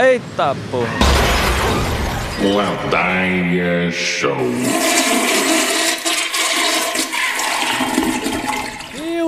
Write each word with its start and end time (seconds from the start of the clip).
Eita 0.00 0.54
porra! 0.70 0.86
Ladaia 2.40 3.90
Show. 3.90 4.38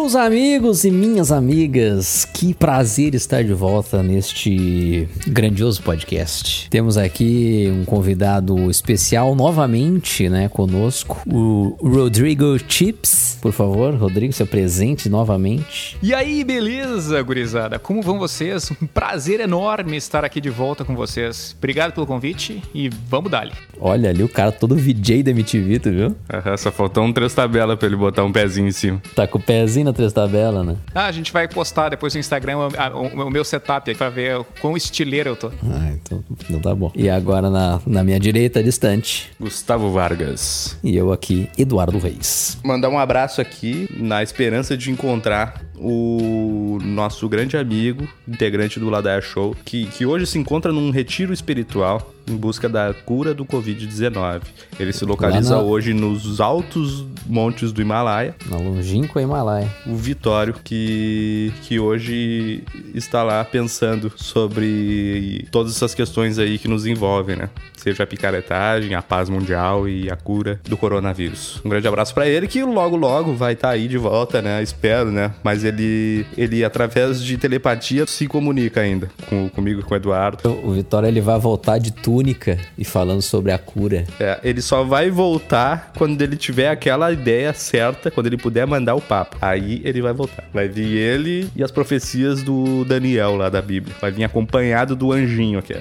Meus 0.01 0.17
amigos 0.17 0.85
e 0.85 0.91
minhas 0.91 1.31
amigas, 1.31 2.25
que 2.25 2.55
prazer 2.55 3.15
estar 3.15 3.45
de 3.45 3.53
volta 3.53 4.03
neste 4.03 5.07
grandioso 5.27 5.83
podcast. 5.83 6.71
Temos 6.71 6.97
aqui 6.97 7.71
um 7.71 7.85
convidado 7.85 8.71
especial 8.71 9.35
novamente, 9.35 10.27
né, 10.31 10.49
conosco, 10.49 11.21
o 11.27 11.77
Rodrigo 11.83 12.59
Chips. 12.67 13.39
Por 13.43 13.53
favor, 13.53 13.95
Rodrigo, 13.95 14.33
se 14.33 14.43
apresente 14.43 15.09
novamente. 15.09 15.99
E 16.03 16.15
aí, 16.15 16.43
beleza, 16.45 17.21
gurizada? 17.23 17.79
Como 17.79 18.01
vão 18.01 18.19
vocês? 18.19 18.71
Um 18.83 18.87
prazer 18.87 19.39
enorme 19.41 19.99
estar 19.99 20.25
aqui 20.25 20.41
de 20.41 20.51
volta 20.51 20.83
com 20.83 20.97
vocês. 20.97 21.55
Obrigado 21.59 21.93
pelo 21.93 22.07
convite 22.07 22.63
e 22.75 22.89
vamos 22.89 23.31
dali. 23.31 23.53
Olha 23.79 24.11
ali 24.11 24.23
o 24.23 24.29
cara 24.29 24.51
todo 24.51 24.75
VJ 24.75 25.23
da 25.23 25.31
MTV, 25.31 25.79
tu 25.79 25.91
viu? 25.91 26.17
Aham, 26.33 26.57
só 26.57 26.73
faltou 26.73 27.05
um 27.05 27.13
três 27.13 27.35
tabela 27.35 27.77
pra 27.77 27.87
ele 27.87 27.97
botar 27.97 28.25
um 28.25 28.33
pezinho 28.33 28.69
em 28.69 28.73
cima. 28.73 29.01
Tá 29.15 29.27
com 29.27 29.39
o 29.39 29.43
pezinho 29.43 29.90
na 29.91 29.95
três 29.97 30.13
tabela, 30.13 30.63
né? 30.65 30.77
Ah, 30.95 31.07
a 31.07 31.13
gente 31.13 31.33
vai 31.33 31.47
postar 31.49 31.89
depois 31.89 32.15
no 32.15 32.21
Instagram 32.21 32.59
o, 32.59 32.63
a- 32.77 32.97
o- 32.97 33.27
o 33.27 33.31
meu 33.31 33.45
setup 33.45 33.91
aí 33.91 33.97
pra 33.97 34.09
ver 34.09 34.39
o 34.39 34.45
quão 34.61 34.77
estileiro 34.77 35.31
eu 35.31 35.37
tô. 35.37 35.49
Ah, 35.49 35.91
então, 35.93 36.25
então 36.49 36.61
tá 36.61 36.75
bom. 36.75 36.91
E 36.95 37.09
agora 37.11 37.51
na, 37.51 37.81
na 37.87 38.03
minha 38.05 38.19
direita, 38.21 38.63
distante, 38.63 39.31
Gustavo 39.39 39.91
Vargas. 39.91 40.77
e 40.83 40.97
eu 40.97 41.13
aqui, 41.13 41.49
Eduardo 41.59 41.99
Reis. 41.99 42.59
Mandar 42.65 42.89
um 42.89 42.99
abraço 42.99 43.41
aqui 43.41 43.89
na 43.97 44.23
esperança 44.23 44.77
de 44.77 44.91
encontrar 44.91 45.63
o 45.83 46.79
nosso 46.83 47.29
grande 47.29 47.57
amigo, 47.57 48.07
integrante 48.29 48.79
do 48.79 48.91
Ladaia 48.91 49.21
Show, 49.21 49.57
que, 49.65 49.87
que 49.87 50.05
hoje 50.05 50.27
se 50.27 50.39
encontra 50.39 50.71
num 50.73 50.91
retiro 50.91 51.33
espiritual 51.33 52.13
em 52.29 52.37
busca 52.37 52.69
da 52.69 52.95
cura 52.95 53.35
do 53.35 53.45
Covid-19. 53.45 54.43
Ele 54.79 54.93
se 54.93 55.05
localiza 55.05 55.57
na- 55.57 55.63
hoje 55.63 55.93
nos 55.95 56.41
altos 56.41 57.05
montes 57.27 57.73
do 57.73 57.81
Himalaia. 57.83 58.35
Na 58.49 58.57
longínqua 58.59 59.21
Himalaia. 59.23 59.69
o 59.87 59.97
Vitório, 59.97 60.55
que, 60.63 61.53
que 61.63 61.81
hoje 61.81 62.63
está 62.95 63.23
lá 63.23 63.45
pensando 63.45 64.13
sobre 64.17 65.47
todas 65.51 65.75
essas 65.75 65.95
questões 65.95 66.39
aí 66.39 66.59
que 66.59 66.69
nos 66.69 66.87
envolvem, 66.87 67.37
né? 67.37 67.51
Seja 67.81 68.03
a 68.03 68.07
picaretagem, 68.07 68.95
a 68.95 69.01
paz 69.01 69.31
mundial 69.31 69.89
e 69.89 70.11
a 70.11 70.17
cura 70.17 70.61
do 70.65 70.77
coronavírus. 70.77 71.61
Um 71.65 71.69
grande 71.71 71.89
abraço 71.89 72.13
para 72.13 72.29
ele, 72.29 72.47
que 72.47 72.63
logo, 72.63 72.95
logo 72.95 73.33
vai 73.33 73.55
estar 73.55 73.71
aí 73.71 73.89
de 73.89 73.97
volta, 73.97 74.43
né? 74.43 74.63
Espero, 74.63 75.11
né? 75.11 75.33
Mas 75.43 75.65
ele, 75.65 76.27
ele 76.37 76.63
através 76.63 77.23
de 77.23 77.39
telepatia, 77.39 78.07
se 78.07 78.27
comunica 78.27 78.83
ainda 78.83 79.09
com, 79.29 79.49
comigo 79.49 79.81
e 79.81 79.83
com 79.83 79.95
o 79.95 79.97
Eduardo. 79.97 80.51
O 80.63 80.73
Vitória 80.73 81.09
ele 81.09 81.23
vai 81.23 81.39
voltar 81.39 81.79
de 81.79 81.91
túnica 81.91 82.59
e 82.77 82.85
falando 82.85 83.23
sobre 83.23 83.51
a 83.51 83.59
cura. 83.59 84.05
É, 84.19 84.39
ele 84.45 84.61
só 84.61 84.85
vai 84.85 85.11
voltar 85.11 85.93
quando 85.97 86.21
ele 86.21 86.37
tiver 86.37 86.69
aquela 86.69 87.11
ideia 87.11 87.53
certa, 87.55 88.11
quando 88.11 88.27
ele 88.27 88.37
puder 88.37 88.67
mandar 88.67 88.95
o 88.95 89.01
papo. 89.01 89.39
Aí 89.41 89.81
ele 89.85 90.03
vai 90.03 90.13
voltar. 90.13 90.45
Vai 90.53 90.69
vir 90.69 90.97
ele 90.97 91.51
e 91.57 91.63
as 91.63 91.71
profecias 91.71 92.43
do 92.43 92.85
Daniel 92.85 93.37
lá 93.37 93.49
da 93.49 93.63
Bíblia. 93.63 93.95
Vai 94.01 94.11
vir 94.11 94.25
acompanhado 94.25 94.95
do 94.95 95.13
anjinho 95.13 95.59
aqui. 95.59 95.77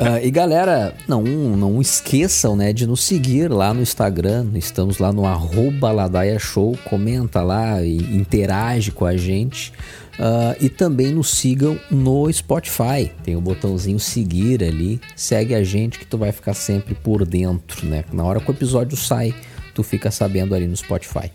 Ah, 0.00 0.22
e 0.22 0.30
galera, 0.30 0.77
não, 1.06 1.22
não 1.22 1.80
esqueçam 1.80 2.56
né, 2.56 2.72
de 2.72 2.86
nos 2.86 3.02
seguir 3.02 3.50
lá 3.50 3.72
no 3.72 3.80
Instagram. 3.80 4.46
Estamos 4.54 4.98
lá 4.98 5.12
no 5.12 5.24
arroba 5.24 5.90
Ladaia 5.90 6.38
Show. 6.38 6.76
Comenta 6.84 7.42
lá 7.42 7.82
e 7.82 7.96
interage 8.16 8.90
com 8.90 9.04
a 9.04 9.16
gente. 9.16 9.72
Ah, 10.18 10.56
e 10.60 10.68
também 10.68 11.12
nos 11.12 11.30
sigam 11.30 11.78
no 11.90 12.30
Spotify. 12.32 13.10
Tem 13.22 13.36
o 13.36 13.40
botãozinho 13.40 14.00
seguir 14.00 14.64
ali. 14.64 15.00
Segue 15.14 15.54
a 15.54 15.62
gente 15.62 15.98
que 15.98 16.06
tu 16.06 16.18
vai 16.18 16.32
ficar 16.32 16.54
sempre 16.54 16.94
por 16.94 17.24
dentro, 17.24 17.86
né? 17.86 18.04
Na 18.12 18.24
hora 18.24 18.40
que 18.40 18.50
o 18.50 18.52
episódio 18.52 18.96
sai, 18.96 19.34
tu 19.74 19.82
fica 19.82 20.10
sabendo 20.10 20.54
ali 20.54 20.66
no 20.66 20.76
Spotify. 20.76 21.30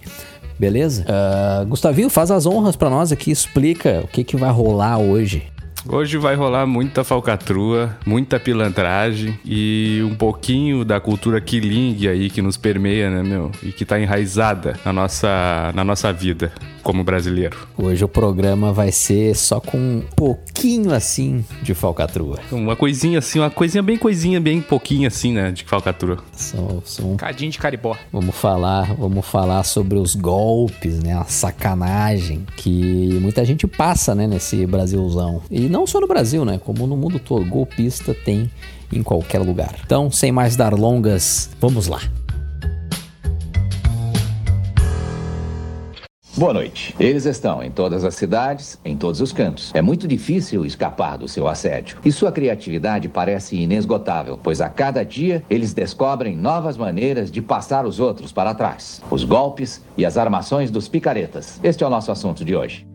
Beleza? 0.59 1.05
Ah, 1.07 1.63
Gustavinho, 1.67 2.09
faz 2.09 2.29
as 2.29 2.45
honras 2.45 2.75
pra 2.75 2.89
nós 2.89 3.11
aqui. 3.11 3.31
Explica 3.31 4.01
o 4.03 4.07
que, 4.07 4.23
que 4.23 4.35
vai 4.35 4.51
rolar 4.51 4.97
hoje. 4.97 5.52
Hoje 5.87 6.17
vai 6.17 6.33
rolar 6.35 6.65
muita 6.65 7.03
falcatrua, 7.03 7.97
muita 8.05 8.39
pilantragem 8.39 9.37
e 9.43 10.01
um 10.03 10.15
pouquinho 10.15 10.85
da 10.85 10.99
cultura 10.99 11.41
quilingue 11.41 12.07
aí 12.07 12.29
que 12.29 12.41
nos 12.41 12.55
permeia, 12.55 13.09
né, 13.09 13.21
meu? 13.21 13.51
E 13.61 13.71
que 13.71 13.83
tá 13.83 13.99
enraizada 13.99 14.79
na 14.85 14.93
nossa, 14.93 15.71
na 15.75 15.83
nossa 15.83 16.11
vida 16.13 16.53
como 16.83 17.03
brasileiro. 17.03 17.57
Hoje 17.77 18.03
o 18.03 18.07
programa 18.07 18.71
vai 18.73 18.91
ser 18.91 19.35
só 19.35 19.59
com 19.59 19.77
um 19.77 20.03
pouquinho 20.15 20.93
assim 20.93 21.43
de 21.61 21.73
falcatrua. 21.73 22.39
Uma 22.51 22.75
coisinha 22.75 23.19
assim, 23.19 23.39
uma 23.39 23.49
coisinha 23.49 23.81
bem 23.81 23.97
coisinha, 23.97 24.39
bem 24.41 24.61
pouquinho 24.61 25.07
assim, 25.07 25.31
né, 25.33 25.51
de 25.51 25.63
falcatrua. 25.63 26.17
Só, 26.35 26.81
só 26.83 27.03
um- 27.03 27.15
Cadinho 27.15 27.51
de 27.51 27.57
caribó. 27.57 27.95
vamos 28.11 28.35
falar, 28.35 28.93
vamos 28.95 29.25
falar 29.25 29.63
sobre 29.63 29.97
os 29.97 30.13
golpes, 30.15 31.01
né, 31.01 31.13
a 31.13 31.23
sacanagem 31.23 32.45
que 32.57 33.17
muita 33.21 33.43
gente 33.45 33.65
passa, 33.65 34.13
né, 34.13 34.27
nesse 34.27 34.65
Brasilzão. 34.65 35.41
E 35.49 35.61
não 35.69 35.87
só 35.87 35.99
no 36.01 36.07
Brasil, 36.07 36.43
né, 36.43 36.59
como 36.63 36.85
no 36.85 36.97
mundo 36.97 37.17
todo, 37.19 37.45
golpista 37.45 38.13
tem 38.13 38.51
em 38.91 39.01
qualquer 39.01 39.39
lugar. 39.39 39.75
Então, 39.85 40.11
sem 40.11 40.31
mais 40.31 40.55
dar 40.55 40.73
longas, 40.73 41.49
vamos 41.59 41.87
lá. 41.87 41.99
Boa 46.35 46.51
noite. 46.51 46.95
Eles 46.99 47.27
estão 47.27 47.61
em 47.61 47.69
todas 47.69 48.03
as 48.03 48.15
cidades, 48.15 48.79
em 48.83 48.97
todos 48.97 49.21
os 49.21 49.31
cantos. 49.31 49.69
É 49.75 49.83
muito 49.83 50.07
difícil 50.07 50.65
escapar 50.65 51.15
do 51.15 51.27
seu 51.27 51.47
assédio. 51.47 51.99
E 52.03 52.11
sua 52.11 52.31
criatividade 52.31 53.07
parece 53.07 53.55
inesgotável, 53.55 54.39
pois 54.41 54.59
a 54.59 54.67
cada 54.67 55.05
dia 55.05 55.43
eles 55.47 55.75
descobrem 55.75 56.35
novas 56.35 56.75
maneiras 56.75 57.29
de 57.29 57.39
passar 57.39 57.85
os 57.85 57.99
outros 57.99 58.31
para 58.31 58.55
trás. 58.55 58.99
Os 59.11 59.23
golpes 59.23 59.83
e 59.95 60.03
as 60.03 60.17
armações 60.17 60.71
dos 60.71 60.87
picaretas. 60.87 61.59
Este 61.63 61.83
é 61.83 61.87
o 61.87 61.89
nosso 61.89 62.11
assunto 62.11 62.43
de 62.43 62.55
hoje. 62.55 62.92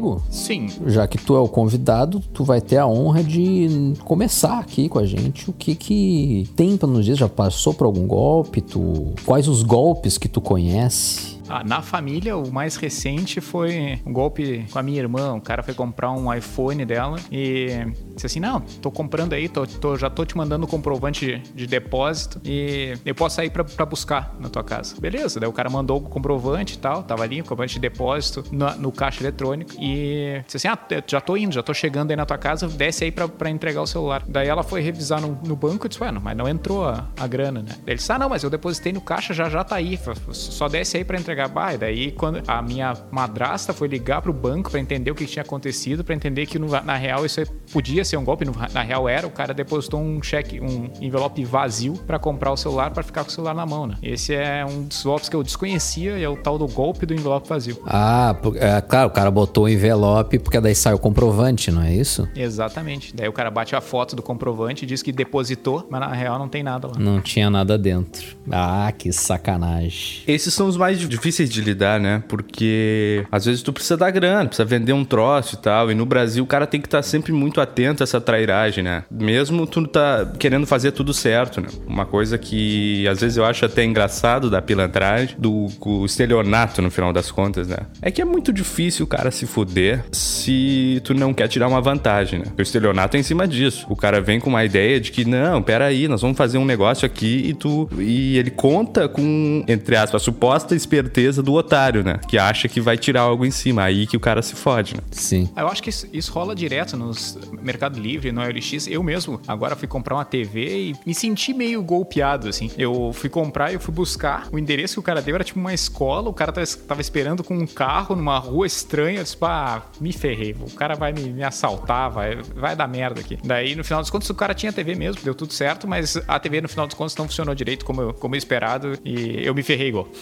Rodrigo, 0.00 0.22
Sim. 0.30 0.68
já 0.86 1.06
que 1.06 1.18
tu 1.18 1.36
é 1.36 1.40
o 1.40 1.48
convidado, 1.48 2.20
tu 2.32 2.42
vai 2.42 2.60
ter 2.60 2.78
a 2.78 2.86
honra 2.86 3.22
de 3.22 3.94
começar 4.04 4.58
aqui 4.58 4.88
com 4.88 4.98
a 4.98 5.06
gente. 5.06 5.50
O 5.50 5.52
que 5.52 5.74
que 5.74 6.48
tem 6.56 6.76
pra 6.76 6.88
nos 6.88 7.04
dizer? 7.04 7.18
Já 7.18 7.28
passou 7.28 7.74
por 7.74 7.84
algum 7.84 8.06
golpe? 8.06 8.60
Tu... 8.60 9.12
Quais 9.24 9.46
os 9.46 9.62
golpes 9.62 10.16
que 10.16 10.28
tu 10.28 10.40
conhece? 10.40 11.29
Ah, 11.52 11.64
na 11.64 11.82
família, 11.82 12.36
o 12.36 12.52
mais 12.52 12.76
recente 12.76 13.40
foi 13.40 14.00
um 14.06 14.12
golpe 14.12 14.64
com 14.70 14.78
a 14.78 14.82
minha 14.84 15.00
irmã. 15.00 15.34
O 15.34 15.40
cara 15.40 15.62
foi 15.64 15.74
comprar 15.74 16.12
um 16.12 16.32
iPhone 16.32 16.84
dela 16.84 17.18
e 17.30 17.86
disse 18.14 18.26
assim: 18.26 18.38
Não, 18.40 18.60
tô 18.60 18.88
comprando 18.90 19.32
aí, 19.32 19.48
tô, 19.48 19.66
tô- 19.66 19.96
já 19.96 20.08
tô 20.08 20.24
te 20.24 20.36
mandando 20.36 20.64
o 20.64 20.68
comprovante 20.68 21.26
de, 21.26 21.38
de 21.52 21.66
depósito 21.66 22.40
e 22.44 22.94
eu 23.04 23.14
posso 23.16 23.34
sair 23.36 23.50
pra, 23.50 23.64
pra 23.64 23.84
buscar 23.84 24.34
na 24.38 24.48
tua 24.48 24.62
casa. 24.62 24.94
Beleza, 25.00 25.40
daí 25.40 25.48
o 25.48 25.52
cara 25.52 25.68
mandou 25.68 25.98
o 25.98 26.00
comprovante 26.02 26.74
e 26.74 26.78
tal, 26.78 27.02
tava 27.02 27.24
ali, 27.24 27.40
o 27.40 27.44
comprovante 27.44 27.74
de 27.74 27.80
depósito 27.80 28.44
no, 28.52 28.70
no 28.76 28.92
caixa 28.92 29.20
eletrônico 29.22 29.72
e 29.80 30.40
disse 30.46 30.56
assim: 30.58 30.68
Ah, 30.68 30.78
já 31.04 31.20
tô 31.20 31.36
indo, 31.36 31.52
já 31.52 31.64
tô 31.64 31.74
chegando 31.74 32.10
aí 32.12 32.16
na 32.16 32.24
tua 32.24 32.38
casa, 32.38 32.68
desce 32.68 33.02
aí 33.04 33.10
pra, 33.10 33.26
pra 33.26 33.50
entregar 33.50 33.82
o 33.82 33.86
celular. 33.88 34.22
Daí 34.28 34.46
ela 34.46 34.62
foi 34.62 34.80
revisar 34.82 35.20
no, 35.20 35.36
no 35.44 35.56
banco 35.56 35.86
e 35.86 35.88
disse: 35.88 36.00
Ué, 36.00 36.12
não, 36.12 36.20
mas 36.20 36.36
não 36.36 36.48
entrou 36.48 36.84
a, 36.86 37.08
a 37.18 37.26
grana, 37.26 37.60
né? 37.60 37.72
Ele 37.86 37.96
disse: 37.96 38.12
Ah, 38.12 38.18
não, 38.20 38.28
mas 38.28 38.44
eu 38.44 38.50
depositei 38.50 38.92
no 38.92 39.00
caixa, 39.00 39.34
já 39.34 39.48
já 39.48 39.64
tá 39.64 39.74
aí, 39.74 39.98
só 40.30 40.68
desce 40.68 40.96
aí 40.96 41.04
pra 41.04 41.18
entregar. 41.18 41.39
Bah, 41.48 41.74
e 41.74 41.78
daí 41.78 42.10
quando 42.12 42.42
a 42.46 42.60
minha 42.62 42.94
madrasta 43.10 43.72
foi 43.72 43.88
ligar 43.88 44.22
pro 44.22 44.32
banco 44.32 44.70
pra 44.70 44.80
entender 44.80 45.10
o 45.10 45.14
que 45.14 45.26
tinha 45.26 45.42
acontecido, 45.42 46.02
pra 46.04 46.14
entender 46.14 46.46
que 46.46 46.58
no- 46.58 46.68
na 46.82 46.96
real 46.96 47.24
isso 47.26 47.40
aí 47.40 47.46
podia 47.72 48.04
ser 48.04 48.16
um 48.16 48.24
golpe, 48.24 48.44
no- 48.44 48.54
na 48.72 48.82
real 48.82 49.08
era, 49.08 49.26
o 49.26 49.30
cara 49.30 49.52
depositou 49.54 50.00
um 50.00 50.22
cheque, 50.22 50.60
um 50.60 50.90
envelope 51.00 51.44
vazio 51.44 51.94
pra 52.06 52.18
comprar 52.18 52.52
o 52.52 52.56
celular 52.56 52.90
pra 52.90 53.02
ficar 53.02 53.24
com 53.24 53.30
o 53.30 53.32
celular 53.32 53.54
na 53.54 53.66
mão, 53.66 53.86
né? 53.86 53.94
Esse 54.02 54.34
é 54.34 54.64
um 54.64 54.82
dos 54.84 55.02
golpes 55.02 55.28
que 55.28 55.36
eu 55.36 55.42
desconhecia 55.42 56.18
e 56.18 56.22
é 56.24 56.28
o 56.28 56.36
tal 56.36 56.58
do 56.58 56.66
golpe 56.66 57.04
do 57.06 57.14
envelope 57.14 57.48
vazio. 57.48 57.80
Ah, 57.86 58.36
é, 58.56 58.80
claro, 58.80 59.08
o 59.08 59.12
cara 59.12 59.30
botou 59.30 59.64
o 59.64 59.68
envelope 59.68 60.38
porque 60.38 60.60
daí 60.60 60.74
sai 60.74 60.94
o 60.94 60.98
comprovante, 60.98 61.70
não 61.70 61.82
é 61.82 61.92
isso? 61.94 62.28
Exatamente. 62.36 63.14
Daí 63.14 63.28
o 63.28 63.32
cara 63.32 63.50
bate 63.50 63.74
a 63.76 63.80
foto 63.80 64.14
do 64.16 64.22
comprovante 64.22 64.84
e 64.84 64.86
diz 64.86 65.02
que 65.02 65.12
depositou, 65.12 65.86
mas 65.90 66.00
na 66.00 66.12
real 66.12 66.38
não 66.38 66.48
tem 66.48 66.62
nada 66.62 66.88
lá. 66.88 66.94
Não 66.98 67.20
tinha 67.20 67.48
nada 67.50 67.78
dentro. 67.78 68.36
Ah, 68.50 68.92
que 68.96 69.12
sacanagem. 69.12 70.22
Esses 70.26 70.52
são 70.54 70.66
os 70.66 70.76
mais 70.76 70.98
difíceis 70.98 71.29
de 71.38 71.60
lidar, 71.60 72.00
né? 72.00 72.22
Porque 72.28 73.24
às 73.30 73.44
vezes 73.44 73.62
tu 73.62 73.72
precisa 73.72 73.96
dar 73.96 74.10
grana, 74.10 74.46
precisa 74.46 74.64
vender 74.64 74.92
um 74.92 75.04
troço 75.04 75.54
e 75.54 75.58
tal. 75.58 75.90
E 75.90 75.94
no 75.94 76.04
Brasil 76.04 76.42
o 76.42 76.46
cara 76.46 76.66
tem 76.66 76.80
que 76.80 76.86
estar 76.86 77.02
sempre 77.02 77.32
muito 77.32 77.60
atento 77.60 78.00
muito 78.00 78.02
essa 78.02 78.20
trairagem, 78.20 78.82
né? 78.82 79.04
Mesmo 79.10 79.66
tu 79.66 79.86
tá 79.86 80.26
querendo 80.38 80.66
fazer 80.66 80.92
tudo 80.92 81.12
certo, 81.12 81.60
né? 81.60 81.68
Uma 81.86 82.06
coisa 82.06 82.38
que 82.38 83.06
às 83.08 83.20
vezes 83.20 83.36
eu 83.36 83.44
acho 83.44 83.64
até 83.64 83.84
engraçado 83.84 84.50
da 84.50 84.62
pilantragem, 84.62 85.36
do, 85.38 85.68
estelionato 86.04 86.80
no 86.82 86.90
final 86.90 87.12
das 87.12 87.30
contas, 87.30 87.68
né? 87.68 87.78
É 88.00 88.10
que 88.10 88.22
é 88.22 88.24
muito 88.24 88.52
difícil 88.52 89.04
o 89.04 89.08
cara 89.08 89.30
se 89.30 89.46
fuder 89.46 90.04
se 90.12 91.00
tu 91.04 91.14
não 91.14 91.34
quer 91.34 91.48
tirar 91.48 91.68
uma 91.68 91.80
vantagem, 91.80 92.40
né? 92.40 92.46
O 92.58 92.62
estelionato 92.62 93.16
é 93.16 93.20
em 93.20 93.22
cima 93.22 93.46
disso. 93.46 93.86
O 93.88 93.96
cara 93.96 94.20
vem 94.20 94.40
com 94.40 94.48
uma 94.48 94.64
ideia 94.64 95.00
de 95.00 95.10
que, 95.10 95.24
não, 95.24 95.62
peraí, 95.62 96.08
nós 96.08 96.22
vamos 96.22 96.36
fazer 96.36 96.58
um 96.58 96.64
negócio 96.64 97.04
aqui 97.06 97.42
e 97.46 97.54
tu. 97.54 97.88
E 97.98 98.38
ele 98.38 98.50
conta 98.50 99.08
com, 99.08 99.64
entre 99.68 99.96
aspas, 99.96 100.22
a 100.22 100.24
suposta 100.24 100.74
esperteza 100.74 101.19
do 101.42 101.52
otário, 101.54 102.02
né? 102.02 102.18
Que 102.28 102.38
acha 102.38 102.68
que 102.68 102.80
vai 102.80 102.96
tirar 102.96 103.22
algo 103.22 103.44
em 103.44 103.50
cima. 103.50 103.82
Aí 103.82 104.06
que 104.06 104.16
o 104.16 104.20
cara 104.20 104.42
se 104.42 104.54
fode, 104.54 104.94
né? 104.96 105.02
Sim. 105.10 105.48
Eu 105.56 105.68
acho 105.68 105.82
que 105.82 105.90
isso, 105.90 106.06
isso 106.12 106.32
rola 106.32 106.54
direto 106.54 106.96
nos 106.96 107.38
Mercado 107.62 107.98
Livre, 107.98 108.32
no 108.32 108.40
OLX. 108.40 108.86
Eu 108.88 109.02
mesmo, 109.02 109.40
agora 109.46 109.76
fui 109.76 109.88
comprar 109.88 110.16
uma 110.16 110.24
TV 110.24 110.90
e 110.90 110.96
me 111.06 111.14
senti 111.14 111.52
meio 111.52 111.82
golpeado, 111.82 112.48
assim. 112.48 112.70
Eu 112.76 113.12
fui 113.12 113.28
comprar 113.28 113.70
e 113.70 113.74
eu 113.74 113.80
fui 113.80 113.94
buscar. 113.94 114.48
O 114.52 114.58
endereço 114.58 114.94
que 114.94 115.00
o 115.00 115.02
cara 115.02 115.20
deu 115.22 115.34
era 115.34 115.44
tipo 115.44 115.58
uma 115.58 115.74
escola, 115.74 116.28
o 116.28 116.34
cara 116.34 116.52
tava, 116.52 116.66
tava 116.66 117.00
esperando 117.00 117.44
com 117.44 117.56
um 117.56 117.66
carro 117.66 118.16
numa 118.16 118.38
rua 118.38 118.66
estranha. 118.66 119.18
Eu 119.18 119.24
disse, 119.24 119.36
pá, 119.36 119.82
me 120.00 120.12
ferrei. 120.12 120.54
O 120.60 120.70
cara 120.70 120.94
vai 120.94 121.12
me, 121.12 121.30
me 121.30 121.42
assaltar, 121.42 122.10
vai, 122.10 122.36
vai 122.54 122.74
dar 122.74 122.88
merda 122.88 123.20
aqui. 123.20 123.38
Daí, 123.44 123.74
no 123.74 123.84
final 123.84 124.00
dos 124.00 124.10
contos, 124.10 124.28
o 124.30 124.34
cara 124.34 124.54
tinha 124.54 124.72
TV 124.72 124.94
mesmo, 124.94 125.22
deu 125.22 125.34
tudo 125.34 125.52
certo, 125.52 125.86
mas 125.86 126.16
a 126.26 126.38
TV, 126.38 126.60
no 126.60 126.68
final 126.68 126.86
dos 126.86 126.94
contos, 126.94 127.16
não 127.16 127.26
funcionou 127.26 127.54
direito 127.54 127.84
como 127.84 128.02
eu, 128.02 128.14
como 128.14 128.34
eu 128.34 128.38
esperado 128.38 128.98
e 129.04 129.44
eu 129.44 129.54
me 129.54 129.62
ferrei 129.62 129.88
igual. 129.88 130.08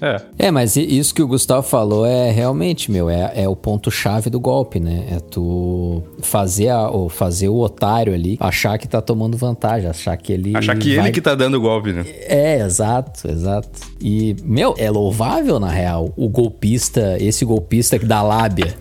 É, 0.00 0.20
mas 0.50 0.76
i- 0.76 0.98
isso 0.98 1.14
que 1.14 1.22
o 1.22 1.28
Gustavo 1.28 1.62
falou 1.66 2.04
é 2.04 2.30
realmente, 2.30 2.90
meu, 2.90 3.08
é, 3.08 3.32
é 3.34 3.48
o 3.48 3.54
ponto-chave 3.54 4.28
do 4.28 4.40
golpe, 4.40 4.80
né? 4.80 5.04
É 5.10 5.20
tu 5.20 6.02
fazer, 6.22 6.68
a, 6.70 6.90
fazer 7.08 7.48
o 7.48 7.58
otário 7.58 8.12
ali 8.12 8.36
achar 8.40 8.76
que 8.78 8.86
tá 8.88 9.00
tomando 9.00 9.36
vantagem, 9.36 9.88
achar 9.88 10.16
que 10.16 10.32
ele. 10.32 10.56
Achar 10.56 10.76
que 10.76 10.96
vai- 10.96 11.06
ele 11.06 11.12
que 11.14 11.20
tá 11.20 11.34
dando 11.34 11.54
o 11.56 11.60
golpe, 11.60 11.92
né? 11.92 12.04
É, 12.06 12.58
exato, 12.60 13.30
exato. 13.30 13.68
E, 14.00 14.34
meu, 14.42 14.74
é 14.76 14.90
louvável, 14.90 15.58
na 15.60 15.70
real, 15.70 16.12
o 16.16 16.28
golpista, 16.28 17.16
esse 17.20 17.44
golpista 17.44 17.98
que 17.98 18.04
dá 18.06 18.20
lábia. 18.22 18.74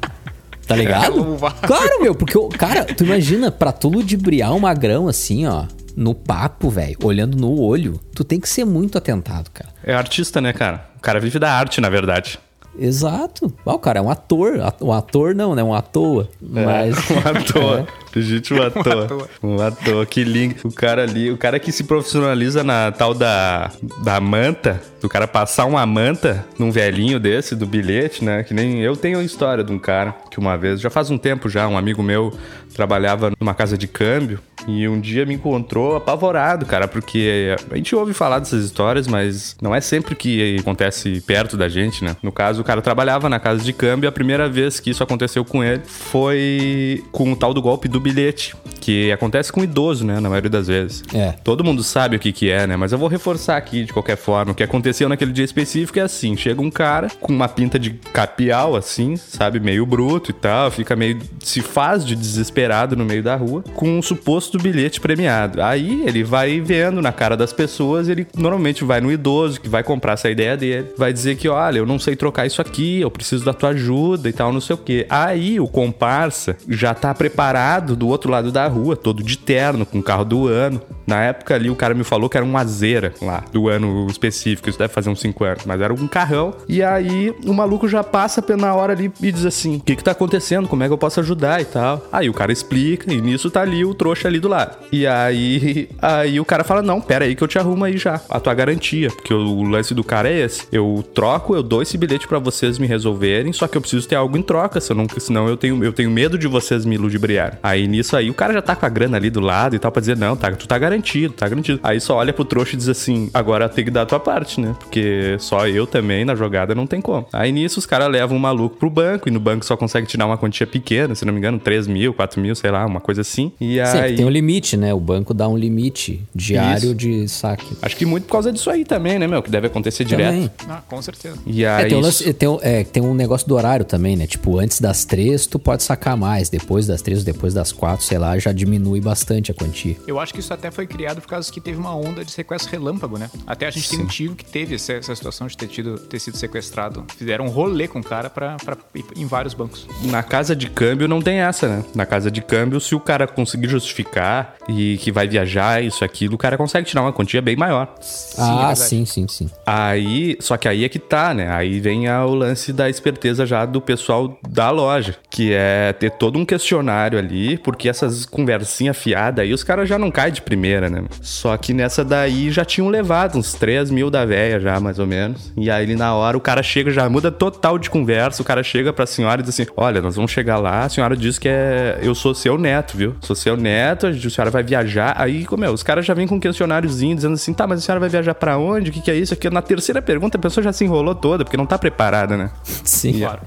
Tá 0.68 0.76
ligado? 0.76 1.38
É 1.64 1.68
claro, 1.68 2.02
meu, 2.02 2.16
porque, 2.16 2.40
cara, 2.58 2.86
tu 2.86 3.04
imagina, 3.04 3.52
pra 3.52 3.72
tu 3.72 3.90
ludibriar 3.90 4.54
um 4.54 4.60
magrão 4.60 5.08
assim, 5.08 5.46
ó, 5.46 5.66
no 5.96 6.16
papo, 6.16 6.70
velho, 6.70 6.98
olhando 7.04 7.38
no 7.38 7.60
olho, 7.62 8.00
tu 8.16 8.24
tem 8.24 8.40
que 8.40 8.48
ser 8.50 8.64
muito 8.66 8.98
atentado, 8.98 9.50
cara. 9.54 9.73
É 9.84 9.94
artista, 9.94 10.40
né, 10.42 10.54
cara? 10.54 10.86
O 10.98 11.02
cara 11.02 11.20
vive 11.20 11.38
da 11.40 11.52
arte, 11.52 11.82
na 11.82 11.90
verdade. 11.90 12.40
Exato. 12.78 13.54
Ah, 13.66 13.74
o 13.76 13.80
cara 13.80 14.00
é 14.00 14.02
um 14.02 14.10
ator. 14.10 14.60
At- 14.60 14.82
Um 14.82 14.92
ator 14.92 15.36
não, 15.36 15.54
né? 15.54 15.62
Um 15.64 15.74
à 15.76 15.82
toa. 15.82 16.28
Mas. 16.42 16.96
Um 17.12 17.20
ator. 17.20 17.88
Legítimo 18.16 18.62
ator. 18.64 19.04
ator. 19.06 19.30
Um 19.44 19.62
ator. 19.62 20.06
Que 20.08 20.24
lindo. 20.24 20.56
O 20.64 20.72
cara 20.72 21.04
ali, 21.04 21.30
o 21.32 21.38
cara 21.38 21.60
que 21.60 21.72
se 21.72 21.84
profissionaliza 21.84 22.64
na 22.64 22.92
tal 22.92 23.14
da, 23.14 23.72
da 24.04 24.20
manta, 24.20 24.82
do 25.02 25.08
cara 25.08 25.28
passar 25.28 25.66
uma 25.66 25.86
manta 25.86 26.46
num 26.58 26.72
velhinho 26.72 27.20
desse, 27.20 27.56
do 27.56 27.66
bilhete, 27.68 28.24
né? 28.26 28.42
Que 28.44 28.54
nem 28.56 28.80
eu 28.82 28.96
tenho 28.96 29.20
a 29.20 29.24
história 29.24 29.64
de 29.64 29.72
um 29.72 29.78
cara 29.80 30.16
que 30.32 30.40
uma 30.40 30.58
vez, 30.58 30.82
já 30.82 30.90
faz 30.90 31.12
um 31.12 31.18
tempo 31.18 31.48
já, 31.50 31.68
um 31.68 31.78
amigo 31.78 32.02
meu 32.02 32.34
trabalhava 32.74 33.32
numa 33.40 33.54
casa 33.54 33.78
de 33.78 33.88
câmbio 33.88 34.40
e 34.68 34.88
um 34.88 35.00
dia 35.00 35.26
me 35.26 35.34
encontrou 35.34 35.96
apavorado, 35.96 36.66
cara, 36.66 36.88
porque 36.88 37.56
a 37.70 37.76
gente 37.76 37.96
ouve 37.96 38.14
falar 38.14 38.40
dessas 38.40 38.64
histórias, 38.64 39.08
mas 39.08 39.56
não 39.62 39.74
é 39.76 39.82
sempre 39.82 40.16
que 40.16 40.58
acontece 40.60 41.22
perto 41.22 41.58
da 41.58 41.68
gente, 41.68 42.04
né? 42.04 42.16
No 42.24 42.32
caso, 42.32 42.62
o 42.62 42.64
cara 42.64 42.82
trabalhava 42.82 43.30
na 43.30 43.40
casa 43.40 43.64
de 43.64 43.74
câmbio 43.74 44.08
e 44.08 44.10
a 44.10 44.12
primeira 44.12 44.50
vez 44.50 44.80
que 44.80 44.90
isso 44.90 45.04
aconteceu 45.04 45.44
com 45.44 45.64
ele 45.64 45.82
foi 45.86 47.04
com 47.12 47.32
o 47.32 47.36
tal 47.36 47.54
do 47.54 47.62
golpe 47.62 47.88
do 47.88 48.00
bilhete, 48.00 48.56
que 48.84 49.14
acontece 49.14 49.50
com 49.50 49.64
idoso, 49.64 50.06
né? 50.06 50.20
Na 50.20 50.30
maioria 50.30 50.50
das 50.50 50.68
vezes. 50.68 51.04
É. 51.14 51.32
Todo 51.42 51.64
mundo 51.64 51.82
sabe 51.82 52.18
o 52.18 52.20
que 52.20 52.34
que 52.34 52.50
é, 52.50 52.68
né? 52.68 52.76
Mas 52.76 52.92
eu 52.92 52.98
vou 52.98 53.08
reforçar 53.08 53.56
aqui 53.56 53.86
de 53.86 53.94
qualquer 53.94 54.18
forma. 54.18 54.52
O 54.52 54.56
que 54.56 54.62
aconteceu 54.62 55.08
naquele 55.08 55.32
dia 55.32 55.46
específico 55.46 55.98
é 56.00 56.02
assim: 56.02 56.36
chega 56.36 56.62
um 56.62 56.70
cara 56.70 57.08
com 57.22 57.32
uma 57.32 57.48
pinta 57.48 57.80
de 57.80 57.92
capial, 57.92 58.76
assim, 58.76 59.16
sabe? 59.16 59.62
Meio 59.62 59.86
bruto 59.86 60.32
e 60.32 60.34
tal, 60.34 60.70
fica 60.70 60.98
meio. 60.98 61.18
se 61.42 61.62
faz 61.62 62.06
de 62.06 62.14
desesperado 62.14 62.94
no 62.98 63.06
meio 63.06 63.24
da 63.24 63.38
rua, 63.38 63.64
com 63.74 63.98
um 63.98 64.02
suposto 64.02 64.58
bilhete 64.58 65.00
premiado. 65.00 65.62
Aí 65.62 66.04
ele 66.06 66.22
vai 66.22 66.60
vendo 66.60 67.02
na 67.02 67.14
cara 67.14 67.38
das 67.38 67.54
pessoas, 67.54 68.10
ele 68.10 68.28
normalmente 68.38 68.84
vai 68.84 69.00
no 69.00 69.10
idoso 69.10 69.62
que 69.62 69.70
vai 69.70 69.82
comprar 69.82 70.14
essa 70.14 70.30
ideia 70.30 70.58
dele, 70.58 70.88
vai 70.98 71.14
dizer 71.14 71.38
que, 71.38 71.48
olha, 71.48 71.78
eu 71.78 71.86
não 71.86 71.98
sei 71.98 72.18
trocar 72.18 72.46
isso 72.46 72.62
aqui, 72.62 73.00
eu 73.00 73.10
preciso 73.10 73.46
da 73.46 73.54
tua 73.54 73.70
ajuda 73.70 74.28
e 74.28 74.34
tal, 74.34 74.52
não 74.52 74.60
sei 74.60 74.74
o 74.74 74.78
quê. 74.78 75.06
Aí 75.10 75.58
o 75.58 75.70
comparsa 75.70 76.58
já 76.68 76.94
tá 76.94 77.14
preparado 77.14 77.96
do 77.96 78.10
outro 78.10 78.30
lado 78.30 78.52
da 78.52 78.73
rua, 78.74 78.96
todo 78.96 79.24
de 79.24 79.38
terno, 79.38 79.86
com 79.86 80.00
o 80.00 80.04
carro 80.04 80.26
do 80.26 80.48
ano. 80.48 80.82
Na 81.06 81.22
época 81.22 81.56
ali 81.56 81.70
o 81.70 81.76
cara 81.76 81.94
me 81.94 82.04
falou 82.04 82.30
que 82.30 82.38
era 82.38 82.46
um 82.46 82.58
Azera 82.58 83.14
lá, 83.22 83.44
do 83.52 83.68
ano 83.68 84.08
específico, 84.10 84.70
isso 84.70 84.80
deve 84.80 84.94
fazer 84.94 85.10
uns 85.10 85.20
5 85.20 85.44
anos, 85.44 85.64
mas 85.66 85.82
era 85.82 85.94
um 85.94 86.08
carrão. 86.08 86.54
E 86.68 86.82
aí 86.82 87.34
o 87.46 87.54
maluco 87.54 87.88
já 87.88 88.04
passa 88.04 88.44
na 88.58 88.74
hora 88.74 88.94
ali 88.94 89.12
e 89.22 89.32
diz 89.32 89.46
assim: 89.46 89.78
o 89.78 89.80
que 89.80 89.96
que 89.96 90.04
tá 90.04 90.12
acontecendo? 90.12 90.68
Como 90.68 90.84
é 90.84 90.88
que 90.88 90.94
eu 90.94 90.98
posso 90.98 91.20
ajudar 91.20 91.62
e 91.62 91.66
tal? 91.66 92.06
Aí 92.12 92.30
o 92.30 92.34
cara 92.34 92.52
explica, 92.52 93.12
e 93.12 93.22
nisso 93.22 93.50
tá 93.50 93.62
ali 93.62 93.84
o 93.84 93.94
trouxa 93.94 94.28
ali 94.28 94.40
do 94.40 94.48
lado. 94.48 94.78
E 94.92 95.06
aí, 95.06 95.90
aí 96.02 96.40
o 96.40 96.46
cara 96.46 96.64
fala: 96.64 96.82
não, 96.82 97.02
pera 97.02 97.26
aí 97.26 97.36
que 97.36 97.44
eu 97.44 97.48
te 97.48 97.58
arrumo 97.58 97.84
aí 97.86 97.98
já, 97.98 98.22
a 98.30 98.40
tua 98.40 98.54
garantia. 98.54 99.10
Porque 99.10 99.34
o, 99.34 99.64
lance 99.64 99.94
do 99.94 100.04
cara 100.04 100.30
é 100.30 100.40
esse: 100.42 100.68
eu 100.72 101.04
troco, 101.14 101.56
eu 101.56 101.64
dou 101.64 101.82
esse 101.82 101.98
bilhete 101.98 102.28
pra 102.28 102.40
vocês 102.40 102.78
me 102.78 102.88
resolverem, 102.88 103.54
só 103.54 103.68
que 103.68 103.78
eu 103.78 103.82
preciso 103.82 104.08
ter 104.08 104.16
algo 104.16 104.38
em 104.38 104.42
troca, 104.42 104.80
senão, 104.80 105.48
eu, 105.48 105.58
tenho, 105.58 105.84
eu 105.84 105.94
tenho 105.94 106.10
medo 106.10 106.38
de 106.38 106.48
vocês 106.48 106.86
me 106.86 106.98
ludibriarem. 106.98 107.58
Aí 107.62 107.88
nisso 107.88 108.16
aí 108.16 108.30
o 108.30 108.34
cara 108.34 108.54
já 108.54 108.62
tá 108.64 108.76
com 108.76 108.86
a 108.86 108.90
grana 108.90 109.18
ali 109.18 109.30
do 109.30 109.40
lado 109.40 109.76
e 109.76 109.80
tal, 109.80 109.92
pra 109.92 110.00
dizer: 110.00 110.18
não, 110.18 110.36
tá, 110.36 110.52
tu 110.52 110.68
tá 110.68 110.78
garantido, 110.78 111.34
tá 111.34 111.48
garantido. 111.48 111.80
Aí 111.84 112.00
só 112.00 112.16
olha 112.16 112.34
pro 112.34 112.44
trouxa 112.46 112.74
e 112.76 112.78
diz 112.78 112.88
assim: 112.90 113.30
agora 113.34 113.70
tem 113.70 113.86
que 113.86 113.92
dar 113.92 114.04
a 114.04 114.06
tua 114.06 114.20
parte, 114.20 114.60
né? 114.60 114.76
Porque 114.80 115.36
só 115.40 115.68
eu 115.68 115.86
também 115.86 116.26
na 116.26 116.36
jogada 116.36 116.74
não 116.74 116.88
tem 116.88 117.02
como. 117.02 117.28
Aí 117.32 117.52
nisso 117.52 117.80
os 117.80 117.86
caras 117.86 118.10
levam 118.10 118.36
o 118.38 118.40
maluco 118.40 118.78
pro 118.78 118.90
banco 118.90 119.28
e 119.28 119.32
no 119.32 119.40
banco 119.40 119.66
só 119.66 119.76
consegue 119.78 120.08
tirar 120.08 120.26
uma 120.26 120.38
quantia 120.38 120.66
pequena, 120.66 121.14
se 121.16 121.26
não 121.26 121.34
me 121.34 121.40
engano, 121.40 121.60
3 121.60 121.88
mil, 121.88 122.14
4 122.14 122.40
mil, 122.42 122.56
sei 122.56 122.72
lá, 122.72 122.86
uma 122.86 123.00
coisa 123.00 123.22
assim. 123.22 123.52
E 123.60 123.74
Sim, 123.86 123.98
aí. 124.00 124.12
que 124.12 124.18
tem 124.18 124.26
um 124.26 124.30
limite, 124.30 124.78
né? 124.78 124.94
O 124.94 125.00
banco 125.00 125.34
dá 125.34 125.48
um 125.48 125.58
limite 125.58 126.22
diário 126.34 126.86
Isso. 126.88 126.96
de 126.96 127.28
saque. 127.28 127.76
Acho 127.82 127.96
que 127.98 128.06
muito 128.06 128.26
por 128.26 128.32
causa 128.34 128.52
disso 128.52 128.70
aí 128.70 128.86
também, 128.86 129.20
né, 129.20 129.28
meu? 129.28 129.42
Que 129.44 129.52
deve 129.52 129.68
acontecer 129.68 130.04
direto. 130.06 130.28
Também. 130.34 130.52
Ah, 130.70 130.82
com 130.88 131.02
certeza. 131.02 131.38
E 131.46 131.64
É, 131.64 131.70
aí. 131.70 131.90
tem, 131.90 131.98
um 131.98 132.02
lance- 132.02 132.34
tem 132.34 132.48
um- 132.50 132.60
é, 132.62 132.84
tem 132.84 133.04
um 133.04 133.14
negócio 133.14 133.48
do 133.48 133.56
horário 133.56 133.84
também, 133.86 134.16
né? 134.16 134.26
Tipo, 134.28 134.60
antes 134.60 134.80
das 134.80 135.04
três, 135.06 135.46
tu 135.46 135.60
pode 135.60 135.84
sacar 135.84 136.16
mais. 136.16 136.50
Depois 136.50 136.88
das 136.88 137.02
três, 137.02 137.24
depois 137.24 137.54
das 137.54 137.72
quatro, 137.72 138.06
sei 138.06 138.18
lá, 138.18 138.38
já 138.38 138.52
diminui 138.54 139.02
bastante 139.02 139.52
a 139.52 139.54
quantia. 139.54 139.96
Eu 140.08 140.20
acho 140.20 140.34
que 140.34 140.40
isso 140.40 140.54
até 140.54 140.70
foi 140.72 140.86
criado 140.88 141.22
por 141.22 141.28
causa 141.28 141.52
que 141.52 141.60
teve 141.62 141.78
uma 141.78 141.96
onda 141.96 142.24
de 142.24 142.32
sequestro 142.32 142.72
relâmpago, 142.72 143.18
né? 143.18 143.30
Até 143.48 143.68
a 143.68 143.72
gente 143.72 143.90
tem 143.90 144.00
um 144.02 144.06
tio 144.08 144.36
que 144.36 144.46
teve 144.46 144.76
essa, 144.76 144.94
essa 144.94 145.16
situação 145.16 145.48
de 145.48 145.58
ter, 145.58 145.68
tido, 145.68 145.98
ter 145.98 146.20
sido 146.20 146.38
sequestrado. 146.38 147.06
Fizeram 147.18 147.46
um 147.46 147.50
rolê 147.50 147.88
com 147.88 148.00
o 148.00 148.04
cara 148.04 148.30
pra, 148.30 148.58
pra 148.58 148.78
ir 148.96 149.04
em 149.16 149.26
vários 149.26 149.54
bancos. 149.54 149.88
Na 150.04 150.24
casa 150.24 150.56
de 150.56 150.70
câmbio 150.70 151.08
não 151.08 151.22
tem 151.22 151.38
essa, 151.40 151.68
né? 151.68 151.86
Na 151.96 152.06
casa 152.06 152.30
de 152.32 152.42
câmbio, 152.42 152.80
se 152.80 152.94
o 152.96 153.00
cara 153.00 153.28
conseguir 153.28 153.68
justificar 153.70 154.56
e 154.68 154.98
que 154.98 155.12
vai 155.12 155.28
viajar, 155.28 155.84
isso, 155.84 156.04
aquilo, 156.04 156.36
o 156.36 156.38
cara 156.38 156.58
consegue 156.58 156.88
tirar 156.88 157.02
uma 157.02 157.14
quantia 157.14 157.42
bem 157.42 157.56
maior. 157.56 157.94
ah, 158.38 158.70
é 158.72 158.76
sim, 158.76 159.06
sim, 159.06 159.28
sim. 159.28 159.50
Aí, 159.66 160.38
só 160.40 160.58
que 160.58 160.68
aí 160.68 160.84
é 160.84 160.90
que 160.90 161.00
tá, 161.00 161.34
né? 161.34 161.50
Aí 161.52 161.80
vem 161.80 162.08
a- 162.08 162.26
o 162.26 162.34
lance 162.36 162.72
da 162.74 162.90
esperteza 162.90 163.46
já 163.46 163.66
do 163.66 163.82
pessoal 163.82 164.38
da 164.48 164.70
loja, 164.70 165.16
que 165.30 165.52
é 165.54 165.94
ter 165.94 166.12
todo 166.12 166.38
um 166.38 166.46
questionário 166.46 167.18
ali, 167.18 167.58
porque 167.58 167.90
essas 167.90 168.26
conversinhas 168.44 168.98
fiadas 168.98 169.44
aí, 169.44 169.54
os 169.54 169.64
caras 169.64 169.88
já 169.88 169.98
não 169.98 170.12
caem 170.12 170.34
de 170.34 170.42
primeira, 170.42 170.90
né? 170.90 171.04
Só 171.22 171.56
que 171.56 171.74
nessa 171.74 172.04
daí 172.04 172.52
já 172.52 172.66
tinham 172.66 172.90
levado 172.90 173.38
uns 173.38 173.54
3 173.54 173.90
mil 173.90 174.10
da 174.10 174.26
véia 174.26 174.60
já, 174.60 174.80
mais 174.80 175.00
ou 175.00 175.08
menos. 175.08 175.52
E 175.56 175.72
aí 175.72 175.84
ele, 175.84 175.96
na 175.96 176.14
hora 176.14 176.38
o 176.38 176.42
cara 176.42 176.62
chega, 176.62 176.92
já 176.92 177.10
muda 177.10 177.32
total 177.32 177.80
de 177.80 177.90
conversa, 177.90 178.42
o 178.42 178.46
cara 178.46 178.62
chega 178.62 178.92
pra 178.92 179.06
senhora 179.06 179.42
e 179.42 179.44
diz 179.44 179.54
assim, 179.54 179.70
olha, 179.78 180.02
nós 180.02 180.16
vamos 180.16 180.32
chegar 180.32 180.58
lá, 180.58 180.84
a 180.84 180.90
senhora 180.90 181.16
diz 181.16 181.40
que 181.40 181.48
é... 181.48 182.00
eu 182.02 182.14
sou 182.14 182.36
seu 182.36 182.58
neto, 182.58 182.98
viu? 182.98 183.16
Sou 183.22 183.36
seu 183.36 183.56
neto, 183.56 184.08
a 184.08 184.14
senhora 184.14 184.52
vai 184.52 184.64
viajar. 184.64 185.16
Aí, 185.18 185.46
como 185.46 185.64
é, 185.64 185.70
os 185.70 185.84
caras 185.84 186.06
já 186.06 186.14
vêm 186.14 186.28
com 186.28 186.36
um 186.36 186.40
questionáriozinho, 186.40 187.16
dizendo 187.16 187.36
assim, 187.36 187.54
tá, 187.54 187.66
mas 187.66 187.80
a 187.80 187.82
senhora 187.82 188.00
vai 188.00 188.10
viajar 188.10 188.36
pra 188.36 188.58
onde? 188.58 188.90
O 188.90 188.94
que 188.94 189.02
que 189.02 189.12
é 189.12 189.16
isso? 189.16 189.34
Aqui, 189.34 189.50
na 189.50 189.62
terceira 189.62 190.02
pergunta, 190.02 190.38
a 190.38 190.42
pessoa 190.42 190.64
já 190.64 190.74
se 190.74 190.84
enrolou 190.84 191.16
toda, 191.16 191.46
porque 191.46 191.58
não 191.58 191.66
tá 191.66 191.78
preparada, 191.78 192.36
né? 192.36 192.52
Sim. 192.64 193.20
Claro. 193.20 193.42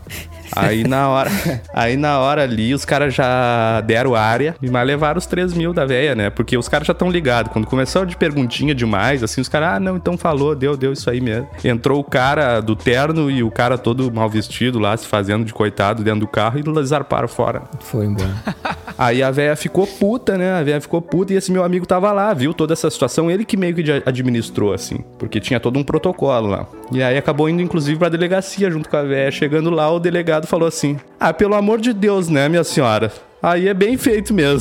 Aí 0.55 0.85
na 0.85 1.09
hora, 1.09 1.31
aí 1.75 1.97
na 1.97 2.19
hora 2.19 2.43
ali, 2.43 2.75
os 2.75 2.85
caras 2.85 3.15
já 3.15 3.81
deram 3.83 4.15
área 4.15 4.55
e 4.61 4.71
mais 4.71 4.87
levaram 4.87 5.19
os 5.19 5.27
3 5.27 5.55
mil 5.55 5.73
da 5.73 5.85
véia, 5.85 6.15
né? 6.15 6.31
Porque 6.31 6.57
os 6.57 6.69
caras 6.69 6.87
já 6.87 6.93
estão 6.93 7.11
ligados. 7.11 7.53
Quando 7.53 7.67
começou 7.67 8.05
de 8.05 8.17
perguntinha 8.17 8.75
demais, 8.75 9.23
assim, 9.23 9.41
os 9.41 9.49
caras, 9.49 9.77
ah, 9.77 9.81
não, 9.81 9.97
então 9.97 10.17
falou, 10.17 10.55
deu, 10.55 10.77
deu 10.77 10.93
isso 10.93 11.09
aí 11.11 11.21
mesmo. 11.21 11.49
Entrou 11.65 12.01
o 12.01 12.05
cara 12.05 12.61
do 12.61 12.77
terno 12.77 13.31
e 13.31 13.43
o 13.43 13.51
cara 13.51 13.77
todo 13.77 14.13
mal 14.13 14.29
vestido 14.29 14.79
lá, 14.79 14.97
se 14.97 15.07
fazendo 15.07 15.45
de 15.45 15.53
coitado 15.53 16.03
dentro 16.03 16.21
do 16.21 16.29
carro 16.29 16.59
e 16.59 16.85
zarparam 16.85 17.29
fora. 17.29 17.63
Foi 17.81 18.07
embora. 18.07 18.35
Aí 18.99 19.23
a 19.23 19.31
véia 19.31 19.55
ficou 19.57 19.87
puta, 19.87 20.39
né? 20.39 20.53
A 20.53 20.63
véia 20.63 20.81
ficou 20.81 21.03
puta 21.03 21.33
e 21.33 21.37
esse 21.37 21.53
meu 21.53 21.63
amigo 21.63 21.87
tava 21.87 22.13
lá, 22.13 22.33
viu 22.33 22.55
toda 22.55 22.73
essa 22.73 22.91
situação. 22.91 23.31
Ele 23.31 23.45
que 23.45 23.57
meio 23.57 23.75
que 23.75 23.85
administrou, 24.05 24.73
assim. 24.73 25.05
Porque 25.19 25.41
tinha 25.41 25.61
todo 25.61 25.79
um 25.79 25.85
protocolo 25.85 26.47
lá. 26.47 26.67
E 26.93 27.03
aí 27.03 27.17
acabou 27.17 27.49
indo, 27.49 27.63
inclusive, 27.63 27.99
pra 27.99 28.09
delegacia 28.09 28.71
junto 28.71 28.89
com 28.89 28.97
a 28.97 29.03
véia. 29.03 29.31
Chegando 29.31 29.71
lá, 29.71 29.91
o 29.91 30.01
delegado 30.01 30.47
falou 30.47 30.67
assim: 30.69 30.97
Ah, 31.21 31.33
pelo 31.33 31.55
amor 31.55 31.81
de 31.81 31.93
Deus, 31.93 32.29
né, 32.29 32.49
minha 32.49 32.65
senhora? 32.65 33.13
Aí 33.43 33.69
é 33.69 33.75
bem 33.75 33.97
feito 33.97 34.33
mesmo. 34.33 34.61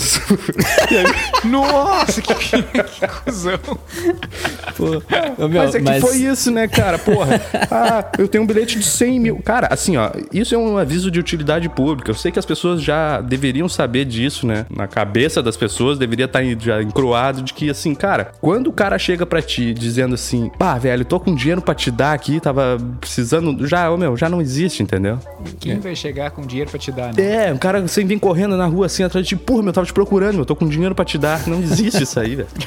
Nossa, 1.46 2.22
que, 2.22 2.36
que, 2.36 2.62
que 2.62 3.08
cuzão. 3.24 3.60
Pô, 4.76 5.48
meu, 5.48 5.64
mas 5.64 5.76
é 5.76 5.82
que 5.82 6.02
foi 6.02 6.18
isso, 6.18 6.52
né, 6.52 6.68
cara? 6.68 7.00
Porra, 7.00 7.42
ah, 7.72 8.06
eu 8.20 8.28
tenho 8.28 8.44
um 8.44 8.48
bilhete 8.48 8.78
de 8.78 8.86
100 8.86 9.20
mil. 9.20 9.42
Cara, 9.44 9.68
assim, 9.72 9.96
ó, 9.96 10.12
isso 10.32 10.54
é 10.54 10.58
um 10.58 10.78
aviso 10.78 11.10
de 11.10 11.20
utilidade 11.20 11.70
pública. 11.70 12.12
Eu 12.12 12.16
sei 12.16 12.32
que 12.32 12.40
as 12.40 12.46
pessoas 12.46 12.82
já 12.82 13.22
deveriam 13.22 13.70
saber 13.70 14.06
disso, 14.06 14.46
né? 14.46 14.66
Na 14.70 14.88
cabeça 14.88 15.42
das 15.42 15.56
pessoas 15.56 15.98
deveria 15.98 16.26
estar 16.26 16.44
já 16.60 16.82
encruado 16.82 17.42
de 17.42 17.54
que, 17.54 17.70
assim, 17.70 17.96
cara, 17.96 18.32
quando 18.42 18.68
o 18.68 18.74
cara 18.74 19.00
chega 19.00 19.26
pra 19.26 19.42
ti 19.42 19.74
dizendo 19.74 20.16
assim, 20.16 20.52
pá, 20.60 20.78
velho, 20.78 21.06
tô 21.06 21.20
com 21.20 21.34
dinheiro 21.34 21.62
pra 21.62 21.74
te 21.74 21.90
dar 21.90 22.14
aqui, 22.14 22.40
tava 22.40 22.78
precisando. 23.00 23.66
Já, 23.66 23.90
ô, 23.90 23.98
meu, 23.98 24.18
já 24.18 24.30
não 24.30 24.42
existe, 24.42 24.84
entendeu? 24.84 25.18
Quem 25.60 25.80
vai 25.80 25.96
chegar 25.96 26.32
com 26.32 26.42
dinheiro 26.42 26.70
pra 26.70 26.80
te 26.80 26.92
dar, 26.92 27.14
né? 27.14 27.48
É, 27.48 27.54
um 27.54 27.58
cara 27.58 27.88
sem 27.88 28.06
vir 28.06 28.20
correndo 28.20 28.58
na 28.58 28.65
rua 28.66 28.86
assim 28.88 29.04
atrás 29.04 29.26
de 29.26 29.36
ti, 29.36 29.42
porra, 29.42 29.60
meu, 29.62 29.70
eu 29.70 29.74
tava 29.74 29.88
te 29.88 29.94
procurando, 29.94 30.36
meu, 30.36 30.46
tô 30.46 30.56
com 30.56 30.68
dinheiro 30.68 30.96
pra 30.96 31.06
te 31.06 31.18
dar. 31.18 31.48
Não 31.48 31.60
existe 31.60 32.04
isso 32.04 32.20
aí, 32.20 32.36
velho. 32.36 32.48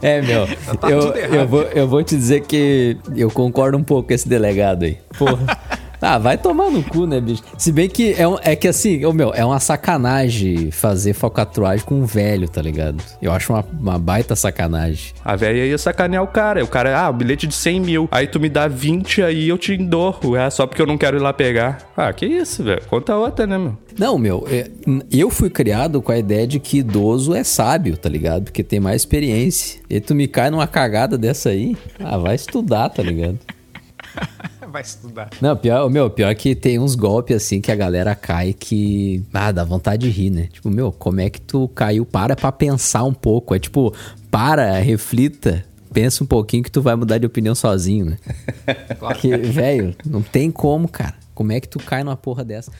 É, 0.00 0.22
meu, 0.22 0.46
Tá 0.80 0.88
eu, 0.88 1.12
eu, 1.12 1.48
vou, 1.48 1.62
eu 1.62 1.88
vou 1.88 2.02
te 2.04 2.16
dizer 2.16 2.42
que 2.42 2.96
eu 3.16 3.28
concordo 3.30 3.76
um 3.76 3.82
pouco 3.82 4.08
com 4.08 4.14
esse 4.14 4.28
delegado 4.28 4.84
aí. 4.84 4.98
Porra. 5.18 5.58
Ah, 6.00 6.18
vai 6.18 6.36
tomar 6.36 6.70
no 6.70 6.82
cu, 6.82 7.06
né, 7.06 7.20
bicho? 7.20 7.42
Se 7.58 7.72
bem 7.72 7.88
que 7.88 8.12
é, 8.18 8.26
um- 8.28 8.38
é 8.42 8.54
que 8.54 8.68
assim, 8.68 9.04
ô, 9.04 9.12
meu, 9.12 9.32
é 9.34 9.44
uma 9.44 9.58
sacanagem 9.60 10.70
fazer 10.70 11.12
falcatruagem 11.14 11.84
com 11.84 11.96
um 11.96 12.04
velho, 12.04 12.48
tá 12.48 12.60
ligado? 12.60 13.02
Eu 13.20 13.32
acho 13.32 13.52
uma, 13.52 13.64
uma 13.80 13.98
baita 13.98 14.36
sacanagem. 14.36 15.12
A 15.24 15.34
velha 15.36 15.64
ia 15.66 15.78
sacanear 15.78 16.22
o 16.22 16.26
cara. 16.28 16.62
O 16.62 16.68
cara, 16.68 16.98
ah, 17.00 17.08
o 17.10 17.12
bilhete 17.12 17.46
de 17.46 17.54
100 17.54 17.80
mil. 17.80 18.08
Aí 18.10 18.26
tu 18.26 18.38
me 18.38 18.48
dá 18.48 18.68
20, 18.68 19.22
aí 19.22 19.48
eu 19.48 19.56
te 19.58 19.76
dou. 19.76 20.18
É 20.36 20.48
só 20.50 20.66
porque 20.66 20.82
eu 20.82 20.86
não 20.86 20.98
quero 20.98 21.16
ir 21.16 21.20
lá 21.20 21.32
pegar. 21.32 21.78
Ah, 21.96 22.12
que 22.12 22.26
isso, 22.26 22.62
velho. 22.62 22.82
Conta 22.88 23.16
outra, 23.16 23.46
né, 23.46 23.56
meu? 23.58 23.76
Não, 23.98 24.18
meu, 24.18 24.46
é, 24.50 24.68
eu 25.10 25.30
fui 25.30 25.48
criado 25.48 26.02
com 26.02 26.12
a 26.12 26.18
ideia 26.18 26.46
de 26.46 26.60
que 26.60 26.78
idoso 26.78 27.34
é 27.34 27.42
sábio, 27.42 27.96
tá 27.96 28.08
ligado? 28.10 28.44
Porque 28.44 28.62
tem 28.62 28.78
mais 28.78 29.00
experiência. 29.02 29.80
E 29.88 29.98
tu 30.00 30.14
me 30.14 30.28
cai 30.28 30.50
numa 30.50 30.66
cagada 30.66 31.16
dessa 31.16 31.48
aí, 31.48 31.74
ah, 31.98 32.18
vai 32.18 32.34
estudar, 32.34 32.90
tá 32.90 33.02
ligado? 33.02 33.38
Vai 34.70 34.82
estudar. 34.82 35.30
Não, 35.40 35.56
pior, 35.56 35.88
meu, 35.88 36.10
pior 36.10 36.34
que 36.34 36.54
tem 36.54 36.78
uns 36.78 36.94
golpes 36.94 37.36
assim 37.36 37.60
que 37.60 37.70
a 37.70 37.76
galera 37.76 38.14
cai 38.14 38.52
que. 38.52 39.22
Ah, 39.32 39.52
dá 39.52 39.64
vontade 39.64 40.06
de 40.06 40.10
rir, 40.10 40.30
né? 40.30 40.48
Tipo, 40.52 40.70
meu, 40.70 40.92
como 40.92 41.20
é 41.20 41.30
que 41.30 41.40
tu 41.40 41.68
caiu? 41.68 42.04
Para 42.04 42.34
pra 42.36 42.50
pensar 42.52 43.04
um 43.04 43.14
pouco. 43.14 43.54
É 43.54 43.58
tipo, 43.58 43.94
para, 44.30 44.78
reflita. 44.78 45.64
Pensa 45.92 46.22
um 46.22 46.26
pouquinho 46.26 46.62
que 46.62 46.70
tu 46.70 46.82
vai 46.82 46.94
mudar 46.94 47.16
de 47.16 47.26
opinião 47.26 47.54
sozinho, 47.54 48.04
né? 48.06 48.18
Porque, 48.98 49.34
velho, 49.36 49.94
não 50.04 50.20
tem 50.20 50.50
como, 50.50 50.88
cara. 50.88 51.14
Como 51.34 51.52
é 51.52 51.60
que 51.60 51.68
tu 51.68 51.78
cai 51.78 52.02
numa 52.04 52.16
porra 52.16 52.44
dessa? 52.44 52.70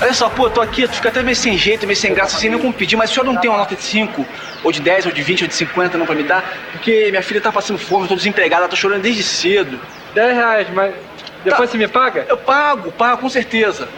Olha 0.00 0.14
só, 0.14 0.28
pô, 0.28 0.46
eu 0.46 0.50
tô 0.50 0.60
aqui, 0.60 0.88
tu 0.88 0.94
fica 0.94 1.10
até 1.10 1.22
meio 1.22 1.36
sem 1.36 1.56
jeito, 1.56 1.86
meio 1.86 1.96
sem 1.96 2.12
graça, 2.12 2.36
assim, 2.36 2.48
nem 2.48 2.58
como 2.58 2.72
pedir, 2.72 2.96
mas 2.96 3.10
o 3.10 3.14
senhor 3.14 3.26
não 3.26 3.36
tem 3.36 3.48
uma 3.48 3.58
nota 3.58 3.76
de 3.76 3.82
5, 3.82 4.26
ou 4.64 4.72
de 4.72 4.80
10, 4.80 5.06
ou 5.06 5.12
de 5.12 5.22
20, 5.22 5.42
ou 5.42 5.48
de 5.48 5.54
50 5.54 5.98
não 5.98 6.06
pra 6.06 6.14
me 6.14 6.24
dar? 6.24 6.42
Porque 6.72 7.10
minha 7.10 7.22
filha 7.22 7.40
tá 7.40 7.52
passando 7.52 7.78
fome, 7.78 8.04
eu 8.04 8.08
tô 8.08 8.16
desempregada, 8.16 8.62
ela 8.62 8.68
tá 8.68 8.74
chorando 8.74 9.02
desde 9.02 9.22
cedo. 9.22 9.78
10 10.14 10.34
reais, 10.36 10.66
mas 10.72 10.94
depois 11.44 11.70
você 11.70 11.78
me 11.78 11.88
paga? 11.88 12.26
Eu 12.28 12.36
pago, 12.36 12.92
pago, 12.92 13.22
com 13.22 13.28
certeza. 13.28 13.88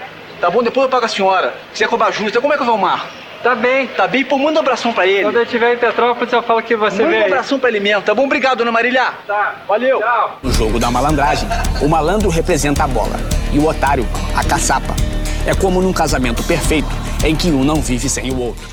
Tá 0.41 0.51
bom? 0.51 0.63
Depois 0.63 0.85
eu 0.85 0.91
pago 0.91 1.05
a 1.07 1.09
senhora. 1.09 1.55
Se 1.69 1.73
quiser 1.73 1.89
cobrar 1.89 2.11
juros, 2.11 2.31
então 2.31 2.43
como 2.43 2.53
é 2.55 2.57
que 2.57 2.63
eu 2.63 2.67
vou 2.67 2.75
arrumar? 2.75 3.07
Tá 3.43 3.55
bem. 3.55 3.87
Tá 3.89 4.07
bem? 4.09 4.25
Pô, 4.25 4.39
manda 4.39 4.59
um 4.59 4.63
abração 4.63 4.93
pra 4.93 5.07
ele. 5.07 5.23
Quando 5.23 5.37
eu 5.37 5.43
estiver 5.43 5.75
em 5.75 5.77
Petrópolis, 5.77 6.33
eu 6.33 6.43
falo 6.43 6.63
que 6.63 6.75
você 6.75 7.03
Manda 7.03 7.09
um 7.09 7.11
veio. 7.11 7.25
abração 7.27 7.59
pra 7.59 7.69
ele 7.69 7.81
mesmo, 7.81 8.03
tá 8.03 8.15
bom? 8.15 8.25
Obrigado, 8.25 8.59
dona 8.59 8.73
Marília. 8.73 9.13
Tá. 9.27 9.57
Valeu. 9.69 9.99
Tchau. 10.01 10.39
No 10.43 10.51
jogo 10.53 10.79
da 10.79 10.91
malandragem, 10.91 11.47
o 11.83 11.89
malandro 11.89 12.31
representa 12.31 12.85
a 12.85 12.89
bola 12.89 13.17
e 13.53 13.59
o 13.59 13.67
otário, 13.69 14.07
a 14.35 14.43
caçapa. 14.45 14.95
É 15.47 15.55
como 15.55 15.83
num 15.83 15.93
casamento 15.93 16.43
perfeito 16.45 16.89
em 17.23 17.37
que 17.37 17.49
um 17.49 17.63
não 17.65 17.77
vive 17.77 18.09
sem 18.09 18.31
o 18.31 18.41
outro. 18.41 18.67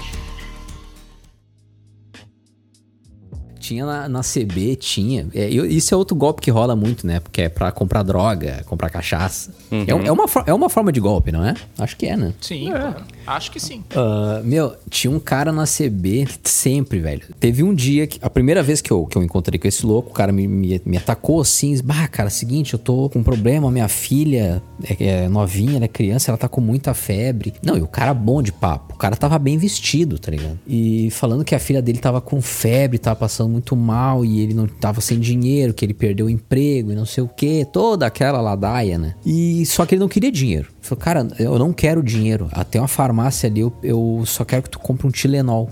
Tinha 3.62 3.86
na, 3.86 4.10
na 4.10 4.22
CB, 4.22 4.76
tinha. 4.76 5.28
É, 5.34 5.50
eu- 5.54 5.66
isso 5.66 5.94
é 5.94 5.98
outro 5.98 6.16
golpe 6.16 6.42
que 6.42 6.50
rola 6.52 6.76
muito, 6.76 7.06
né? 7.06 7.20
Porque 7.20 7.44
é 7.44 7.50
pra 7.50 7.72
comprar 7.72 8.04
droga, 8.04 8.64
comprar 8.66 8.90
cachaça. 8.90 9.54
É, 9.88 9.94
um- 9.96 10.04
é 10.04 10.12
uma, 10.12 10.26
é 10.48 10.54
uma 10.54 10.70
forma 10.70 10.92
de 10.92 11.00
golpe, 11.00 11.32
não 11.32 11.46
é? 11.46 11.54
Acho 11.78 11.96
que 11.96 12.08
é, 12.08 12.18
né? 12.18 12.34
Sim, 12.42 12.72
claro. 12.72 12.96
Acho 13.26 13.52
que 13.52 13.60
sim. 13.60 13.84
Ah, 13.96 14.42
meu, 14.44 14.76
tinha 14.90 15.12
um 15.12 15.20
cara 15.20 15.52
na 15.52 15.66
CB 15.66 16.28
sempre, 16.44 17.00
velho. 17.00 17.22
Teve 17.40 17.64
um 17.64 17.74
dia 17.74 18.08
que. 18.08 18.20
A 18.22 18.30
primeira 18.30 18.62
vez 18.64 18.82
que 18.82 18.92
eu, 18.92 19.06
que 19.06 19.18
eu 19.18 19.24
encontrei 19.24 19.60
com 19.60 19.68
esse 19.68 19.86
louco, 19.86 20.10
o 20.10 20.14
cara 20.14 20.32
me, 20.32 20.48
me, 20.48 20.82
me 20.86 20.98
atacou 20.98 21.42
assim. 21.42 21.80
Bah, 21.84 22.08
cara, 22.08 22.30
seguinte, 22.30 22.74
eu 22.74 22.80
tô 22.80 23.10
com 23.10 23.20
um 23.20 23.24
problema. 23.24 23.70
Minha 23.72 23.88
filha 23.88 24.62
é, 24.84 25.24
é 25.24 25.30
novinha, 25.30 25.78
ela 25.78 25.86
é 25.86 25.88
criança, 25.88 26.32
ela 26.32 26.38
tá 26.38 26.48
com 26.48 26.62
muita 26.62 26.94
febre. 26.94 27.54
Não, 27.64 27.78
e 27.78 27.82
o 27.82 27.88
cara 27.88 28.14
bom 28.14 28.42
de 28.42 28.52
papo. 28.52 28.94
O 28.94 28.98
cara 28.98 29.16
tava 29.16 29.38
bem 29.40 29.58
vestido, 29.58 30.20
tá 30.20 30.32
ligado? 30.32 30.60
E 30.68 31.10
falando 31.12 31.44
que 31.44 31.56
a 31.56 31.60
filha 31.60 31.82
dele 31.82 32.00
tava 32.00 32.22
com 32.22 32.42
febre, 32.42 32.98
tava 32.98 33.16
passando 33.16 33.50
muito 33.50 33.76
mal 33.76 34.24
e 34.26 34.40
ele 34.42 34.54
não 34.54 34.68
tava 34.68 35.02
sem 35.02 35.20
dinheiro, 35.20 35.74
que 35.74 35.86
ele 35.86 35.94
perdeu 35.94 36.28
o 36.28 36.30
emprego 36.30 36.92
e 36.92 36.96
não 36.96 37.06
sei 37.06 37.24
o 37.24 37.28
que. 37.28 37.66
Toda 37.66 38.06
aquela 38.06 38.42
ladaia, 38.42 38.98
né? 38.98 39.16
E 39.26 39.66
só 39.66 39.86
que 39.86 39.96
ele 39.96 40.00
não 40.00 40.10
queria 40.10 40.32
dinheiro. 40.32 40.68
Ele 40.82 40.88
Falou, 40.88 41.02
cara, 41.02 41.28
eu 41.38 41.60
não 41.60 41.72
quero 41.72 42.02
dinheiro. 42.02 42.50
Até 42.52 42.80
uma 42.80 42.88
farmácia 42.88 43.48
ali, 43.48 43.62
eu, 43.62 43.72
eu 43.84 44.24
só 44.26 44.44
quero 44.44 44.64
que 44.64 44.70
tu 44.70 44.80
compre 44.80 45.06
um 45.08 45.12
Tilenol. 45.12 45.70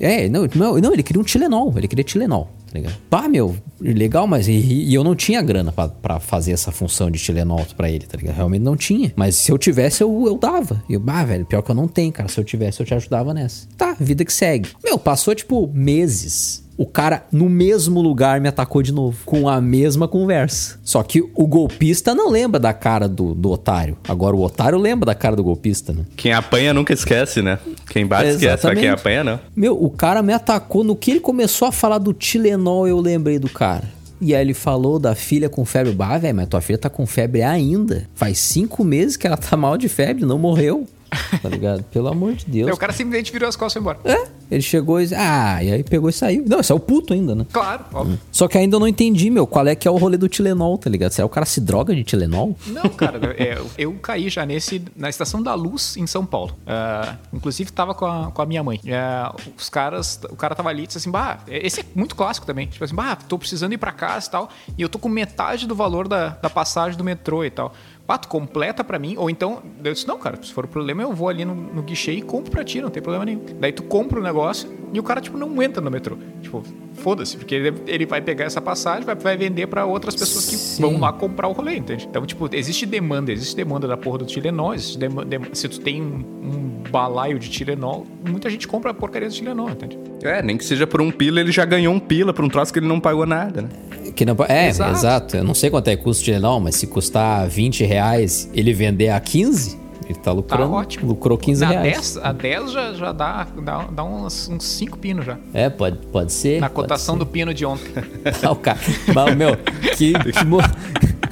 É, 0.00 0.26
não, 0.28 0.48
não, 0.54 0.92
ele 0.92 1.02
queria 1.02 1.20
um 1.20 1.24
Tilenol. 1.24 1.72
Ele 1.76 1.86
queria 1.86 2.02
Tilenol. 2.02 2.48
Tá 2.66 2.78
ligado? 2.78 2.96
Pá, 3.08 3.28
meu, 3.28 3.56
legal, 3.80 4.26
mas 4.26 4.46
e, 4.48 4.52
e 4.52 4.94
eu 4.94 5.02
não 5.02 5.14
tinha 5.14 5.40
grana 5.40 5.72
pra, 5.72 5.88
pra 5.88 6.20
fazer 6.20 6.52
essa 6.52 6.70
função 6.70 7.10
de 7.10 7.18
Tilenol 7.18 7.64
pra 7.76 7.90
ele, 7.90 8.06
tá 8.06 8.16
ligado? 8.16 8.36
Realmente 8.36 8.62
não 8.62 8.76
tinha. 8.76 9.12
Mas 9.16 9.36
se 9.36 9.50
eu 9.52 9.58
tivesse, 9.58 10.02
eu, 10.02 10.24
eu 10.26 10.36
dava. 10.36 10.82
E 10.88 10.94
eu, 10.94 11.00
bah, 11.00 11.24
velho, 11.24 11.46
pior 11.46 11.62
que 11.62 11.70
eu 11.70 11.74
não 11.74 11.88
tenho, 11.88 12.12
cara. 12.12 12.28
Se 12.28 12.38
eu 12.38 12.44
tivesse, 12.44 12.80
eu 12.80 12.86
te 12.86 12.94
ajudava 12.94 13.32
nessa. 13.32 13.66
Tá, 13.76 13.96
vida 13.98 14.24
que 14.24 14.32
segue. 14.32 14.70
Meu, 14.84 14.98
passou 14.98 15.34
tipo 15.34 15.70
meses. 15.72 16.66
O 16.78 16.86
cara, 16.86 17.26
no 17.32 17.48
mesmo 17.48 18.00
lugar, 18.00 18.40
me 18.40 18.48
atacou 18.48 18.84
de 18.84 18.92
novo. 18.92 19.18
Com 19.24 19.48
a 19.48 19.60
mesma 19.60 20.06
conversa. 20.06 20.78
Só 20.84 21.02
que 21.02 21.28
o 21.34 21.44
golpista 21.44 22.14
não 22.14 22.30
lembra 22.30 22.60
da 22.60 22.72
cara 22.72 23.08
do, 23.08 23.34
do 23.34 23.50
otário. 23.50 23.98
Agora 24.06 24.36
o 24.36 24.42
otário 24.44 24.78
lembra 24.78 25.06
da 25.06 25.14
cara 25.14 25.34
do 25.34 25.42
golpista, 25.42 25.92
né? 25.92 26.04
Quem 26.16 26.32
apanha 26.32 26.72
nunca 26.72 26.92
esquece, 26.92 27.42
né? 27.42 27.58
Quem 27.90 28.06
bate 28.06 28.30
esquece, 28.30 28.64
mas 28.64 28.78
quem 28.78 28.88
apanha 28.88 29.24
não. 29.24 29.40
Meu, 29.56 29.74
o 29.82 29.90
cara 29.90 30.22
me 30.22 30.32
atacou. 30.32 30.84
No 30.84 30.94
que 30.94 31.10
ele 31.10 31.20
começou 31.20 31.66
a 31.66 31.72
falar 31.72 31.98
do 31.98 32.12
Tilenol, 32.12 32.86
eu 32.86 33.00
lembrei 33.00 33.40
do 33.40 33.48
cara. 33.48 33.98
E 34.20 34.32
aí 34.32 34.40
ele 34.40 34.54
falou 34.54 35.00
da 35.00 35.16
filha 35.16 35.48
com 35.48 35.64
febre. 35.64 35.92
Bah, 35.92 36.16
velho, 36.16 36.36
mas 36.36 36.46
tua 36.48 36.60
filha 36.60 36.78
tá 36.78 36.88
com 36.88 37.06
febre 37.06 37.42
ainda. 37.42 38.06
Faz 38.14 38.38
cinco 38.38 38.84
meses 38.84 39.16
que 39.16 39.26
ela 39.26 39.36
tá 39.36 39.56
mal 39.56 39.76
de 39.76 39.88
febre, 39.88 40.24
não 40.24 40.38
morreu. 40.38 40.86
Tá 41.42 41.48
ligado? 41.48 41.82
Pelo 41.84 42.08
amor 42.08 42.34
de 42.34 42.46
Deus. 42.46 42.66
Daí 42.66 42.74
o 42.74 42.76
cara 42.78 42.92
simplesmente 42.92 43.30
virou 43.32 43.48
as 43.48 43.54
costas 43.56 43.80
e 43.80 43.84
foi 43.84 43.92
embora. 43.94 43.98
É, 44.04 44.28
ele 44.50 44.62
chegou 44.62 45.00
e... 45.00 45.14
Ah, 45.14 45.62
e 45.62 45.72
aí 45.72 45.84
pegou 45.84 46.08
e 46.08 46.12
saiu. 46.12 46.44
Não, 46.46 46.58
é 46.58 46.74
o 46.74 46.80
puto 46.80 47.12
ainda, 47.12 47.34
né? 47.34 47.46
Claro, 47.52 47.84
óbvio. 47.92 48.18
Só 48.32 48.48
que 48.48 48.56
ainda 48.58 48.76
eu 48.76 48.80
não 48.80 48.88
entendi, 48.88 49.30
meu, 49.30 49.46
qual 49.46 49.66
é 49.66 49.74
que 49.74 49.86
é 49.86 49.90
o 49.90 49.96
rolê 49.96 50.16
do 50.16 50.28
Tilenol, 50.28 50.76
tá 50.78 50.88
ligado? 50.90 51.12
Será 51.12 51.26
que 51.28 51.32
o 51.32 51.34
cara 51.34 51.46
se 51.46 51.60
droga 51.60 51.94
de 51.94 52.02
Tilenol? 52.02 52.56
Não, 52.66 52.88
cara, 52.90 53.18
é, 53.38 53.58
eu- 53.76 53.92
caí 54.02 54.28
já 54.30 54.46
nesse 54.46 54.82
na 54.96 55.08
Estação 55.08 55.42
da 55.42 55.54
Luz 55.54 55.96
em 55.96 56.06
São 56.06 56.24
Paulo. 56.24 56.56
Ah, 56.66 57.16
inclusive 57.32 57.70
tava 57.72 57.94
com 57.94 58.06
a, 58.06 58.30
com 58.30 58.42
a 58.42 58.46
minha 58.46 58.62
mãe. 58.62 58.80
Ah, 58.90 59.34
os 59.56 59.68
caras, 59.68 60.20
o 60.30 60.36
cara 60.36 60.54
tava 60.54 60.68
ali 60.70 60.84
e 60.84 60.86
disse 60.86 60.98
assim: 60.98 61.10
"Bah, 61.10 61.40
esse 61.48 61.80
é 61.80 61.84
muito 61.94 62.16
clássico 62.16 62.46
também. 62.46 62.66
Tipo 62.66 62.84
assim, 62.84 62.94
bah, 62.94 63.16
tô 63.16 63.38
precisando 63.38 63.72
ir 63.72 63.78
pra 63.78 63.92
casa 63.92 64.26
e 64.26 64.30
tal, 64.30 64.48
e 64.78 64.82
eu 64.82 64.88
tô 64.88 64.98
com 64.98 65.08
metade 65.08 65.66
do 65.66 65.74
valor 65.74 66.08
da, 66.08 66.28
da 66.30 66.48
passagem 66.48 66.96
do 66.96 67.04
metrô 67.04 67.44
e 67.44 67.50
tal. 67.50 67.74
Pá, 68.08 68.16
tu 68.16 68.26
completa 68.26 68.82
pra 68.82 68.98
mim, 68.98 69.16
ou 69.18 69.28
então, 69.28 69.62
eu 69.84 69.92
disse, 69.92 70.08
não, 70.08 70.16
cara, 70.16 70.38
se 70.42 70.50
for 70.50 70.64
o 70.64 70.68
problema, 70.68 71.02
eu 71.02 71.12
vou 71.12 71.28
ali 71.28 71.44
no, 71.44 71.54
no 71.54 71.82
guichê 71.82 72.12
e 72.12 72.22
compro 72.22 72.50
pra 72.50 72.64
ti, 72.64 72.80
não 72.80 72.88
tem 72.88 73.02
problema 73.02 73.26
nenhum. 73.26 73.42
Daí 73.60 73.70
tu 73.70 73.82
compra 73.82 74.18
o 74.18 74.22
negócio 74.22 74.66
e 74.94 74.98
o 74.98 75.02
cara, 75.02 75.20
tipo, 75.20 75.36
não 75.36 75.62
entra 75.62 75.82
no 75.82 75.90
metrô. 75.90 76.16
Tipo, 76.40 76.62
foda-se, 76.94 77.36
porque 77.36 77.54
ele, 77.54 77.74
ele 77.86 78.06
vai 78.06 78.22
pegar 78.22 78.46
essa 78.46 78.62
passagem, 78.62 79.04
vai, 79.04 79.14
vai 79.14 79.36
vender 79.36 79.66
pra 79.66 79.84
outras 79.84 80.16
pessoas 80.16 80.46
que 80.48 80.56
Sim. 80.56 80.80
vão 80.80 80.98
lá 80.98 81.12
comprar 81.12 81.48
o 81.48 81.52
rolê, 81.52 81.76
entende? 81.76 82.06
Então, 82.08 82.24
tipo, 82.24 82.48
existe 82.50 82.86
demanda, 82.86 83.30
existe 83.30 83.54
demanda 83.54 83.86
da 83.86 83.94
porra 83.98 84.16
do 84.20 84.24
Tilenol, 84.24 84.72
existe 84.74 84.96
dema- 84.98 85.26
dem- 85.26 85.42
se 85.52 85.68
tu 85.68 85.78
tem 85.78 86.00
um, 86.00 86.14
um 86.42 86.82
balaio 86.90 87.38
de 87.38 87.50
Tilenol, 87.50 88.06
muita 88.26 88.48
gente 88.48 88.66
compra 88.66 88.90
a 88.90 88.94
porcaria 88.94 89.28
do 89.28 89.34
Tilenol, 89.34 89.68
entende? 89.68 89.98
É, 90.22 90.42
nem 90.42 90.56
que 90.56 90.64
seja 90.64 90.86
por 90.86 91.02
um 91.02 91.10
pila, 91.10 91.40
ele 91.42 91.52
já 91.52 91.66
ganhou 91.66 91.92
um 91.92 92.00
pila 92.00 92.32
por 92.32 92.42
um 92.42 92.48
troço 92.48 92.72
que 92.72 92.78
ele 92.78 92.86
não 92.88 92.98
pagou 93.00 93.26
nada, 93.26 93.60
né? 93.60 93.68
Que 94.14 94.24
não, 94.24 94.34
é, 94.48 94.68
Exato. 94.68 94.90
exato. 94.92 95.36
Eu 95.36 95.44
não 95.44 95.54
sei 95.54 95.70
quanto 95.70 95.88
é 95.88 95.96
que 95.96 96.02
custa 96.02 96.22
o 96.22 96.24
Tilenol, 96.24 96.60
mas 96.60 96.76
se 96.76 96.86
custar 96.86 97.48
20 97.48 97.84
reais, 97.84 98.48
ele 98.54 98.72
vender 98.72 99.10
a 99.10 99.20
15, 99.20 99.78
ele 100.04 100.14
tá 100.14 100.22
Tá 100.24 100.32
lucrando. 100.32 100.72
ótimo. 100.72 101.06
Lucrou 101.08 101.36
15 101.38 101.62
Na 101.64 101.70
reais. 101.70 102.14
10, 102.14 102.16
a 102.18 102.32
10 102.32 102.72
já, 102.72 102.92
já 102.94 103.12
dá, 103.12 103.46
dá, 103.62 103.84
dá 103.92 104.04
uns 104.04 104.50
5 104.58 104.98
pinos 104.98 105.24
já. 105.26 105.36
É, 105.52 105.68
pode, 105.68 105.98
pode 106.08 106.32
ser. 106.32 106.60
Na 106.60 106.68
cotação 106.68 107.14
ser. 107.14 107.18
do 107.20 107.26
pino 107.26 107.52
de 107.54 107.64
ontem. 107.66 107.92
Ah, 108.42 108.52
o 108.52 108.56
cara. 108.56 108.78
Mas, 109.14 109.34
meu, 109.36 109.56
que, 109.96 110.12
que, 110.14 110.44
mo- 110.44 110.58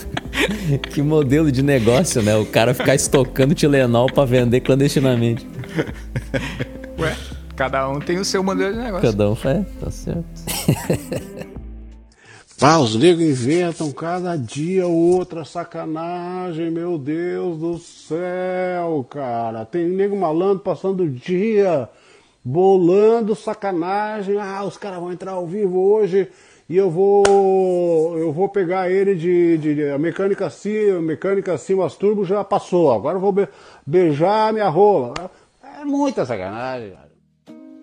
que 0.92 1.02
modelo 1.02 1.50
de 1.50 1.62
negócio, 1.62 2.22
né? 2.22 2.36
O 2.36 2.44
cara 2.46 2.74
ficar 2.74 2.94
estocando 2.94 3.54
Tilenol 3.54 4.06
pra 4.12 4.24
vender 4.24 4.60
clandestinamente. 4.60 5.46
Ué, 6.98 7.14
cada 7.54 7.88
um 7.88 7.98
tem 8.00 8.18
o 8.18 8.24
seu 8.24 8.42
modelo 8.42 8.72
de 8.74 8.78
negócio. 8.78 9.08
Cada 9.10 9.30
um 9.30 9.34
faz, 9.34 9.64
tá 9.80 9.90
certo. 9.90 10.24
Ah, 12.62 12.80
os 12.80 12.96
negros 12.96 13.22
inventam 13.22 13.92
cada 13.92 14.34
dia 14.34 14.86
outra 14.86 15.44
sacanagem, 15.44 16.70
meu 16.70 16.96
Deus 16.96 17.58
do 17.58 17.76
céu, 17.76 19.06
cara. 19.10 19.66
Tem 19.66 19.86
nego 19.86 20.16
malandro 20.16 20.60
passando 20.60 21.02
o 21.02 21.10
dia 21.10 21.86
bolando 22.42 23.34
sacanagem. 23.34 24.38
Ah, 24.38 24.64
os 24.64 24.78
caras 24.78 25.00
vão 25.00 25.12
entrar 25.12 25.32
ao 25.32 25.46
vivo 25.46 25.78
hoje 25.78 26.28
e 26.66 26.78
eu 26.78 26.90
vou 26.90 28.16
eu 28.16 28.32
vou 28.32 28.48
pegar 28.48 28.90
ele 28.90 29.14
de, 29.14 29.58
de, 29.58 29.74
de 29.74 29.90
a 29.90 29.98
mecânica 29.98 30.46
assim, 30.46 30.90
a 30.90 31.00
mecânica 31.00 31.52
acima 31.52 31.84
as 31.84 31.94
turbo 31.94 32.24
já 32.24 32.42
passou. 32.42 32.90
Agora 32.90 33.16
eu 33.16 33.20
vou 33.20 33.32
be, 33.32 33.46
beijar 33.86 34.54
minha 34.54 34.68
rola. 34.70 35.12
É 35.78 35.84
muita 35.84 36.24
sacanagem. 36.24 36.94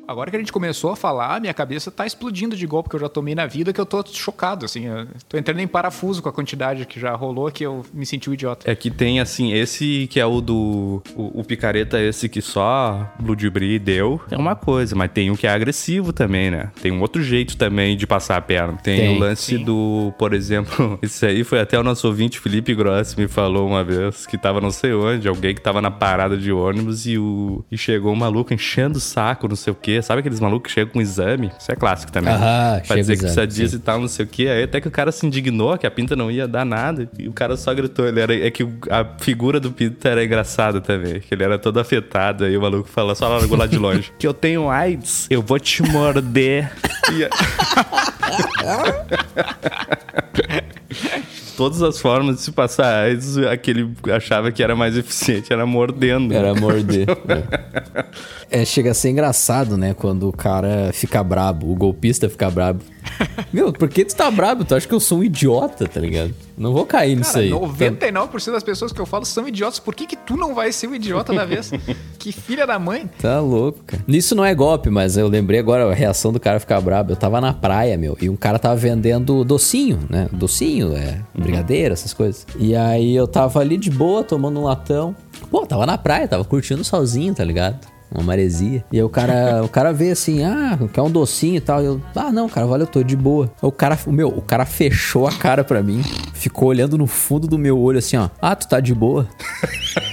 Agora 0.07 0.29
que 0.29 0.35
a 0.35 0.39
gente 0.39 0.51
começou 0.51 0.91
a 0.91 0.95
falar, 0.95 1.39
minha 1.39 1.53
cabeça 1.53 1.89
tá 1.89 2.05
explodindo 2.05 2.55
de 2.55 2.67
golpe 2.67 2.89
que 2.89 2.95
eu 2.95 2.99
já 2.99 3.09
tomei 3.09 3.33
na 3.33 3.45
vida, 3.45 3.71
que 3.71 3.79
eu 3.79 3.85
tô 3.85 4.03
chocado, 4.11 4.65
assim. 4.65 4.85
Tô 5.29 5.37
entrando 5.37 5.59
em 5.59 5.67
parafuso 5.67 6.21
com 6.21 6.29
a 6.29 6.33
quantidade 6.33 6.85
que 6.85 6.99
já 6.99 7.13
rolou, 7.15 7.49
que 7.51 7.63
eu 7.63 7.85
me 7.93 8.05
senti 8.05 8.29
um 8.29 8.33
idiota. 8.33 8.69
É 8.69 8.75
que 8.75 8.91
tem, 8.91 9.19
assim, 9.19 9.53
esse 9.53 10.07
que 10.09 10.19
é 10.19 10.25
o 10.25 10.41
do. 10.41 11.01
O, 11.15 11.39
o 11.39 11.43
picareta, 11.43 11.99
esse 12.01 12.27
que 12.27 12.41
só 12.41 13.11
Bloodbri 13.19 13.79
deu, 13.79 14.21
é 14.29 14.37
uma 14.37 14.55
coisa, 14.55 14.95
mas 14.95 15.11
tem 15.11 15.31
um 15.31 15.35
que 15.35 15.47
é 15.47 15.49
agressivo 15.49 16.11
também, 16.11 16.51
né? 16.51 16.71
Tem 16.81 16.91
um 16.91 17.01
outro 17.01 17.23
jeito 17.23 17.55
também 17.57 17.95
de 17.95 18.05
passar 18.05 18.37
a 18.37 18.41
perna. 18.41 18.77
Tem, 18.83 18.99
Tem, 18.99 19.15
o 19.15 19.19
lance 19.19 19.57
sim. 19.57 19.63
do, 19.63 20.13
por 20.17 20.33
exemplo, 20.33 20.99
esse 21.01 21.25
aí 21.25 21.43
foi 21.43 21.59
até 21.59 21.79
o 21.79 21.83
nosso 21.83 22.07
ouvinte 22.07 22.39
Felipe 22.39 22.75
Grossi 22.75 23.19
me 23.19 23.27
falou 23.27 23.67
uma 23.67 23.83
vez 23.83 24.25
que 24.25 24.37
tava 24.37 24.59
não 24.59 24.71
sei 24.71 24.93
onde, 24.93 25.27
alguém 25.27 25.55
que 25.55 25.61
tava 25.61 25.81
na 25.81 25.91
parada 25.91 26.37
de 26.37 26.51
ônibus 26.51 27.05
e 27.05 27.17
o 27.17 27.63
e 27.71 27.77
chegou 27.77 28.11
um 28.11 28.15
maluco 28.15 28.53
enchendo 28.53 28.97
o 28.97 29.01
saco, 29.01 29.47
não 29.47 29.55
sei 29.55 29.71
o 29.71 29.75
quê. 29.75 30.01
Sabe 30.03 30.19
aqueles 30.19 30.39
malucos 30.39 30.71
que 30.71 30.79
chegam 30.79 30.93
com 30.93 31.01
exame? 31.01 31.51
Isso 31.59 31.71
é 31.71 31.75
clássico 31.75 32.11
também. 32.11 32.33
Aham, 32.33 32.81
pra 32.85 32.95
dizer 32.97 33.17
que 33.17 33.25
exame, 33.25 33.47
precisa 33.47 33.47
disso 33.47 33.75
e 33.77 33.79
tal, 33.79 33.99
não 33.99 34.07
sei 34.07 34.25
o 34.25 34.27
quê. 34.27 34.47
Aí 34.47 34.63
até 34.63 34.79
que 34.79 34.87
o 34.87 34.91
cara 34.91 35.11
se 35.11 35.25
indignou 35.25 35.75
que 35.77 35.87
a 35.87 35.91
pinta 35.91 36.15
não 36.15 36.29
ia 36.29 36.47
dar 36.47 36.65
nada. 36.65 37.09
E 37.17 37.27
o 37.27 37.33
cara 37.33 37.57
só 37.57 37.73
gritou. 37.73 38.07
Ele 38.07 38.19
era, 38.19 38.47
é 38.47 38.51
que 38.51 38.63
a 38.89 39.05
figura 39.19 39.59
do 39.59 39.71
pinta 39.71 40.09
era 40.09 40.23
engraçada 40.23 40.79
também. 40.81 41.19
Que 41.19 41.33
ele 41.33 41.43
era 41.43 41.57
todo 41.57 41.79
afetado. 41.79 42.43
Aí 42.45 42.55
o 42.57 42.61
maluco 42.61 42.87
fala, 42.89 43.15
só 43.15 43.27
largou 43.27 43.57
lá 43.57 43.65
de 43.65 43.77
longe. 43.77 44.11
que 44.19 44.27
eu 44.27 44.33
tenho 44.33 44.69
AIDS, 44.69 45.27
eu 45.29 45.41
vou 45.41 45.59
te 45.59 45.81
morder. 45.83 46.71
E 47.11 47.25
a- 47.25 47.29
Todas 51.55 51.81
as 51.81 51.99
formas 51.99 52.37
de 52.37 52.41
se 52.41 52.51
passar 52.51 53.03
AIDS, 53.03 53.37
aquele 53.37 53.91
achava 54.11 54.51
que 54.51 54.63
era 54.63 54.75
mais 54.75 54.97
eficiente, 54.97 55.53
era 55.53 55.65
mordendo. 55.65 56.33
Era 56.33 56.55
morder. 56.55 57.07
é. 58.49 58.61
É, 58.61 58.65
chega 58.65 58.91
a 58.91 58.93
ser 58.93 59.09
engraçado, 59.09 59.77
né? 59.77 59.93
Quando 59.93 60.27
o 60.27 60.31
cara 60.31 60.91
fica 60.93 61.23
brabo, 61.23 61.71
o 61.71 61.75
golpista 61.75 62.29
fica 62.29 62.49
brabo. 62.49 62.83
Meu, 63.51 63.71
por 63.71 63.89
que 63.89 64.05
tu 64.05 64.15
tá 64.15 64.29
brabo? 64.31 64.65
Tu 64.65 64.75
acha 64.75 64.87
que 64.87 64.93
eu 64.93 64.99
sou 64.99 65.19
um 65.19 65.23
idiota, 65.23 65.87
tá 65.87 65.99
ligado? 65.99 66.33
Não 66.57 66.71
vou 66.71 66.85
cair 66.85 67.15
nisso 67.15 67.33
Cara, 67.33 67.45
aí. 67.45 67.49
99% 67.49 68.51
das 68.51 68.63
pessoas 68.63 68.91
que 68.91 69.01
eu 69.01 69.05
falo 69.05 69.25
são 69.25 69.47
idiotas. 69.47 69.79
Por 69.79 69.95
que, 69.95 70.05
que 70.05 70.15
tu 70.15 70.37
não 70.37 70.53
vai 70.53 70.71
ser 70.71 70.87
o 70.87 70.95
idiota 70.95 71.33
da 71.33 71.45
vez? 71.45 71.71
que 72.23 72.31
filha 72.31 72.65
da 72.65 72.79
mãe. 72.79 73.09
Tá 73.21 73.41
louco, 73.41 73.79
cara. 73.85 74.01
Nisso 74.07 74.33
não 74.33 74.45
é 74.45 74.55
golpe, 74.55 74.89
mas 74.89 75.17
eu 75.17 75.27
lembrei 75.27 75.59
agora 75.59 75.91
a 75.91 75.93
reação 75.93 76.31
do 76.31 76.39
cara 76.39 76.57
ficar 76.57 76.79
brabo. 76.79 77.11
Eu 77.11 77.17
tava 77.17 77.41
na 77.41 77.53
praia, 77.53 77.97
meu, 77.97 78.17
e 78.21 78.29
um 78.29 78.35
cara 78.37 78.57
tava 78.57 78.77
vendendo 78.77 79.43
docinho, 79.43 79.99
né? 80.09 80.29
Docinho, 80.31 80.95
é, 80.95 81.19
brigadeiro, 81.37 81.91
essas 81.91 82.13
coisas. 82.13 82.47
E 82.57 82.73
aí 82.77 83.13
eu 83.13 83.27
tava 83.27 83.59
ali 83.59 83.75
de 83.75 83.89
boa, 83.91 84.23
tomando 84.23 84.57
um 84.57 84.63
latão. 84.63 85.13
Pô, 85.51 85.65
tava 85.65 85.85
na 85.85 85.97
praia, 85.97 86.25
tava 86.25 86.45
curtindo 86.45 86.81
o 86.81 86.85
solzinho, 86.85 87.35
tá 87.35 87.43
ligado? 87.43 87.85
Uma 88.09 88.23
maresia. 88.23 88.85
E 88.89 88.97
aí 88.97 89.03
o 89.03 89.09
cara, 89.09 89.61
o 89.61 89.67
cara 89.67 89.91
vê 89.91 90.11
assim, 90.11 90.45
ah, 90.45 90.79
quer 90.93 91.01
um 91.01 91.11
docinho 91.11 91.57
e 91.57 91.61
tal. 91.61 91.81
E 91.81 91.85
eu, 91.87 92.01
ah, 92.15 92.31
não, 92.31 92.47
cara, 92.47 92.65
valeu, 92.65 92.85
eu 92.85 92.91
tô 92.91 93.03
de 93.03 93.17
boa. 93.17 93.51
O 93.61 93.71
cara, 93.71 93.99
meu, 94.07 94.29
o 94.29 94.41
cara 94.41 94.65
fechou 94.65 95.27
a 95.27 95.31
cara 95.33 95.61
pra 95.61 95.83
mim, 95.83 96.01
ficou 96.33 96.69
olhando 96.69 96.97
no 96.97 97.05
fundo 97.05 97.47
do 97.47 97.57
meu 97.57 97.77
olho 97.77 97.99
assim, 97.99 98.15
ó. 98.15 98.29
Ah, 98.41 98.55
tu 98.55 98.65
tá 98.65 98.79
de 98.79 98.95
boa? 98.95 99.27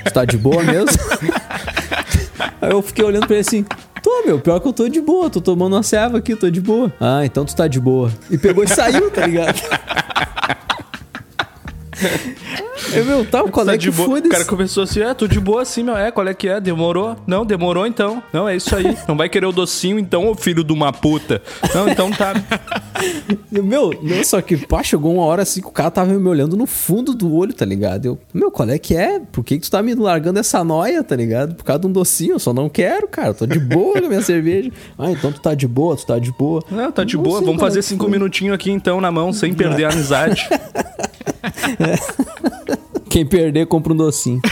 Tu 0.05 0.13
tá 0.13 0.25
de 0.25 0.37
boa 0.37 0.61
mesmo? 0.65 0.91
Aí 2.61 2.71
eu 2.71 2.83
fiquei 2.83 3.05
olhando 3.05 3.27
pra 3.27 3.37
ele 3.37 3.47
assim. 3.47 3.65
Tô, 4.03 4.23
meu, 4.25 4.41
pior 4.41 4.61
que 4.61 4.69
eu 4.69 4.73
tô 4.73 4.89
de 4.89 5.01
boa, 5.01 5.29
tô 5.29 5.41
tomando 5.41 5.77
uma 5.77 5.83
serva 5.83 6.19
aqui, 6.19 6.35
tô 6.35 6.51
de 6.51 6.61
boa. 6.61 6.93
Ah, 7.01 7.25
então 7.25 7.45
tu 7.45 7.55
tá 7.55 7.69
de 7.69 7.79
boa. 7.79 8.11
E 8.31 8.39
pegou 8.39 8.65
e 8.65 8.69
saiu, 8.69 9.11
tá 9.11 9.27
ligado? 9.27 9.61
Eu, 12.93 13.05
meu, 13.05 13.25
tá, 13.25 13.43
qual 13.45 13.69
é 13.69 13.79
que 13.79 13.91
foi 13.93 14.21
O 14.21 14.29
cara 14.29 14.45
começou 14.45 14.83
assim, 14.83 15.01
é, 15.01 15.13
tô 15.15 15.27
de 15.27 15.39
boa 15.41 15.63
assim, 15.63 15.83
meu. 15.83 15.97
É, 15.97 16.11
qual 16.11 16.27
é 16.27 16.35
que 16.35 16.49
é? 16.49 16.61
Demorou? 16.61 17.17
Não, 17.27 17.45
demorou 17.45 17.87
então. 17.87 18.23
Não, 18.33 18.49
é 18.49 18.57
isso 18.57 18.75
aí. 18.75 18.97
Não 19.07 19.17
vai 19.17 19.29
querer 19.29 19.47
o 19.47 19.53
docinho 19.53 19.99
então, 19.99 20.29
ô 20.29 20.35
filho 20.35 20.65
de 20.65 20.73
uma 20.73 20.93
puta. 20.93 21.43
Não, 21.75 21.89
então 21.89 22.11
tá. 22.11 22.35
Meu, 23.51 23.99
não, 24.03 24.23
só 24.23 24.43
que, 24.43 24.57
pá, 24.57 24.83
chegou 24.83 25.15
uma 25.15 25.25
hora 25.25 25.43
assim 25.43 25.63
que 25.63 25.67
o 25.67 25.71
cara 25.71 25.91
tava 25.91 26.13
me 26.13 26.29
olhando 26.29 26.57
no 26.57 26.67
fundo 26.67 27.15
do 27.15 27.35
olho, 27.35 27.55
tá 27.55 27.65
ligado? 27.65 28.05
Eu, 28.05 28.19
meu, 28.33 28.51
qual 28.51 28.69
é 28.69 28.79
que 28.79 28.95
é? 28.95 29.19
Por 29.19 29.43
que, 29.43 29.59
que 29.59 29.63
tu 29.63 29.71
tá 29.71 29.83
me 29.83 29.95
largando 29.95 30.39
essa 30.39 30.63
noia, 30.63 31.03
tá 31.03 31.17
ligado? 31.17 31.55
Por 31.55 31.65
causa 31.65 31.81
de 31.81 31.87
um 31.87 31.93
docinho, 31.93 32.35
eu 32.35 32.39
só 32.39 32.53
não 32.53 32.69
quero, 32.69 33.09
cara. 33.09 33.29
Eu 33.29 33.35
tô 33.35 33.47
de 33.47 33.59
boa 33.59 33.99
com 33.99 34.07
a 34.07 34.09
minha 34.09 34.21
cerveja. 34.23 34.71
Ah, 34.99 35.11
então 35.11 35.33
tu 35.33 35.41
tá 35.41 35.55
de 35.55 35.67
boa, 35.67 35.97
tu 35.97 36.07
tá 36.07 36.19
de 36.19 36.31
boa. 36.33 36.63
Não, 36.71 36.93
tá 36.93 37.05
de 37.05 37.17
Não 37.17 37.23
boa. 37.23 37.39
sei 37.39 37.47
Vamos 37.47 37.63
é 37.63 37.65
fazer 37.65 37.83
cinco 37.83 38.09
minutinhos 38.09 38.55
aqui 38.55 38.71
então 38.71 39.01
na 39.01 39.11
mão, 39.11 39.33
sem 39.33 39.55
perder 39.55 39.87
a 39.87 39.89
amizade. 39.91 40.49
Quem 43.09 43.27
perder, 43.27 43.67
compra 43.67 43.93
um 43.93 43.97
docinho. 43.97 44.41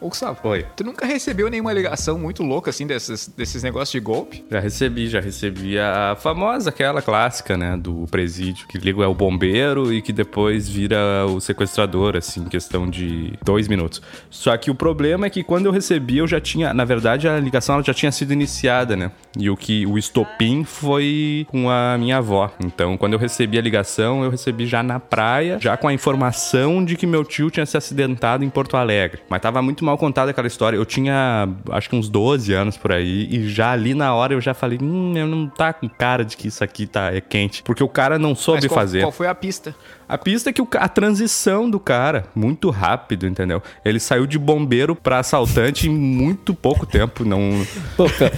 Ô, 0.00 0.08
Gustavo, 0.08 0.38
Oi. 0.44 0.66
tu 0.76 0.84
nunca 0.84 1.06
recebeu 1.06 1.48
nenhuma 1.48 1.72
ligação 1.72 2.18
muito 2.18 2.42
louca, 2.42 2.70
assim, 2.70 2.86
desses, 2.86 3.28
desses 3.28 3.62
negócios 3.62 3.92
de 3.92 4.00
golpe? 4.00 4.44
Já 4.50 4.60
recebi, 4.60 5.08
já 5.08 5.20
recebi 5.20 5.78
a 5.78 6.16
famosa, 6.20 6.70
aquela 6.70 7.00
clássica, 7.00 7.56
né, 7.56 7.76
do 7.76 8.06
presídio, 8.10 8.66
que 8.66 8.78
liga 8.78 9.02
é 9.02 9.06
o 9.06 9.14
bombeiro 9.14 9.92
e 9.92 10.02
que 10.02 10.12
depois 10.12 10.68
vira 10.68 11.26
o 11.26 11.40
sequestrador, 11.40 12.16
assim, 12.16 12.40
em 12.40 12.48
questão 12.48 12.88
de 12.88 13.32
dois 13.42 13.68
minutos. 13.68 14.02
Só 14.30 14.56
que 14.56 14.70
o 14.70 14.74
problema 14.74 15.26
é 15.26 15.30
que 15.30 15.42
quando 15.42 15.66
eu 15.66 15.72
recebi, 15.72 16.18
eu 16.18 16.26
já 16.26 16.40
tinha, 16.40 16.74
na 16.74 16.84
verdade, 16.84 17.28
a 17.28 17.38
ligação 17.38 17.82
já 17.82 17.94
tinha 17.94 18.12
sido 18.12 18.32
iniciada, 18.32 18.96
né? 18.96 19.10
E 19.38 19.50
o 19.50 19.56
que 19.56 19.86
o 19.86 19.98
estopim 19.98 20.64
foi 20.64 21.46
com 21.50 21.70
a 21.70 21.96
minha 21.98 22.18
avó. 22.18 22.52
Então, 22.64 22.96
quando 22.96 23.14
eu 23.14 23.18
recebi 23.18 23.58
a 23.58 23.62
ligação, 23.62 24.22
eu 24.22 24.30
recebi 24.30 24.66
já 24.66 24.82
na 24.82 25.00
praia, 25.00 25.58
já 25.60 25.76
com 25.76 25.88
a 25.88 25.92
informação 25.92 26.84
de 26.84 26.96
que 26.96 27.06
meu 27.06 27.24
tio 27.24 27.50
tinha 27.50 27.66
se 27.66 27.76
acidentado 27.76 28.44
em 28.44 28.50
Porto 28.50 28.76
Alegre. 28.76 29.22
Mas 29.28 29.40
tava 29.40 29.60
muito 29.62 29.83
mal 29.84 29.96
contada 29.98 30.30
aquela 30.30 30.46
história. 30.46 30.76
Eu 30.76 30.84
tinha, 30.84 31.48
acho 31.70 31.88
que 31.88 31.94
uns 31.96 32.08
12 32.08 32.52
anos 32.52 32.76
por 32.76 32.90
aí, 32.92 33.28
e 33.30 33.48
já 33.48 33.70
ali 33.72 33.94
na 33.94 34.14
hora 34.14 34.32
eu 34.34 34.40
já 34.40 34.54
falei, 34.54 34.78
hum, 34.82 35.12
eu 35.16 35.26
não 35.26 35.46
tá 35.48 35.72
com 35.72 35.88
cara 35.88 36.24
de 36.24 36.36
que 36.36 36.48
isso 36.48 36.64
aqui 36.64 36.86
tá 36.86 37.14
é 37.14 37.20
quente. 37.20 37.62
Porque 37.62 37.82
o 37.84 37.88
cara 37.88 38.18
não 38.18 38.34
soube 38.34 38.62
Mas 38.62 38.66
qual, 38.68 38.80
fazer. 38.80 39.00
qual 39.02 39.12
foi 39.12 39.26
a 39.28 39.34
pista? 39.34 39.74
A 40.08 40.18
pista 40.18 40.50
é 40.50 40.52
que 40.52 40.60
o 40.60 40.68
a 40.78 40.88
transição 40.88 41.70
do 41.70 41.80
cara, 41.80 42.26
muito 42.34 42.68
rápido, 42.68 43.26
entendeu? 43.26 43.62
Ele 43.84 43.98
saiu 43.98 44.26
de 44.26 44.38
bombeiro 44.38 44.94
pra 44.94 45.18
assaltante 45.20 45.88
em 45.88 45.90
muito 45.94 46.52
pouco 46.54 46.84
tempo. 46.84 47.24
Não. 47.24 47.40
Pô, 47.96 48.04
pe- 48.04 48.30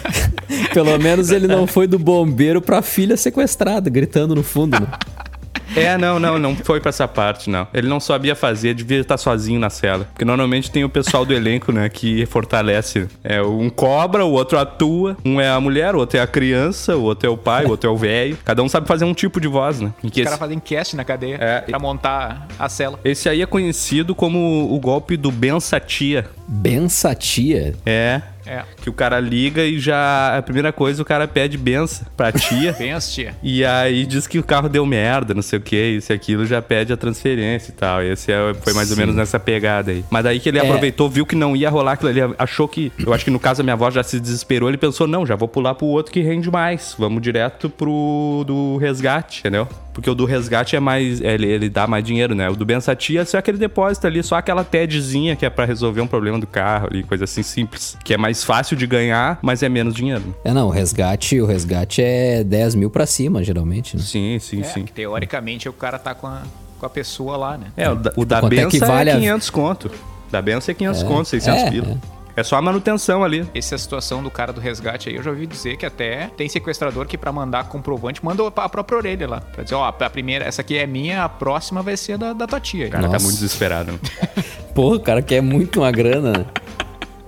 pelo 0.72 0.96
menos 0.98 1.30
ele 1.30 1.48
não 1.48 1.66
foi 1.66 1.86
do 1.88 1.98
bombeiro 1.98 2.60
pra 2.62 2.82
filha 2.82 3.16
sequestrada, 3.16 3.90
gritando 3.90 4.34
no 4.34 4.42
fundo, 4.44 4.78
né? 4.80 4.86
É, 5.76 5.98
não, 5.98 6.18
não, 6.18 6.38
não 6.38 6.56
foi 6.56 6.80
pra 6.80 6.88
essa 6.88 7.06
parte, 7.06 7.50
não. 7.50 7.68
Ele 7.74 7.86
não 7.86 8.00
sabia 8.00 8.34
fazer, 8.34 8.72
devia 8.72 8.98
estar 8.98 9.18
sozinho 9.18 9.60
na 9.60 9.68
cela. 9.68 10.04
Porque 10.12 10.24
normalmente 10.24 10.70
tem 10.70 10.84
o 10.84 10.88
pessoal 10.88 11.22
do 11.24 11.34
elenco, 11.34 11.70
né, 11.70 11.86
que 11.90 12.24
fortalece. 12.24 13.06
É, 13.22 13.42
um 13.42 13.68
cobra, 13.68 14.24
o 14.24 14.30
outro 14.32 14.58
atua. 14.58 15.18
Um 15.22 15.38
é 15.38 15.50
a 15.50 15.60
mulher, 15.60 15.94
o 15.94 15.98
outro 15.98 16.18
é 16.18 16.22
a 16.22 16.26
criança, 16.26 16.96
o 16.96 17.02
outro 17.02 17.28
é 17.28 17.30
o 17.30 17.36
pai, 17.36 17.66
o 17.66 17.70
outro 17.70 17.90
é 17.90 17.92
o 17.92 17.96
velho. 17.96 18.38
Cada 18.42 18.62
um 18.62 18.68
sabe 18.70 18.88
fazer 18.88 19.04
um 19.04 19.12
tipo 19.12 19.38
de 19.38 19.48
voz, 19.48 19.78
né? 19.80 19.92
Em 20.02 20.08
que 20.08 20.12
Os 20.14 20.16
esse, 20.18 20.24
caras 20.24 20.38
fazem 20.38 20.58
cast 20.58 20.96
na 20.96 21.04
cadeia 21.04 21.36
É. 21.38 21.60
pra 21.60 21.78
montar 21.78 22.48
a 22.58 22.68
cela. 22.70 22.98
esse 23.04 23.28
aí 23.28 23.42
é 23.42 23.46
conhecido 23.46 24.14
como 24.14 24.72
o 24.74 24.80
golpe 24.80 25.14
do 25.16 25.30
bensatia. 25.30 26.24
Bensatia. 26.48 27.74
É. 27.84 28.22
É. 28.46 28.62
Que 28.82 28.88
o 28.88 28.92
cara 28.92 29.18
liga 29.20 29.64
e 29.64 29.78
já. 29.78 30.36
A 30.36 30.42
primeira 30.42 30.72
coisa, 30.72 31.02
o 31.02 31.04
cara 31.04 31.26
pede 31.26 31.58
benção 31.58 32.06
pra 32.16 32.30
tia. 32.32 32.74
As 32.96 33.12
tia. 33.12 33.34
E 33.42 33.64
aí 33.64 34.06
diz 34.06 34.26
que 34.26 34.38
o 34.38 34.42
carro 34.42 34.68
deu 34.68 34.86
merda, 34.86 35.34
não 35.34 35.42
sei 35.42 35.58
o 35.58 35.62
que, 35.62 35.76
isso 35.76 36.12
e 36.12 36.14
aquilo, 36.14 36.46
já 36.46 36.62
pede 36.62 36.92
a 36.92 36.96
transferência 36.96 37.70
e 37.70 37.74
tal. 37.74 38.02
Esse 38.02 38.30
é- 38.32 38.54
foi 38.62 38.72
mais 38.72 38.88
ou 38.90 38.94
Sim. 38.94 39.00
menos 39.02 39.16
nessa 39.16 39.38
pegada 39.40 39.90
aí. 39.90 40.04
Mas 40.10 40.24
daí 40.24 40.38
que 40.40 40.48
ele 40.48 40.58
É. 40.58 40.62
aproveitou, 40.62 41.08
viu 41.10 41.26
que 41.26 41.34
não 41.34 41.56
ia 41.56 41.68
rolar 41.68 41.92
aquilo 41.92 42.10
ali, 42.10 42.20
achou 42.38 42.68
que. 42.68 42.92
Eu 42.98 43.12
acho 43.12 43.24
que 43.24 43.30
no 43.30 43.40
caso 43.40 43.60
a 43.60 43.64
minha 43.64 43.74
avó 43.74 43.90
já 43.90 44.02
se 44.02 44.18
desesperou, 44.20 44.68
ele 44.68 44.78
pensou, 44.78 45.06
não, 45.06 45.26
já 45.26 45.34
vou 45.36 45.48
pular 45.48 45.74
pro 45.74 45.86
outro 45.86 46.12
que 46.12 46.20
rende 46.20 46.50
mais. 46.50 46.94
Vamos 46.98 47.20
direto 47.22 47.68
pro 47.68 48.44
do 48.46 48.76
resgate, 48.78 49.40
entendeu? 49.40 49.68
Porque 49.96 50.10
o 50.10 50.14
do 50.14 50.26
resgate 50.26 50.76
é 50.76 50.80
mais. 50.80 51.22
Ele, 51.22 51.46
ele 51.46 51.70
dá 51.70 51.86
mais 51.86 52.04
dinheiro, 52.04 52.34
né? 52.34 52.50
O 52.50 52.54
do 52.54 52.66
Bensatia 52.66 53.22
é 53.22 53.24
só 53.24 53.38
aquele 53.38 53.56
depósito 53.56 54.06
ali, 54.06 54.22
só 54.22 54.34
aquela 54.36 54.62
TEDzinha 54.62 55.34
que 55.34 55.46
é 55.46 55.48
pra 55.48 55.64
resolver 55.64 56.02
um 56.02 56.06
problema 56.06 56.38
do 56.38 56.46
carro 56.46 56.88
ali, 56.90 57.02
coisa 57.02 57.24
assim 57.24 57.42
simples. 57.42 57.96
Que 58.04 58.12
é 58.12 58.18
mais 58.18 58.44
fácil 58.44 58.76
de 58.76 58.86
ganhar, 58.86 59.38
mas 59.40 59.62
é 59.62 59.70
menos 59.70 59.94
dinheiro. 59.94 60.36
É, 60.44 60.52
não, 60.52 60.66
o 60.66 60.70
resgate, 60.70 61.40
o 61.40 61.46
resgate 61.46 62.02
é 62.02 62.44
10 62.44 62.74
mil 62.74 62.90
pra 62.90 63.06
cima, 63.06 63.42
geralmente, 63.42 63.96
né? 63.96 64.02
Sim, 64.02 64.38
sim, 64.38 64.60
É, 64.60 64.64
sim. 64.64 64.84
que 64.84 64.92
teoricamente 64.92 65.66
o 65.66 65.72
cara 65.72 65.98
tá 65.98 66.14
com 66.14 66.26
a, 66.26 66.42
com 66.78 66.84
a 66.84 66.90
pessoa 66.90 67.38
lá, 67.38 67.56
né? 67.56 67.68
É, 67.74 67.88
o 67.88 67.94
da, 67.94 68.12
o 68.16 68.24
da 68.26 68.38
é 68.40 68.48
benção 68.50 68.86
é, 68.88 68.90
vale 68.92 69.10
a- 69.12 69.16
500 69.18 69.48
conto. 69.48 69.90
Da 70.30 70.42
benção 70.42 70.72
é 70.72 70.74
500 70.74 71.02
conto, 71.04 71.24
600 71.30 71.62
é, 71.62 71.70
pila. 71.70 71.86
é. 72.12 72.15
É 72.36 72.42
só 72.42 72.56
a 72.56 72.62
manutenção 72.62 73.24
ali. 73.24 73.48
Essa 73.54 73.78
situação 73.78 74.22
do 74.22 74.30
cara 74.30 74.52
do 74.52 74.60
resgate 74.60 75.08
aí, 75.08 75.16
eu 75.16 75.22
já 75.22 75.30
ouvi 75.30 75.46
dizer 75.46 75.76
que 75.78 75.86
até 75.86 76.30
tem 76.36 76.48
sequestrador 76.48 77.06
que 77.06 77.16
pra 77.16 77.32
mandar 77.32 77.68
comprovante 77.68 78.22
manda 78.24 78.46
a 78.54 78.68
própria 78.68 78.98
orelha 78.98 79.26
lá. 79.26 79.40
Pra 79.40 79.64
dizer, 79.64 79.74
ó, 79.74 79.84
a 79.86 80.10
primeira, 80.10 80.44
essa 80.44 80.60
aqui 80.60 80.76
é 80.76 80.86
minha, 80.86 81.24
a 81.24 81.28
próxima 81.28 81.82
vai 81.82 81.96
ser 81.96 82.18
da, 82.18 82.34
da 82.34 82.46
tua 82.46 82.60
tia. 82.60 82.88
O 82.88 82.90
cara 82.90 83.06
Nossa. 83.06 83.18
tá 83.18 83.22
muito 83.22 83.36
desesperado. 83.36 83.92
né? 83.92 83.98
Porra, 84.74 84.96
o 84.96 85.00
cara 85.00 85.22
quer 85.22 85.40
muito 85.40 85.80
uma 85.80 85.90
grana. 85.90 86.32
né? 86.32 86.46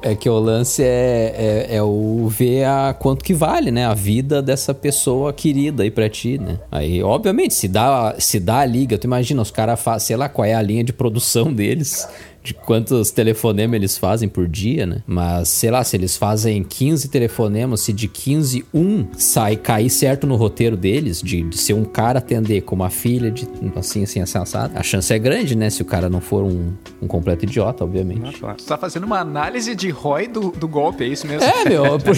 É 0.01 0.15
que 0.15 0.29
o 0.29 0.39
lance 0.39 0.81
é, 0.83 1.67
é, 1.69 1.77
é 1.77 1.83
o 1.83 2.29
ver 2.29 2.65
a 2.65 2.95
quanto 2.97 3.25
que 3.25 3.35
vale, 3.35 3.73
né? 3.73 3.85
A 3.85 3.95
vida 3.95 4.41
dessa 4.41 4.73
pessoa 4.73 5.33
querida 5.33 5.83
aí 5.83 5.91
pra 5.91 6.09
ti, 6.09 6.39
né? 6.39 6.61
Aí, 6.71 7.03
obviamente, 7.03 7.53
se 7.55 7.67
dá, 7.67 8.15
se 8.17 8.39
dá 8.39 8.59
a 8.59 8.65
liga, 8.65 8.97
tu 8.97 9.05
imagina, 9.09 9.43
os 9.43 9.51
caras 9.51 9.81
fazem, 9.81 10.07
sei 10.07 10.17
lá 10.17 10.29
qual 10.29 10.45
é 10.45 10.55
a 10.55 10.63
linha 10.63 10.85
de 10.85 10.93
produção 10.93 11.53
deles, 11.53 12.09
de 12.43 12.55
quantos 12.55 13.11
telefonemas 13.11 13.77
eles 13.77 13.99
fazem 13.99 14.29
por 14.29 14.49
dia, 14.49 14.87
né? 14.87 15.03
Mas, 15.07 15.49
sei 15.49 15.71
lá, 15.71 15.85
se 15.85 15.97
eles 15.97 16.17
fazem 16.17 16.63
15 16.63 17.09
telefonemas, 17.09 17.81
se 17.81 17.93
de 17.93 18.09
15, 18.09 18.65
um 18.73 19.07
sai 19.17 19.57
cair 19.57 19.91
certo 19.91 20.27
no 20.27 20.35
roteiro 20.37 20.77
deles, 20.77 21.21
de, 21.21 21.43
de 21.43 21.59
ser 21.59 21.75
um 21.75 21.85
cara 21.85 22.19
atender 22.21 22.63
como 22.63 22.85
a 22.85 22.91
filha, 22.91 23.31
de 23.31 23.47
assim, 23.77 24.03
assim, 24.05 24.21
assim, 24.21 24.39
assado, 24.39 24.73
a 24.79 24.83
chance 24.83 25.13
é 25.13 25.19
grande, 25.19 25.57
né? 25.57 25.69
Se 25.69 25.83
o 25.83 25.85
cara 25.85 26.09
não 26.09 26.21
for 26.21 26.43
um, 26.45 26.73
um 27.03 27.07
completo 27.07 27.45
idiota, 27.45 27.85
obviamente. 27.85 28.41
Tu 28.57 28.65
tá 28.65 28.79
fazendo 28.79 29.05
uma 29.05 29.19
análise 29.21 29.75
de 29.75 29.91
ROI 29.91 30.29
do, 30.29 30.51
do 30.51 30.67
golpe, 30.69 31.05
é 31.05 31.09
isso 31.09 31.27
mesmo? 31.27 31.43
É, 31.47 31.69
meu, 31.69 31.85
é 31.85 31.99
por- 31.99 32.17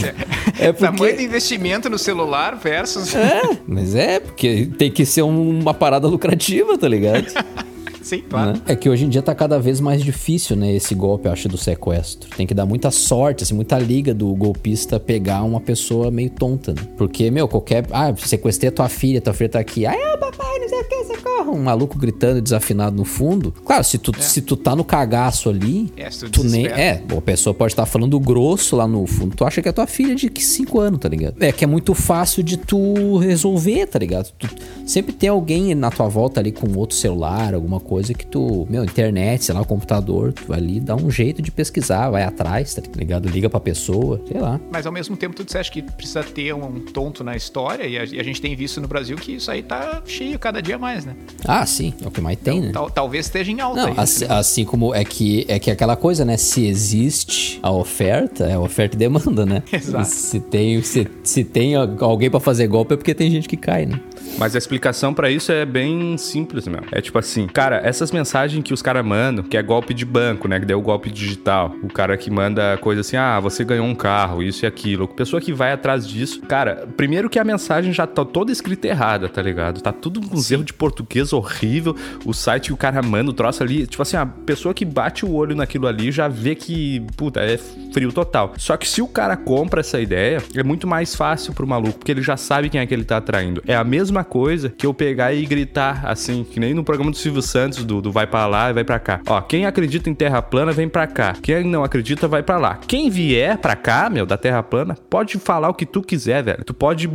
é 0.58 0.72
Tamanho 0.72 0.94
do 0.96 1.06
porque... 1.08 1.22
investimento 1.22 1.88
no 1.90 1.98
celular 1.98 2.56
versus... 2.56 3.14
É, 3.14 3.58
mas 3.66 3.94
é, 3.94 4.20
porque 4.20 4.68
tem 4.78 4.90
que 4.90 5.04
ser 5.04 5.22
um- 5.22 5.58
uma 5.60 5.74
parada 5.74 6.06
lucrativa, 6.06 6.76
tá 6.78 6.86
ligado? 6.88 7.26
Sim, 8.04 8.22
claro. 8.28 8.52
Né? 8.52 8.60
É 8.66 8.76
que 8.76 8.88
hoje 8.88 9.04
em 9.04 9.08
dia 9.08 9.22
tá 9.22 9.34
cada 9.34 9.58
vez 9.58 9.80
mais 9.80 10.02
difícil, 10.02 10.56
né, 10.56 10.72
esse 10.74 10.94
golpe, 10.94 11.26
eu 11.26 11.32
acho, 11.32 11.48
do 11.48 11.56
sequestro. 11.58 12.30
Tem 12.36 12.46
que 12.46 12.54
dar 12.54 12.66
muita 12.66 12.90
sorte, 12.90 13.44
assim, 13.44 13.54
muita 13.54 13.78
liga 13.78 14.14
do 14.14 14.34
golpista 14.34 14.98
pegar 14.98 15.42
uma 15.42 15.60
pessoa 15.60 16.10
meio 16.10 16.30
tonta, 16.30 16.72
né? 16.72 16.82
Porque, 16.96 17.30
meu, 17.30 17.46
qualquer... 17.48 17.86
Ah, 17.90 18.14
sequestrei 18.16 18.68
a 18.68 18.72
tua 18.72 18.88
filha, 18.88 19.20
tua 19.20 19.32
filha 19.34 19.50
tá 19.50 19.58
aqui. 19.58 19.86
Ah, 19.86 19.94
papai, 20.18 20.58
não 20.58 20.68
sei 20.68 20.80
o 20.80 20.84
que, 20.84 21.04
socorro. 21.04 21.52
Um 21.52 21.62
maluco 21.64 21.98
gritando 21.98 22.40
desafinado 22.40 22.96
no 22.96 23.04
fundo. 23.04 23.52
Claro, 23.64 23.84
se 23.84 23.98
tu, 23.98 24.12
se 24.22 24.40
tu 24.40 24.56
tá 24.56 24.74
no 24.76 24.84
cagaço 24.84 25.48
ali, 25.48 25.92
É, 25.96 26.08
tu 26.08 26.30
tu 26.30 26.44
nem... 26.44 26.66
É, 26.66 27.02
a 27.16 27.20
pessoa 27.20 27.52
pode 27.52 27.72
estar 27.72 27.86
falando 27.86 28.18
grosso 28.20 28.76
lá 28.76 28.86
no 28.86 29.06
fundo. 29.06 29.34
Tu 29.36 29.44
acha 29.44 29.60
que 29.60 29.68
é 29.68 29.72
tua 29.72 29.86
filha 29.86 30.14
de 30.14 30.30
5 30.40 30.78
anos, 30.80 31.00
tá 31.00 31.08
ligado? 31.08 31.42
É 31.42 31.50
que 31.52 31.64
é 31.64 31.66
muito 31.66 31.94
fácil 31.94 32.42
de 32.42 32.56
tu 32.56 33.16
resolver, 33.18 33.86
tá 33.86 33.98
ligado? 33.98 34.30
Tu- 34.38 34.48
sempre 34.86 35.12
tem 35.12 35.28
alguém 35.28 35.74
na 35.74 35.90
tua 35.90 36.08
volta 36.08 36.40
ali 36.40 36.52
com 36.52 36.66
outro 36.78 36.96
celular, 36.96 37.54
alguma 37.54 37.80
coisa 37.80 37.99
que 38.14 38.26
tu, 38.26 38.66
meu, 38.70 38.84
internet, 38.84 39.44
sei 39.44 39.54
lá, 39.54 39.60
o 39.60 39.64
computador, 39.66 40.32
tu 40.32 40.52
ali 40.52 40.80
dá 40.80 40.96
um 40.96 41.10
jeito 41.10 41.42
de 41.42 41.50
pesquisar, 41.50 42.10
vai 42.10 42.22
atrás, 42.22 42.74
tá 42.74 42.82
ligado? 42.96 43.28
Liga 43.28 43.48
pra 43.50 43.60
pessoa, 43.60 44.20
sei 44.26 44.40
lá. 44.40 44.60
Mas 44.72 44.86
ao 44.86 44.92
mesmo 44.92 45.16
tempo 45.16 45.34
tu 45.34 45.44
disseste 45.44 45.72
que 45.72 45.82
precisa 45.82 46.22
ter 46.22 46.54
um 46.54 46.80
tonto 46.80 47.22
na 47.24 47.36
história 47.36 47.84
e 47.86 47.98
a, 47.98 48.04
e 48.04 48.20
a 48.20 48.22
gente 48.22 48.40
tem 48.40 48.54
visto 48.56 48.80
no 48.80 48.88
Brasil 48.88 49.16
que 49.16 49.32
isso 49.32 49.50
aí 49.50 49.62
tá 49.62 50.02
cheio 50.06 50.38
cada 50.38 50.60
dia 50.62 50.78
mais, 50.78 51.04
né? 51.04 51.14
Ah, 51.44 51.64
sim, 51.66 51.92
é 52.02 52.06
o 52.08 52.10
que 52.10 52.20
mais 52.20 52.38
tem, 52.38 52.60
né? 52.60 52.70
Tal- 52.72 52.90
talvez 52.90 53.26
esteja 53.26 53.50
em 53.50 53.60
alta 53.60 53.80
Não, 53.82 53.88
aí. 53.88 53.94
assim, 53.96 54.24
assim 54.28 54.64
como 54.64 54.94
é 54.94 55.04
que 55.04 55.44
é 55.48 55.58
que 55.58 55.70
aquela 55.70 55.96
coisa, 55.96 56.24
né? 56.24 56.36
Se 56.36 56.66
existe 56.66 57.58
a 57.62 57.70
oferta, 57.70 58.44
é 58.44 58.58
oferta 58.58 58.96
e 58.96 58.98
demanda, 58.98 59.44
né? 59.46 59.62
Exato. 59.72 60.06
Se 60.08 60.40
tem, 60.40 60.82
se, 60.82 61.06
se 61.24 61.44
tem 61.44 61.74
alguém 61.74 62.30
pra 62.30 62.40
fazer 62.40 62.66
golpe 62.66 62.94
é 62.94 62.96
porque 62.96 63.14
tem 63.14 63.30
gente 63.30 63.48
que 63.48 63.56
cai, 63.56 63.86
né? 63.86 64.00
Mas 64.38 64.54
a 64.54 64.58
explicação 64.58 65.12
pra 65.12 65.30
isso 65.30 65.52
é 65.52 65.64
bem 65.64 66.16
simples 66.16 66.66
mesmo. 66.66 66.86
É 66.92 67.00
tipo 67.00 67.18
assim, 67.18 67.46
cara, 67.46 67.80
essas 67.84 68.10
mensagens 68.10 68.62
que 68.64 68.72
os 68.72 68.82
caras 68.82 69.04
mandam, 69.04 69.44
que 69.44 69.56
é 69.56 69.62
golpe 69.62 69.92
de 69.92 70.04
banco, 70.04 70.48
né? 70.48 70.58
Que 70.58 70.66
deu 70.66 70.78
o 70.78 70.82
golpe 70.82 71.10
digital. 71.10 71.74
O 71.82 71.88
cara 71.88 72.16
que 72.16 72.30
manda 72.30 72.78
coisa 72.78 73.02
assim, 73.02 73.16
ah, 73.16 73.38
você 73.38 73.64
ganhou 73.64 73.86
um 73.86 73.94
carro, 73.94 74.42
isso 74.42 74.64
e 74.64 74.66
aquilo. 74.66 75.06
Pessoa 75.06 75.40
que 75.40 75.52
vai 75.52 75.72
atrás 75.72 76.06
disso. 76.06 76.40
Cara, 76.42 76.88
primeiro 76.96 77.28
que 77.28 77.38
a 77.38 77.44
mensagem 77.44 77.92
já 77.92 78.06
tá 78.06 78.24
toda 78.24 78.50
escrita 78.50 78.88
errada, 78.88 79.28
tá 79.28 79.42
ligado? 79.42 79.80
Tá 79.80 79.92
tudo 79.92 80.20
com 80.20 80.36
uns 80.36 80.50
erros 80.50 80.66
de 80.66 80.72
português 80.72 81.32
horrível. 81.32 81.94
O 82.24 82.32
site 82.32 82.68
que 82.68 82.72
o 82.72 82.76
cara 82.76 83.02
manda 83.02 83.30
o 83.30 83.34
troço 83.34 83.62
ali. 83.62 83.86
Tipo 83.86 84.02
assim, 84.02 84.16
a 84.16 84.24
pessoa 84.24 84.72
que 84.72 84.84
bate 84.84 85.24
o 85.24 85.32
olho 85.32 85.54
naquilo 85.54 85.86
ali 85.86 86.10
já 86.10 86.28
vê 86.28 86.54
que, 86.54 87.00
puta, 87.16 87.40
é 87.40 87.58
frio 87.92 88.12
total. 88.12 88.54
Só 88.56 88.76
que 88.76 88.88
se 88.88 89.02
o 89.02 89.08
cara 89.08 89.36
compra 89.36 89.80
essa 89.80 90.00
ideia, 90.00 90.42
é 90.54 90.62
muito 90.62 90.86
mais 90.86 91.14
fácil 91.14 91.52
pro 91.52 91.66
maluco, 91.66 91.98
porque 91.98 92.12
ele 92.12 92.22
já 92.22 92.36
sabe 92.36 92.68
quem 92.68 92.80
é 92.80 92.86
que 92.86 92.94
ele 92.94 93.04
tá 93.04 93.16
atraindo. 93.16 93.62
É 93.66 93.74
a 93.74 93.84
mesma 93.84 94.19
coisa 94.24 94.70
que 94.70 94.86
eu 94.86 94.94
pegar 94.94 95.32
e 95.32 95.44
gritar 95.46 96.02
assim, 96.06 96.44
que 96.44 96.58
nem 96.60 96.74
no 96.74 96.84
programa 96.84 97.10
do 97.10 97.16
Silvio 97.16 97.42
Santos, 97.42 97.84
do, 97.84 98.00
do 98.00 98.12
vai 98.12 98.26
pra 98.26 98.46
lá 98.46 98.70
e 98.70 98.72
vai 98.72 98.84
pra 98.84 98.98
cá. 98.98 99.20
Ó, 99.26 99.40
quem 99.40 99.66
acredita 99.66 100.08
em 100.10 100.14
terra 100.14 100.40
plana, 100.42 100.72
vem 100.72 100.88
pra 100.88 101.06
cá. 101.06 101.34
Quem 101.42 101.64
não 101.64 101.84
acredita, 101.84 102.26
vai 102.28 102.42
pra 102.42 102.58
lá. 102.58 102.78
Quem 102.86 103.10
vier 103.10 103.58
pra 103.58 103.76
cá, 103.76 104.08
meu, 104.10 104.26
da 104.26 104.36
terra 104.36 104.62
plana, 104.62 104.96
pode 105.08 105.38
falar 105.38 105.68
o 105.68 105.74
que 105.74 105.86
tu 105.86 106.02
quiser, 106.02 106.42
velho. 106.42 106.64
Tu 106.64 106.74
pode, 106.74 107.08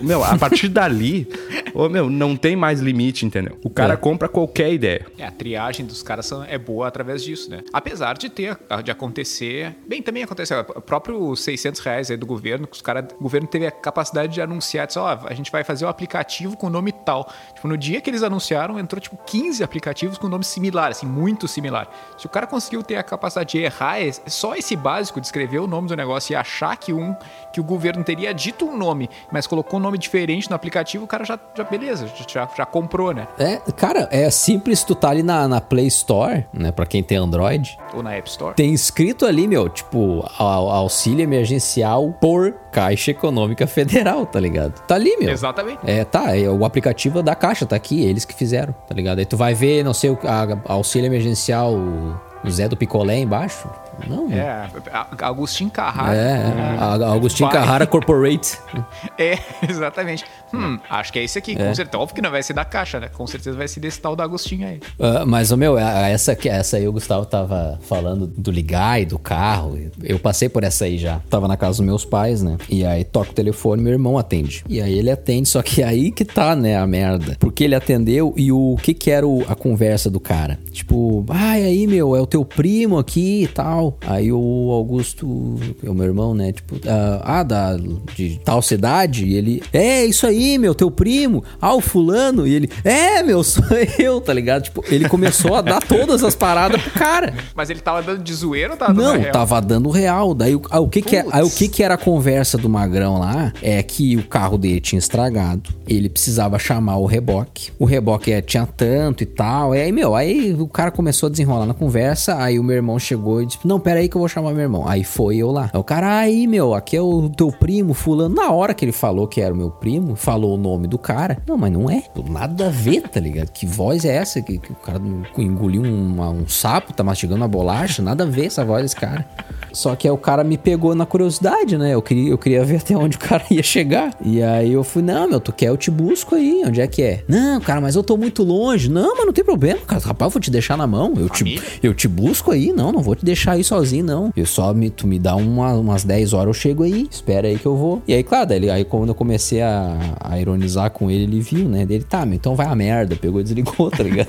meu, 0.00 0.22
a 0.24 0.36
partir 0.38 0.68
dali, 0.72 1.28
ô, 1.74 1.88
meu, 1.88 2.08
não 2.08 2.36
tem 2.36 2.56
mais 2.56 2.80
limite, 2.80 3.24
entendeu? 3.26 3.58
O 3.64 3.70
cara 3.70 3.94
É. 3.94 3.96
compra 3.96 4.28
qualquer 4.28 4.72
ideia. 4.72 5.06
É, 5.18 5.26
a 5.26 5.30
triagem 5.30 5.84
dos 5.86 6.02
caras 6.02 6.30
é 6.48 6.58
boa 6.58 6.86
através 6.88 7.22
disso, 7.22 7.50
né? 7.50 7.60
Apesar 7.72 8.16
de 8.16 8.28
ter, 8.28 8.58
de 8.84 8.90
acontecer... 8.90 9.74
Bem, 9.86 10.02
também 10.02 10.22
aconteceu. 10.22 10.60
O 10.60 10.80
próprio 10.80 11.34
600 11.36 11.80
reais 11.80 12.10
aí 12.10 12.16
do 12.16 12.26
governo, 12.26 12.66
que 12.66 12.74
os 12.76 12.82
caras... 12.82 13.04
O 13.18 13.22
governo 13.22 13.46
teve 13.46 13.66
a 13.66 13.70
capacidade 13.70 14.32
de 14.32 14.40
anunciar, 14.40 14.86
disse, 14.86 14.98
ó, 14.98 15.18
a 15.24 15.34
gente 15.34 15.50
vai 15.52 15.62
fazer 15.64 15.84
o 15.84 15.88
aplicativo 15.88 16.51
com 16.56 16.66
o 16.66 16.70
nome 16.70 16.92
tal. 16.92 17.28
Tipo, 17.54 17.68
no 17.68 17.76
dia 17.76 18.00
que 18.00 18.10
eles 18.10 18.22
anunciaram, 18.22 18.78
entrou, 18.78 19.00
tipo, 19.00 19.16
15 19.26 19.62
aplicativos 19.62 20.18
com 20.18 20.28
nome 20.28 20.44
similar, 20.44 20.90
assim, 20.90 21.06
muito 21.06 21.46
similar. 21.48 21.88
Se 22.18 22.26
o 22.26 22.28
cara 22.28 22.46
conseguiu 22.46 22.82
ter 22.82 22.96
a 22.96 23.02
capacidade 23.02 23.50
de 23.52 23.58
errar, 23.58 24.00
é 24.00 24.10
só 24.26 24.54
esse 24.54 24.74
básico 24.76 25.20
de 25.20 25.26
escrever 25.26 25.58
o 25.60 25.66
nome 25.66 25.88
do 25.88 25.96
negócio 25.96 26.32
e 26.32 26.36
achar 26.36 26.76
que 26.76 26.92
um... 26.92 27.14
Que 27.52 27.60
o 27.60 27.64
governo 27.64 28.02
teria 28.02 28.32
dito 28.32 28.64
um 28.64 28.74
nome, 28.76 29.10
mas 29.30 29.46
colocou 29.46 29.78
um 29.78 29.82
nome 29.82 29.98
diferente 29.98 30.48
no 30.48 30.56
aplicativo, 30.56 31.04
o 31.04 31.06
cara 31.06 31.22
já, 31.22 31.38
já 31.54 31.62
beleza, 31.64 32.10
já, 32.26 32.48
já 32.56 32.64
comprou, 32.64 33.12
né? 33.12 33.28
É, 33.38 33.56
cara, 33.72 34.08
é 34.10 34.30
simples 34.30 34.82
tu 34.82 34.94
tá 34.94 35.10
ali 35.10 35.22
na, 35.22 35.46
na 35.46 35.60
Play 35.60 35.86
Store, 35.88 36.46
né? 36.50 36.72
Pra 36.72 36.86
quem 36.86 37.02
tem 37.02 37.18
Android. 37.18 37.78
Ou 37.92 38.02
na 38.02 38.14
App 38.14 38.26
Store. 38.30 38.54
Tem 38.54 38.72
escrito 38.72 39.26
ali, 39.26 39.46
meu, 39.46 39.68
tipo, 39.68 40.24
au- 40.38 40.70
auxílio 40.70 41.22
emergencial 41.22 42.10
por 42.20 42.52
Caixa 42.72 43.10
Econômica 43.10 43.66
Federal, 43.66 44.24
tá 44.24 44.40
ligado? 44.40 44.80
Tá 44.86 44.94
ali, 44.94 45.14
meu. 45.18 45.28
Exatamente. 45.30 45.80
É, 45.84 46.04
tá, 46.04 46.34
é, 46.34 46.41
o 46.48 46.64
aplicativo 46.64 47.22
da 47.22 47.34
Caixa 47.34 47.66
tá 47.66 47.76
aqui, 47.76 48.02
eles 48.04 48.24
que 48.24 48.34
fizeram, 48.34 48.74
tá 48.86 48.94
ligado? 48.94 49.18
Aí 49.18 49.26
tu 49.26 49.36
vai 49.36 49.54
ver, 49.54 49.84
não 49.84 49.94
sei, 49.94 50.10
o 50.10 50.18
auxílio 50.66 51.06
emergencial, 51.06 51.74
o 51.74 52.50
Zé 52.50 52.68
do 52.68 52.76
Picolé 52.76 53.18
embaixo. 53.18 53.68
Não, 54.08 54.30
É, 54.32 54.68
a- 54.92 55.06
Agostinho 55.28 55.70
Carrara. 55.70 56.14
É, 56.16 56.76
a- 56.78 57.12
Agostinho 57.12 57.48
Pai. 57.48 57.58
Carrara 57.58 57.86
Corporate. 57.86 58.58
É, 59.18 59.38
exatamente. 59.68 60.24
Hum, 60.54 60.78
acho 60.90 61.12
que 61.12 61.18
é 61.18 61.24
esse 61.24 61.38
aqui. 61.38 61.54
Com 61.54 61.74
certeza. 61.74 61.98
Óbvio 62.02 62.14
que 62.16 62.22
não 62.22 62.30
vai 62.30 62.42
ser 62.42 62.52
da 62.54 62.64
caixa, 62.64 62.98
né? 62.98 63.08
Com 63.08 63.26
certeza 63.26 63.56
vai 63.56 63.68
ser 63.68 63.80
desse 63.80 64.00
tal 64.00 64.16
da 64.16 64.24
Agostinho 64.24 64.66
aí. 64.66 64.80
Ah, 64.98 65.24
mas, 65.26 65.50
o 65.50 65.56
meu, 65.56 65.76
a- 65.76 66.08
essa, 66.08 66.34
que- 66.34 66.48
essa 66.48 66.76
aí 66.76 66.88
o 66.88 66.92
Gustavo 66.92 67.24
tava 67.26 67.78
falando 67.82 68.26
do 68.26 68.50
ligar 68.50 69.00
e 69.00 69.04
do 69.06 69.18
carro. 69.18 69.78
Eu 70.02 70.18
passei 70.18 70.48
por 70.48 70.64
essa 70.64 70.84
aí 70.86 70.98
já. 70.98 71.20
Tava 71.30 71.46
na 71.46 71.56
casa 71.56 71.78
dos 71.78 71.86
meus 71.86 72.04
pais, 72.04 72.42
né? 72.42 72.56
E 72.68 72.84
aí 72.84 73.04
toca 73.04 73.30
o 73.30 73.34
telefone, 73.34 73.82
meu 73.82 73.92
irmão 73.92 74.18
atende. 74.18 74.64
E 74.68 74.80
aí 74.80 74.98
ele 74.98 75.10
atende, 75.10 75.48
só 75.48 75.62
que 75.62 75.82
aí 75.84 76.10
que 76.10 76.24
tá, 76.24 76.54
né, 76.56 76.76
a 76.76 76.86
merda. 76.86 77.36
Porque 77.38 77.64
ele 77.64 77.74
atendeu 77.74 78.34
e 78.36 78.50
o 78.52 78.76
que 78.82 78.92
que 78.94 79.10
era 79.10 79.26
o- 79.26 79.44
a 79.48 79.54
conversa 79.54 80.10
do 80.10 80.18
cara? 80.20 80.58
Tipo, 80.70 81.24
ah, 81.28 81.58
e 81.58 81.64
aí, 81.64 81.86
meu, 81.86 82.16
é 82.16 82.20
o 82.20 82.26
teu 82.26 82.44
primo 82.44 82.98
aqui 82.98 83.44
e 83.44 83.48
tal. 83.48 83.81
Aí 84.06 84.30
o 84.32 84.70
Augusto, 84.70 85.56
é 85.82 85.88
o 85.88 85.94
meu 85.94 86.06
irmão, 86.06 86.34
né? 86.34 86.52
Tipo, 86.52 86.76
ah, 86.86 87.40
ah, 87.40 87.42
da, 87.42 87.76
de 88.14 88.40
tal 88.44 88.60
cidade. 88.62 89.24
E 89.24 89.34
ele, 89.34 89.62
é, 89.72 90.04
isso 90.04 90.26
aí, 90.26 90.58
meu, 90.58 90.74
teu 90.74 90.90
primo. 90.90 91.42
Ah, 91.60 91.74
o 91.74 91.80
fulano. 91.80 92.46
E 92.46 92.54
ele, 92.54 92.70
é, 92.84 93.22
meu, 93.22 93.42
sou 93.44 93.64
eu, 93.98 94.20
tá 94.20 94.32
ligado? 94.32 94.64
Tipo, 94.64 94.84
ele 94.88 95.08
começou 95.08 95.54
a 95.54 95.60
dar 95.60 95.82
todas 95.82 96.22
as 96.22 96.34
paradas 96.34 96.80
pro 96.80 96.92
cara. 96.92 97.34
Mas 97.54 97.70
ele 97.70 97.80
tava 97.80 98.02
dando 98.02 98.22
de 98.22 98.34
zoeira 98.34 98.72
ou 98.72 98.78
tava 98.78 98.94
dando 98.94 99.04
Não, 99.04 99.20
real? 99.20 99.32
tava 99.32 99.60
dando 99.60 99.90
real. 99.90 100.34
Daí 100.34 100.54
o, 100.54 100.62
ah, 100.70 100.80
o 100.80 100.88
que 100.88 101.02
que 101.02 101.16
é, 101.16 101.24
aí, 101.30 101.42
o 101.42 101.50
que 101.50 101.68
que 101.68 101.82
era 101.82 101.94
a 101.94 101.98
conversa 101.98 102.58
do 102.58 102.68
Magrão 102.68 103.18
lá? 103.18 103.52
É 103.62 103.82
que 103.82 104.16
o 104.16 104.24
carro 104.24 104.58
dele 104.58 104.80
tinha 104.80 104.98
estragado. 104.98 105.70
Ele 105.86 106.08
precisava 106.08 106.58
chamar 106.58 106.96
o 106.96 107.06
reboque. 107.06 107.70
O 107.78 107.84
reboque 107.84 108.32
é, 108.32 108.40
tinha 108.40 108.66
tanto 108.66 109.22
e 109.22 109.26
tal. 109.26 109.74
E 109.74 109.80
aí, 109.80 109.92
meu, 109.92 110.14
aí 110.14 110.54
o 110.54 110.68
cara 110.68 110.90
começou 110.90 111.26
a 111.26 111.30
desenrolar 111.30 111.66
na 111.66 111.74
conversa. 111.74 112.36
Aí 112.42 112.58
o 112.58 112.64
meu 112.64 112.76
irmão 112.76 112.98
chegou 112.98 113.42
e 113.42 113.46
disse: 113.46 113.58
Não, 113.72 113.80
pera 113.80 114.00
aí 114.00 114.08
que 114.08 114.14
eu 114.14 114.18
vou 114.18 114.28
chamar 114.28 114.52
meu 114.52 114.60
irmão. 114.60 114.86
Aí 114.86 115.02
foi 115.02 115.38
eu 115.38 115.50
lá. 115.50 115.70
O 115.72 115.82
cara, 115.82 116.18
aí, 116.18 116.46
meu, 116.46 116.74
aqui 116.74 116.94
é 116.94 117.00
o 117.00 117.30
teu 117.30 117.50
primo, 117.50 117.94
fulano. 117.94 118.34
Na 118.34 118.50
hora 118.50 118.74
que 118.74 118.84
ele 118.84 118.92
falou 118.92 119.26
que 119.26 119.40
era 119.40 119.54
o 119.54 119.56
meu 119.56 119.70
primo, 119.70 120.14
falou 120.14 120.56
o 120.56 120.58
nome 120.58 120.86
do 120.86 120.98
cara. 120.98 121.38
Não, 121.46 121.56
mas 121.56 121.72
não 121.72 121.90
é. 121.90 122.02
Nada 122.28 122.66
a 122.66 122.68
ver, 122.68 123.08
tá 123.08 123.18
ligado? 123.18 123.50
Que 123.50 123.64
voz 123.64 124.04
é 124.04 124.14
essa? 124.14 124.42
Que, 124.42 124.58
que 124.58 124.72
o 124.72 124.74
cara 124.74 125.00
engoliu 125.38 125.80
um, 125.80 126.20
um 126.20 126.46
sapo, 126.46 126.92
tá 126.92 127.02
mastigando 127.02 127.40
uma 127.40 127.48
bolacha? 127.48 128.02
Nada 128.02 128.24
a 128.24 128.26
ver 128.26 128.44
essa 128.44 128.62
voz 128.62 128.82
desse 128.82 128.96
cara. 128.96 129.26
Só 129.72 129.94
que 129.96 130.06
aí 130.06 130.12
o 130.12 130.16
cara 130.18 130.44
me 130.44 130.56
pegou 130.58 130.94
na 130.94 131.06
curiosidade, 131.06 131.76
né? 131.78 131.94
Eu 131.94 132.02
queria, 132.02 132.30
eu 132.30 132.38
queria 132.38 132.64
ver 132.64 132.76
até 132.76 132.96
onde 132.96 133.16
o 133.16 133.20
cara 133.20 133.42
ia 133.50 133.62
chegar. 133.62 134.14
E 134.24 134.42
aí 134.42 134.72
eu 134.72 134.84
fui, 134.84 135.02
não, 135.02 135.28
meu, 135.28 135.40
tu 135.40 135.52
quer, 135.52 135.68
eu 135.68 135.76
te 135.76 135.90
busco 135.90 136.34
aí. 136.34 136.62
Onde 136.66 136.80
é 136.80 136.86
que 136.86 137.02
é? 137.02 137.24
Não, 137.28 137.60
cara, 137.60 137.80
mas 137.80 137.94
eu 137.96 138.02
tô 138.02 138.16
muito 138.16 138.42
longe. 138.42 138.88
Não, 138.90 139.16
mas 139.16 139.26
não 139.26 139.32
tem 139.32 139.44
problema, 139.44 139.80
cara. 139.86 140.02
Rapaz, 140.04 140.28
eu 140.28 140.32
vou 140.32 140.40
te 140.40 140.50
deixar 140.50 140.76
na 140.76 140.86
mão. 140.86 141.14
Eu 141.16 141.28
te, 141.28 141.60
eu 141.82 141.94
te 141.94 142.06
busco 142.08 142.50
aí. 142.50 142.72
Não, 142.72 142.92
não 142.92 143.00
vou 143.02 143.14
te 143.14 143.24
deixar 143.24 143.52
aí 143.52 143.64
sozinho, 143.64 144.04
não. 144.04 144.32
Eu 144.36 144.46
só 144.46 144.72
me, 144.74 144.90
tu 144.90 145.06
me 145.06 145.18
dá 145.18 145.34
uma, 145.36 145.72
umas 145.74 146.04
10 146.04 146.32
horas, 146.32 146.48
eu 146.48 146.54
chego 146.54 146.82
aí. 146.82 147.06
Espera 147.10 147.48
aí 147.48 147.58
que 147.58 147.66
eu 147.66 147.76
vou. 147.76 148.02
E 148.06 148.14
aí, 148.14 148.22
claro, 148.22 148.46
daí, 148.48 148.70
aí 148.70 148.84
quando 148.84 149.08
eu 149.08 149.14
comecei 149.14 149.62
a, 149.62 149.96
a 150.20 150.38
ironizar 150.38 150.90
com 150.90 151.10
ele, 151.10 151.24
ele 151.24 151.40
viu, 151.40 151.68
né? 151.68 151.82
Ele, 151.82 152.04
tá, 152.04 152.24
meu, 152.26 152.34
então 152.34 152.54
vai 152.54 152.66
a 152.66 152.74
merda. 152.74 153.16
Pegou 153.16 153.40
e 153.40 153.44
desligou, 153.44 153.90
tá 153.90 154.02
ligado? 154.02 154.28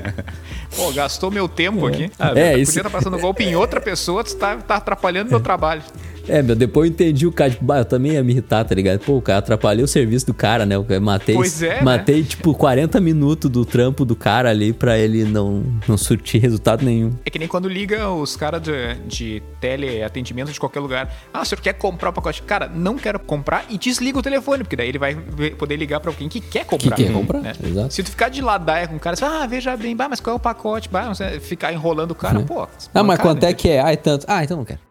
Pô, 0.76 0.92
gastou 0.92 1.30
meu 1.30 1.48
tempo 1.48 1.86
aqui. 1.86 2.04
É, 2.04 2.08
Ah, 2.18 2.28
podia 2.28 2.58
isso- 2.58 2.76
estar 2.78 2.90
passando 2.90 3.18
golpe 3.18 3.44
em 3.44 3.54
outra 3.56 3.80
pessoa, 3.80 4.22
tu 4.24 4.36
tá, 4.36 4.56
tá 4.70 4.76
atrapalhando 4.76 5.30
meu 5.30 5.40
trabalho. 5.40 5.82
É, 6.30 6.42
meu, 6.42 6.54
depois 6.54 6.88
eu 6.88 6.92
entendi 6.92 7.26
o 7.26 7.32
cara, 7.32 7.50
tipo, 7.50 7.72
eu 7.72 7.84
também 7.84 8.12
ia 8.12 8.22
me 8.22 8.32
irritar, 8.32 8.64
tá 8.64 8.74
ligado? 8.74 9.00
Pô, 9.00 9.16
o 9.16 9.22
cara 9.22 9.40
atrapalhei 9.40 9.84
o 9.84 9.88
serviço 9.88 10.26
do 10.26 10.34
cara, 10.34 10.64
né? 10.64 10.76
Eu 10.76 11.00
matei, 11.00 11.34
Pois 11.34 11.62
é, 11.62 11.76
né? 11.76 11.82
matei 11.82 12.22
tipo, 12.22 12.54
40 12.54 13.00
minutos 13.00 13.50
do 13.50 13.64
trampo 13.64 14.04
do 14.04 14.14
cara 14.14 14.50
ali 14.50 14.72
pra 14.72 14.96
ele 14.96 15.24
não, 15.24 15.64
não 15.88 15.98
surtir 15.98 16.40
resultado 16.40 16.84
nenhum. 16.84 17.12
É 17.24 17.30
que 17.30 17.38
nem 17.38 17.48
quando 17.48 17.68
liga 17.68 18.08
os 18.08 18.36
caras 18.36 18.62
de, 18.62 18.94
de 19.06 19.42
teleatendimento 19.60 20.52
de 20.52 20.60
qualquer 20.60 20.80
lugar. 20.80 21.12
Ah, 21.32 21.42
o 21.42 21.44
senhor 21.44 21.60
quer 21.60 21.72
comprar 21.72 22.10
o 22.10 22.12
pacote? 22.12 22.42
Cara, 22.42 22.68
não 22.68 22.96
quero 22.96 23.18
comprar 23.18 23.64
e 23.68 23.76
desliga 23.76 24.18
o 24.18 24.22
telefone, 24.22 24.62
porque 24.62 24.76
daí 24.76 24.88
ele 24.88 24.98
vai 24.98 25.16
poder 25.58 25.76
ligar 25.76 26.00
pra 26.00 26.10
alguém 26.10 26.28
que 26.28 26.40
quer 26.40 26.64
comprar. 26.64 26.96
quer 26.96 27.12
comprar, 27.12 27.40
né? 27.40 27.52
exato. 27.64 27.92
Se 27.92 28.02
tu 28.02 28.10
ficar 28.10 28.28
de 28.28 28.40
ladaia 28.40 28.86
com 28.86 28.96
o 28.96 29.00
cara, 29.00 29.16
você 29.16 29.20
fala, 29.24 29.42
ah, 29.42 29.46
veja 29.46 29.76
bem, 29.76 29.96
bah, 29.96 30.08
mas 30.08 30.20
qual 30.20 30.34
é 30.34 30.36
o 30.36 30.40
pacote? 30.40 30.88
Bah, 30.88 31.12
ficar 31.40 31.72
enrolando 31.72 32.12
o 32.12 32.14
cara, 32.14 32.40
pô. 32.40 32.68
Ah, 32.94 33.02
mas 33.02 33.18
quanto 33.18 33.44
é 33.44 33.48
né? 33.48 33.52
que 33.54 33.68
é? 33.68 33.80
Ah, 33.80 33.92
é 33.92 33.96
tanto. 33.96 34.24
Ah, 34.28 34.44
então 34.44 34.56
não 34.56 34.64
quero. 34.64 34.89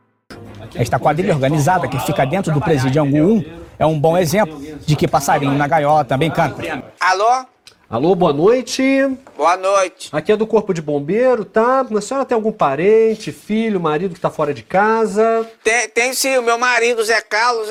Esta 0.76 1.00
quadrilha 1.00 1.34
organizada 1.34 1.88
que 1.88 2.00
fica 2.00 2.26
dentro 2.26 2.54
do 2.54 2.62
presídio 2.62 3.02
Angu 3.02 3.18
1 3.18 3.46
é 3.80 3.86
um 3.86 4.00
bom 4.00 4.18
exemplo 4.18 4.62
de 4.86 4.96
que 4.96 5.08
passarinho 5.08 5.54
na 5.54 5.68
gaiola 5.68 6.04
também 6.04 6.30
canta. 6.30 6.84
Alô? 7.00 7.46
Alô, 7.90 8.14
boa 8.14 8.32
noite. 8.32 8.84
Boa 9.36 9.58
noite. 9.58 10.10
Aqui 10.12 10.32
é 10.32 10.38
do 10.38 10.46
Corpo 10.46 10.76
de 10.76 10.82
Bombeiro, 10.82 11.44
tá? 11.44 11.82
A 11.82 12.02
senhora 12.02 12.24
tem 12.24 12.36
algum 12.36 12.52
parente, 12.52 13.32
filho, 13.32 13.80
marido 13.80 14.14
que 14.14 14.22
tá 14.22 14.30
fora 14.30 14.54
de 14.54 14.62
casa? 14.62 15.50
Tem, 15.64 15.90
tem 15.90 16.14
sim, 16.14 16.38
o 16.38 16.44
meu 16.44 16.60
marido, 16.60 17.04
Zé 17.04 17.20
Carlos. 17.20 17.68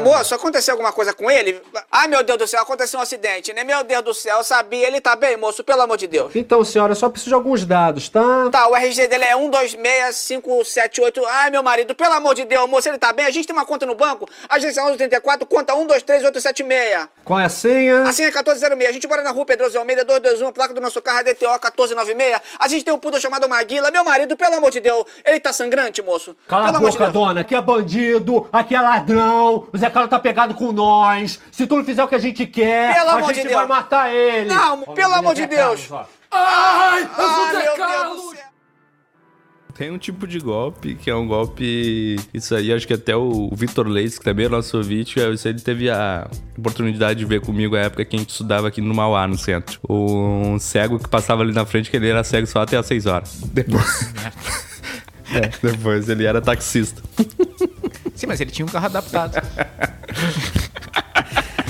Moço, 0.00 0.34
aconteceu 0.34 0.72
alguma 0.72 0.92
coisa 0.92 1.12
com 1.12 1.30
ele? 1.30 1.60
Ai, 1.90 2.08
meu 2.08 2.22
Deus 2.22 2.38
do 2.38 2.46
céu, 2.46 2.62
aconteceu 2.62 2.98
um 2.98 3.02
acidente, 3.02 3.52
né? 3.52 3.64
Meu 3.64 3.82
Deus 3.84 4.02
do 4.02 4.14
céu, 4.14 4.38
eu 4.38 4.44
sabia. 4.44 4.86
Ele 4.86 5.00
tá 5.00 5.14
bem, 5.16 5.36
moço, 5.36 5.62
pelo 5.64 5.82
amor 5.82 5.96
de 5.96 6.06
Deus. 6.06 6.32
Então, 6.34 6.64
senhora, 6.64 6.92
eu 6.92 6.96
só 6.96 7.08
preciso 7.08 7.30
de 7.30 7.34
alguns 7.34 7.64
dados, 7.64 8.08
tá? 8.08 8.48
Tá, 8.50 8.68
o 8.68 8.76
RG 8.76 9.06
dele 9.08 9.24
é 9.24 9.34
126578. 9.36 11.24
Ai, 11.26 11.50
meu 11.50 11.62
marido, 11.62 11.94
pelo 11.94 12.12
amor 12.14 12.34
de 12.34 12.44
Deus, 12.44 12.68
moço, 12.68 12.88
ele 12.88 12.98
tá 12.98 13.12
bem? 13.12 13.26
A 13.26 13.30
gente 13.30 13.46
tem 13.46 13.54
uma 13.54 13.64
conta 13.66 13.86
no 13.86 13.94
banco, 13.94 14.28
agência 14.48 14.82
1134, 14.82 15.46
conta 15.46 15.74
123876. 15.74 17.08
Qual 17.24 17.38
é 17.38 17.44
a 17.44 17.48
senha? 17.48 18.02
A 18.02 18.12
senha 18.12 18.28
é 18.28 18.32
1406. 18.32 18.88
A 18.88 18.92
gente 18.92 19.06
mora 19.06 19.22
na 19.22 19.30
rua 19.30 19.44
Pedroso 19.46 19.78
Almeida 19.78 20.04
221, 20.04 20.48
a 20.48 20.52
placa 20.52 20.74
do 20.74 20.80
nosso 20.80 21.00
carro 21.00 21.20
é 21.20 21.24
DTO 21.24 21.46
1496. 21.48 22.40
A 22.58 22.68
gente 22.68 22.84
tem 22.84 22.92
um 22.94 22.98
pudo 22.98 23.20
chamado 23.20 23.48
Maguila. 23.48 23.90
Meu 23.90 24.04
marido, 24.04 24.36
pelo 24.36 24.54
amor 24.56 24.70
de 24.70 24.80
Deus, 24.80 25.04
ele 25.24 25.40
tá 25.40 25.52
sangrante, 25.52 26.02
moço. 26.02 26.36
Cala 26.48 26.66
pelo 26.72 26.76
a 26.76 26.90
de 26.90 26.96
boca, 26.98 27.04
Deus. 27.04 27.12
dona. 27.12 27.40
Aqui 27.40 27.54
é 27.54 27.60
bandido, 27.60 28.48
aqui 28.52 28.74
é 28.74 28.80
ladrão. 28.80 29.66
O 29.72 29.76
Zé 29.82 29.90
Carlos 29.90 30.10
tá 30.10 30.18
pegado 30.18 30.54
com 30.54 30.70
nós. 30.72 31.40
Se 31.50 31.66
tu 31.66 31.76
não 31.76 31.84
fizer 31.84 32.04
o 32.04 32.08
que 32.08 32.14
a 32.14 32.18
gente 32.18 32.46
quer, 32.46 32.94
Pelo 32.94 33.10
a 33.10 33.22
gente 33.32 33.48
de 33.48 33.54
vai 33.54 33.66
Deus. 33.66 33.68
matar 33.68 34.14
ele. 34.14 34.48
Não, 34.48 34.82
pelo 34.94 35.14
amor 35.14 35.34
de 35.34 35.46
Deus. 35.46 35.88
Ai, 35.92 36.06
Ai, 36.30 37.00
meu 37.00 37.76
Deus 37.76 38.20
do 38.22 38.36
céu. 38.36 38.42
Tem 39.74 39.90
um 39.90 39.98
tipo 39.98 40.26
de 40.26 40.38
golpe 40.38 40.94
que 40.94 41.10
é 41.10 41.14
um 41.16 41.26
golpe. 41.26 42.16
Isso 42.32 42.54
aí, 42.54 42.72
acho 42.72 42.86
que 42.86 42.92
até 42.94 43.16
o 43.16 43.50
Vitor 43.54 43.88
Leite, 43.88 44.18
que 44.18 44.24
também 44.24 44.46
é 44.46 44.48
nosso 44.48 44.76
ouvinte, 44.76 45.18
isso 45.18 45.48
ele 45.48 45.60
teve 45.60 45.90
a 45.90 46.28
oportunidade 46.56 47.18
de 47.18 47.24
ver 47.24 47.40
comigo 47.40 47.74
a 47.74 47.80
época 47.80 48.04
que 48.04 48.14
a 48.14 48.18
gente 48.18 48.30
estudava 48.30 48.68
aqui 48.68 48.80
no 48.80 48.94
Mauá, 48.94 49.26
no 49.26 49.36
centro. 49.36 49.80
Um 49.88 50.58
cego 50.60 50.98
que 50.98 51.08
passava 51.08 51.42
ali 51.42 51.52
na 51.52 51.66
frente, 51.66 51.90
que 51.90 51.96
ele 51.96 52.08
era 52.08 52.22
cego 52.22 52.46
só 52.46 52.60
até 52.62 52.76
às 52.76 52.86
6 52.86 53.06
horas. 53.06 53.40
Depois. 53.46 54.12
Depois 55.62 56.08
ele 56.08 56.24
era 56.26 56.40
taxista. 56.40 57.02
Sim, 58.22 58.28
mas 58.28 58.40
ele 58.40 58.52
tinha 58.52 58.64
um 58.64 58.68
carro 58.68 58.86
adaptado. 58.86 59.34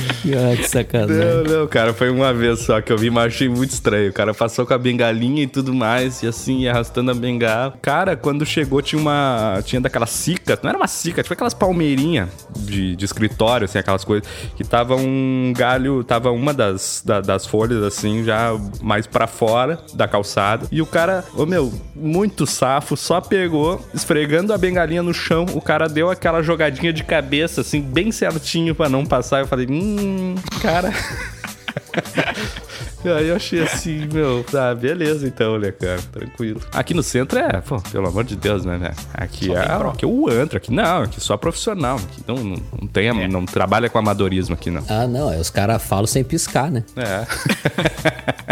Ah, 0.35 0.57
que 0.57 0.69
sacanagem. 0.69 1.17
Não, 1.17 1.43
não, 1.61 1.67
cara, 1.67 1.93
foi 1.93 2.09
uma 2.09 2.33
vez 2.33 2.61
só 2.61 2.81
que 2.81 2.93
eu 2.93 2.97
vi, 2.97 3.11
mas 3.11 3.27
achei 3.35 3.49
muito 3.49 3.71
estranho. 3.71 4.11
O 4.11 4.13
cara 4.13 4.33
passou 4.33 4.65
com 4.65 4.73
a 4.73 4.79
bengalinha 4.79 5.43
e 5.43 5.47
tudo 5.47 5.75
mais, 5.75 6.23
e 6.23 6.27
assim, 6.29 6.67
arrastando 6.69 7.11
a 7.11 7.15
bengala. 7.15 7.75
Cara, 7.83 8.17
quando 8.17 8.47
chegou, 8.47 8.81
tinha 8.81 9.01
uma. 9.01 9.61
Tinha 9.65 9.81
daquela 9.81 10.07
cica, 10.07 10.59
não 10.63 10.71
era 10.71 10.79
uma 10.79 10.87
cica, 10.87 11.23
tipo 11.23 11.35
aquelas 11.35 11.55
palmeirinhas 11.55 12.29
de, 12.57 12.95
de 12.97 13.05
escritório, 13.05 13.65
assim, 13.65 13.79
aquelas 13.79 14.05
coisas. 14.05 14.27
Que 14.57 14.63
tava 14.65 14.95
um 14.97 15.53
galho, 15.57 16.03
tava 16.05 16.31
uma 16.31 16.55
das, 16.55 17.03
da- 17.05 17.21
das 17.21 17.45
folhas, 17.47 17.83
assim, 17.83 18.25
já 18.25 18.57
mais 18.81 19.07
pra 19.07 19.27
fora 19.27 19.79
da 19.95 20.07
calçada. 20.07 20.67
E 20.71 20.81
o 20.81 20.87
cara, 20.87 21.25
ô 21.37 21.45
meu, 21.45 21.73
muito 21.95 22.47
safo, 22.47 22.97
só 22.97 23.21
pegou, 23.21 23.85
esfregando 23.93 24.53
a 24.53 24.59
bengalinha 24.59 25.03
no 25.03 25.13
chão. 25.13 25.47
O 25.53 25.61
cara 25.61 25.89
deu 25.89 26.11
aquela 26.11 26.43
jogadinha 26.43 26.93
de 26.93 27.03
cabeça, 27.05 27.61
assim, 27.63 27.81
bem 27.81 28.13
certinho 28.13 28.75
pra 28.75 28.89
não 28.89 29.05
passar. 29.05 29.41
Eu 29.41 29.47
falei, 29.47 29.67
hum, 29.69 29.92
cara. 30.61 30.93
Aí 33.05 33.29
eu 33.29 33.35
achei 33.37 33.61
assim, 33.61 34.07
meu, 34.13 34.45
tá, 34.45 34.73
beleza 34.75 35.27
então, 35.27 35.59
né, 35.59 35.73
cara? 35.73 35.99
Tranquilo. 36.13 36.61
Aqui 36.73 36.95
no 36.95 37.03
centro 37.03 37.37
é, 37.39 37.61
pô, 37.61 37.81
pelo 37.81 38.07
amor 38.07 38.23
de 38.23 38.37
Deus, 38.37 38.65
né, 38.65 38.79
né? 38.79 38.93
Aqui 39.13 39.47
Só 39.47 39.57
é, 39.57 39.91
aqui 39.91 40.05
é 40.05 40.09
o 40.09 40.29
antro, 40.29 40.57
aqui 40.57 40.73
não, 40.73 41.03
aqui 41.03 41.21
só 41.21 41.37
profissional. 41.37 41.97
Aqui 41.97 42.23
não, 42.29 42.37
não, 42.37 42.57
não 42.81 42.89
tem, 42.89 43.09
É. 43.09 43.29
não 43.29 43.45
trabalha 43.45 43.91
com 43.91 43.99
amadorismo 43.99 44.55
aqui, 44.55 44.71
não. 44.71 44.85
Ah, 44.89 45.09
não, 45.09 45.29
aí 45.29 45.41
os 45.41 45.51
caras 45.51 45.83
falam 45.83 46.07
sem 46.07 46.23
piscar, 46.23 46.71
né? 46.71 46.85
É. 46.97 47.27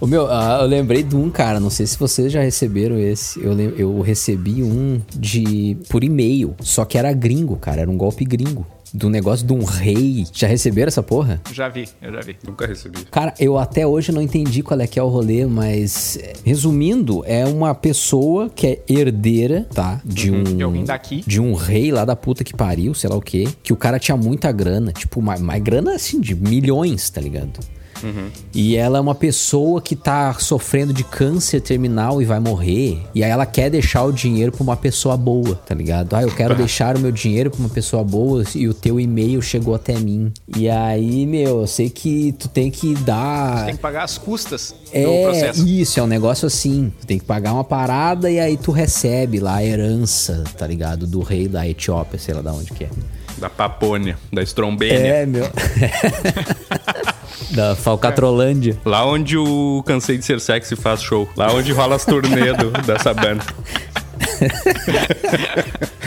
O 0.00 0.06
meu, 0.06 0.30
ah, 0.30 0.60
eu 0.62 0.66
lembrei 0.66 1.02
de 1.02 1.14
um, 1.14 1.28
cara, 1.28 1.60
não 1.60 1.68
sei 1.68 1.86
se 1.86 1.98
vocês 1.98 2.32
já 2.32 2.40
receberam 2.40 2.98
esse. 2.98 3.38
Eu, 3.44 3.52
eu 3.76 4.00
recebi 4.00 4.62
um 4.62 4.98
de 5.14 5.76
por 5.90 6.02
e-mail, 6.02 6.56
só 6.60 6.86
que 6.86 6.96
era 6.96 7.12
gringo, 7.12 7.56
cara, 7.56 7.82
era 7.82 7.90
um 7.90 7.98
golpe 7.98 8.24
gringo. 8.24 8.66
Do 8.92 9.08
negócio 9.08 9.46
de 9.46 9.52
um 9.52 9.64
rei. 9.64 10.26
Já 10.32 10.48
receberam 10.48 10.88
essa 10.88 11.02
porra? 11.02 11.40
Já 11.52 11.68
vi, 11.68 11.88
eu 12.02 12.12
já 12.12 12.20
vi. 12.20 12.36
Nunca 12.46 12.66
recebi. 12.66 12.98
Cara, 13.10 13.32
eu 13.38 13.56
até 13.56 13.86
hoje 13.86 14.10
não 14.12 14.20
entendi 14.20 14.62
qual 14.62 14.80
é 14.80 14.86
que 14.86 14.98
é 14.98 15.02
o 15.02 15.08
rolê, 15.08 15.46
mas 15.46 16.16
é, 16.16 16.32
resumindo, 16.44 17.22
é 17.26 17.46
uma 17.46 17.74
pessoa 17.74 18.50
que 18.50 18.66
é 18.66 18.82
herdeira, 18.88 19.66
tá? 19.72 20.00
De 20.04 20.30
um 20.30 20.42
De 20.42 20.62
alguém 20.62 20.84
daqui. 20.84 21.22
de 21.26 21.40
um 21.40 21.54
rei 21.54 21.92
lá 21.92 22.04
da 22.04 22.16
puta 22.16 22.42
que 22.42 22.54
pariu, 22.54 22.92
sei 22.94 23.08
lá 23.08 23.16
o 23.16 23.20
quê, 23.22 23.48
que 23.62 23.72
o 23.72 23.76
cara 23.76 23.98
tinha 23.98 24.16
muita 24.16 24.50
grana, 24.50 24.92
tipo, 24.92 25.22
mais, 25.22 25.40
mais 25.40 25.62
grana 25.62 25.94
assim 25.94 26.20
de 26.20 26.34
milhões, 26.34 27.08
tá 27.10 27.20
ligado? 27.20 27.60
E 28.54 28.76
ela 28.76 28.98
é 28.98 29.00
uma 29.00 29.14
pessoa 29.14 29.80
que 29.80 29.94
tá 29.96 30.32
sofrendo 30.34 30.92
de 30.92 31.04
câncer 31.04 31.60
terminal 31.60 32.20
e 32.20 32.24
vai 32.24 32.40
morrer. 32.40 33.02
E 33.14 33.22
aí 33.24 33.30
ela 33.30 33.46
quer 33.46 33.70
deixar 33.70 34.04
o 34.04 34.12
dinheiro 34.12 34.52
pra 34.52 34.62
uma 34.62 34.76
pessoa 34.76 35.16
boa, 35.16 35.54
tá 35.56 35.74
ligado? 35.74 36.14
Ah, 36.14 36.22
eu 36.22 36.30
quero 36.30 36.54
deixar 36.54 36.96
o 36.96 37.00
meu 37.00 37.12
dinheiro 37.12 37.50
pra 37.50 37.60
uma 37.60 37.68
pessoa 37.68 38.02
boa 38.04 38.44
e 38.54 38.66
o 38.68 38.74
teu 38.74 38.98
e-mail 39.00 39.40
chegou 39.42 39.74
até 39.74 39.94
mim. 39.98 40.32
E 40.56 40.68
aí, 40.68 41.26
meu, 41.26 41.60
eu 41.60 41.66
sei 41.66 41.90
que 41.90 42.32
tu 42.38 42.48
tem 42.48 42.70
que 42.70 42.94
dar. 42.94 43.66
Tem 43.66 43.74
que 43.76 43.80
pagar 43.80 44.04
as 44.04 44.18
custas 44.18 44.74
do 44.92 44.96
É, 44.96 45.22
processo. 45.24 45.66
isso, 45.66 46.00
é 46.00 46.02
um 46.02 46.06
negócio 46.06 46.46
assim. 46.46 46.92
Tu 47.00 47.06
tem 47.06 47.18
que 47.18 47.24
pagar 47.24 47.52
uma 47.52 47.64
parada 47.64 48.30
e 48.30 48.38
aí 48.40 48.56
tu 48.56 48.70
recebe 48.72 49.38
lá 49.40 49.56
a 49.56 49.64
herança, 49.64 50.44
tá 50.56 50.66
ligado? 50.66 51.06
Do 51.06 51.20
rei 51.20 51.46
da 51.48 51.66
Etiópia, 51.68 52.18
sei 52.18 52.34
lá 52.34 52.42
da 52.42 52.52
onde 52.52 52.72
que 52.72 52.84
é. 52.84 52.90
Da 53.38 53.48
Papônia, 53.48 54.18
da 54.32 54.42
Strombênia. 54.42 54.94
É, 54.98 55.26
meu. 55.26 55.44
da 57.50 57.74
Falcatrolândia. 57.76 58.76
Lá 58.84 59.04
onde 59.06 59.36
o 59.36 59.82
Cansei 59.86 60.18
de 60.18 60.24
Ser 60.24 60.40
Sexy 60.40 60.76
faz 60.76 61.02
show. 61.02 61.28
Lá 61.36 61.52
onde 61.52 61.72
rola 61.72 61.96
as 61.96 62.04
turnê 62.04 62.52
do- 62.52 62.70
dessa 62.82 63.12
banda. 63.14 63.44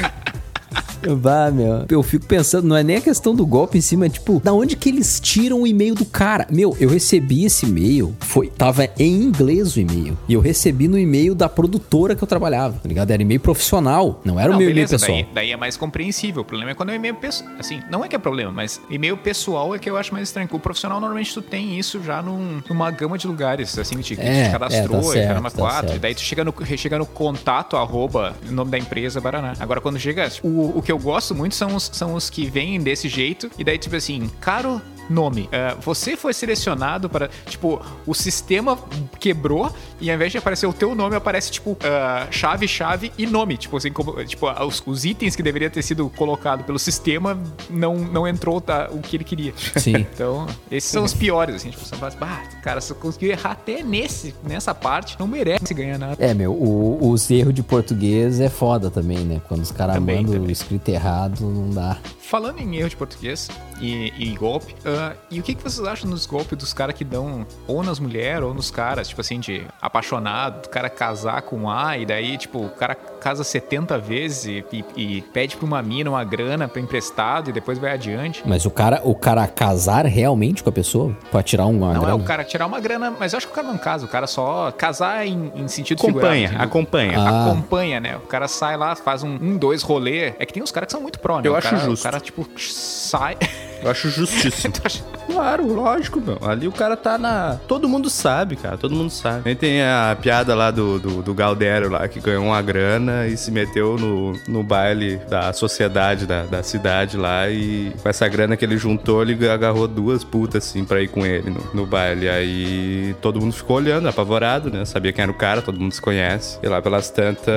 Bah, 1.18 1.52
meu. 1.52 1.86
Eu 1.89 2.04
fico 2.04 2.26
pensando, 2.26 2.68
não 2.68 2.76
é 2.76 2.84
nem 2.84 2.98
a 2.98 3.02
questão 3.02 3.36
do 3.36 3.46
golpe 3.46 3.78
em 3.78 3.82
cima, 3.82 4.06
é 4.06 4.10
tipo, 4.10 4.39
da 4.44 4.54
onde 4.54 4.76
que 4.76 4.89
eles 4.89 5.20
tiram 5.20 5.62
o 5.62 5.68
e-mail 5.68 5.96
do 5.96 6.06
cara? 6.06 6.48
Meu, 6.52 6.76
eu 6.80 6.89
recebi 6.89 7.46
esse 7.46 7.66
e-mail, 7.66 8.16
foi, 8.20 8.48
tava 8.48 8.88
em 8.98 9.22
inglês 9.22 9.76
o 9.76 9.80
e-mail. 9.80 10.18
E 10.28 10.34
eu 10.34 10.42
recebi 10.42 10.88
no 10.88 10.98
e-mail 10.98 11.36
da 11.36 11.48
produtora 11.50 12.16
que 12.16 12.24
eu 12.24 12.28
trabalhava, 12.28 12.80
tá 12.82 12.88
ligado? 12.88 13.12
Era 13.12 13.22
e-mail 13.22 13.39
profissional, 13.39 14.22
não 14.24 14.39
era 14.39 14.50
o 14.50 14.54
Não, 14.54 14.60
meu 14.60 14.70
e-mail 14.70 14.88
pessoal. 14.88 15.12
daí, 15.12 15.28
daí 15.34 15.52
é 15.52 15.58
mais 15.58 15.78
compreensível. 15.78 16.42
O 16.42 16.46
problema 16.46 16.72
é 16.72 16.74
quando 16.76 16.89
é 16.89 16.96
e-mail 16.96 17.16
pessoal. 17.16 17.50
Assim, 17.60 17.82
não 17.89 18.04
é 18.04 18.08
que 18.08 18.16
é 18.16 18.20
problema, 18.20 18.52
mas 18.52 18.80
e-mail 18.89 19.18
pessoal 19.18 19.74
é 19.76 19.80
que 19.80 19.89
eu 19.89 19.98
acho 19.98 20.13
mais 20.13 20.28
estranho. 20.30 20.48
O 20.52 20.60
profissional 20.60 21.00
normalmente 21.00 21.34
tu 21.34 21.42
tem 21.42 21.78
isso 21.78 22.02
já 22.04 22.22
num- 22.22 22.62
numa 22.70 22.89
gama 22.92 23.18
de 23.18 23.28
lugares, 23.28 23.78
assim, 23.78 23.98
que 23.98 24.13
É, 24.20 24.46
te 24.46 24.52
cadastrou, 24.52 25.00
é, 25.00 25.02
tá 25.02 25.10
e 25.10 25.12
certo, 25.13 25.28
caramba 25.28 25.52
tá 25.52 25.58
4. 25.58 25.88
certo. 25.89 26.02
Daí 26.02 26.16
tu 26.16 26.22
chega 26.22 26.44
no, 26.44 26.54
chega 26.78 26.98
no 26.98 27.06
contato, 27.06 27.76
arroba, 27.78 28.34
o 28.48 28.52
nome 28.52 28.72
da 28.72 28.78
empresa, 28.78 29.20
Baraná. 29.22 29.54
Agora, 29.60 29.82
quando 29.82 30.00
chega. 30.00 30.30
O, 30.44 30.78
o 30.78 30.82
que 30.82 30.92
eu 30.93 30.99
gosto 30.99 31.34
muito 31.34 31.56
são 31.56 31.75
os, 31.75 31.89
são 31.91 32.13
os 32.13 32.29
que 32.29 32.45
vêm 32.45 32.79
desse 32.79 33.10
jeito. 33.10 33.49
E 33.58 33.63
daí, 33.63 33.77
tipo 33.77 33.95
assim, 33.95 34.29
caro 34.39 34.82
nome. 35.10 35.50
É, 35.52 35.76
você 35.82 36.16
foi 36.18 36.34
selecionado 36.34 37.10
para, 37.10 37.30
tipo, 37.46 37.82
o 38.06 38.13
sistema 38.13 38.78
quebrou 39.20 39.72
e 40.00 40.10
ao 40.10 40.16
invés 40.16 40.32
de 40.32 40.38
aparecer 40.38 40.66
o 40.68 40.74
teu 40.74 40.94
nome, 40.96 41.16
aparece, 41.16 41.52
tipo, 41.52 41.78
ah, 41.84 42.28
chave, 42.32 42.68
chave 42.68 43.12
e 43.18 43.26
nome. 43.26 43.58
Tipo, 43.58 43.78
assim, 43.78 43.92
como, 43.92 44.24
tipo 44.26 44.50
os, 44.66 44.82
os 44.86 45.06
itens 45.06 45.36
que 45.36 45.44
deveria 45.44 45.70
ter 45.70 45.82
sido 45.82 46.10
colocado 46.10 46.63
pelo 46.63 46.80
sistema 46.80 47.38
não, 47.70 47.96
não 47.96 48.28
entrou 48.28 48.60
tá, 48.62 48.89
o 48.92 49.00
que 49.00 49.18
ele 49.18 49.24
queria. 49.24 49.54
Sim. 49.78 49.94
Então, 50.13 50.46
esses 50.70 50.89
são 50.92 51.04
os 51.04 51.13
piores, 51.13 51.56
assim. 51.56 51.70
Tipo, 51.72 51.84
você 51.86 51.96
fala, 51.96 52.12
bah, 52.20 52.44
cara, 52.62 52.80
se 52.82 52.92
eu 52.92 52.96
conseguiu 52.96 53.32
errar 53.32 53.52
até 53.52 53.82
nesse, 53.82 54.34
nessa 54.44 54.74
parte, 54.76 55.16
não 55.20 55.26
merece 55.28 55.74
ganhar 55.74 55.98
nada. 55.98 56.16
É, 56.24 56.34
meu, 56.34 56.52
o- 56.52 57.10
os 57.10 57.30
erros 57.32 57.54
de 57.54 57.63
português 57.63 58.39
é 58.39 58.50
foda 58.50 58.92
também, 58.92 59.20
né? 59.20 59.42
Quando 59.48 59.62
os 59.62 59.72
caras 59.72 59.98
mandam 60.00 60.46
escrito 60.50 60.89
errado, 60.89 61.42
não 61.42 61.70
dá. 61.72 61.98
Falando 62.22 62.60
em 62.60 62.76
erro 62.78 62.89
de 62.89 62.96
português 62.96 63.50
e, 63.80 64.12
e 64.18 64.36
golpe, 64.36 64.76
ah, 64.95 65.13
e 65.29 65.39
o 65.39 65.43
que, 65.43 65.53
que 65.56 65.63
vocês 65.63 65.86
acham 65.88 66.10
dos 66.10 66.25
golpes 66.25 66.58
dos 66.58 66.73
caras 66.73 66.95
que 66.95 67.03
dão 67.03 67.45
ou 67.67 67.84
nas 67.84 67.99
mulheres 67.99 68.43
ou 68.43 68.53
nos 68.53 68.69
caras, 68.71 69.08
tipo 69.08 69.21
assim, 69.21 69.39
de 69.39 69.65
apaixonado, 69.82 70.63
do 70.63 70.69
cara 70.69 70.89
casar 70.89 71.41
com 71.43 71.69
A 71.69 71.97
e 71.97 72.06
daí, 72.06 72.38
tipo, 72.38 72.60
o 72.65 72.69
cara 72.69 72.95
casa 72.95 73.43
70 73.43 73.97
vezes 73.97 74.45
e, 74.45 74.65
e- 74.97 75.17
e 75.17 75.21
pede 75.21 75.56
pra 75.56 75.65
uma 75.65 75.82
mina 75.82 76.10
uma 76.10 76.23
grana 76.23 76.67
pra 76.67 76.82
emprestado 76.82 77.49
e 77.49 77.53
depois 77.53 77.77
vai 77.79 77.91
adiante. 77.93 78.43
Mas 78.45 78.65
o 78.65 78.69
cara, 78.71 79.01
o 79.03 79.15
cara 79.15 79.47
casar 79.47 80.06
realmente 80.06 80.62
com 80.63 80.69
a 80.69 80.73
pessoa? 80.73 81.15
Pra 81.32 81.41
tirar 81.41 81.65
uma 81.67 81.93
Não 81.93 82.01
é 82.01 82.06
grana? 82.06 82.15
o 82.15 82.23
cara 82.23 82.43
tirar 82.43 82.65
uma 82.65 82.79
grana, 82.79 83.13
mas 83.17 83.34
eu 83.34 83.38
acho 83.38 83.47
que 83.47 83.53
o 83.53 83.56
cara 83.56 83.67
não 83.67 83.77
casa, 83.77 84.06
o 84.06 84.10
cara 84.10 84.27
só 84.27 84.71
casar 84.71 85.25
em, 85.25 85.51
em 85.56 85.67
sentido 85.67 85.99
Acompanha, 85.99 86.47
figurado. 86.49 86.69
acompanha. 86.69 87.19
Ah. 87.19 87.45
Acompanha, 87.51 87.99
né? 87.99 88.17
O 88.17 88.21
cara 88.27 88.47
sai 88.47 88.75
lá, 88.77 88.95
faz 88.95 89.23
um, 89.23 89.29
um 89.41 89.58
dois 89.58 89.82
rolê. 89.84 90.34
É 90.39 90.45
que 90.45 90.51
tem 90.53 90.62
uns 90.62 90.71
caras 90.71 90.88
que 90.88 90.91
são 90.91 91.01
muito 91.01 91.19
pró, 91.19 91.38
né? 91.39 91.47
Eu 91.47 91.53
O 91.53 91.56
acho 91.56 91.69
cara- 91.69 91.82
justo. 91.84 92.01
O 92.01 92.03
cara, 92.03 92.19
tipo, 92.19 92.47
sai. 92.58 93.38
Eu 93.84 93.91
acho 93.91 94.10
justíssimo. 94.10 94.74
claro, 95.28 95.67
lógico, 95.67 96.22
meu. 96.22 96.38
Ali 96.41 96.67
o 96.67 96.72
cara 96.72 96.96
tá 96.96 97.17
na. 97.17 97.60
Todo 97.67 97.88
mundo 97.89 98.10
sabe, 98.10 98.56
cara. 98.56 98.78
Todo 98.78 98.96
mundo 98.96 99.10
sabe. 99.10 99.41
Nem 99.46 99.56
tem 99.56 99.82
a 99.84 100.17
piada 100.19 100.56
lá 100.56 100.72
do, 100.72 101.00
do, 101.00 101.22
do 101.22 101.34
Galdério 101.34 101.89
lá, 101.89 102.08
que 102.08 102.19
ganhou 102.19 102.46
uma 102.46 102.62
grana 102.62 103.28
e 103.28 103.36
se 103.36 103.52
meteu 103.52 103.98
no, 103.98 104.34
no 104.48 104.63
baile 104.63 105.17
da 105.30 105.52
sociedade 105.52 106.26
da, 106.26 106.43
da 106.46 106.63
cidade 106.63 107.17
lá. 107.17 107.50
E 107.50 107.91
com 108.02 108.08
essa 108.08 108.28
grana 108.28 108.56
que 108.56 108.63
ele 108.63 108.78
juntou, 108.78 109.22
ele 109.22 109.50
agarrou 109.50 109.88
duas 109.88 110.24
putas, 110.24 110.65
assim, 110.65 110.86
pra 110.86 111.02
ir 111.02 111.10
com 111.10 111.26
ele 111.26 111.50
no, 111.50 111.62
no 111.74 111.86
baile. 111.86 112.30
Aí 112.30 113.15
todo 113.22 113.39
mundo 113.39 113.54
ficou 113.54 113.78
olhando, 113.78 114.08
apavorado, 114.08 114.72
né? 114.72 114.86
Sabia 114.86 115.12
quem 115.12 115.24
era 115.24 115.32
o 115.32 115.36
cara, 115.36 115.62
todo 115.62 115.80
mundo 115.80 115.93
se 115.93 116.02
conhece. 116.02 116.58
E 116.63 116.67
lá 116.67 116.82
pelas 116.82 117.10
tantas, 117.10 117.54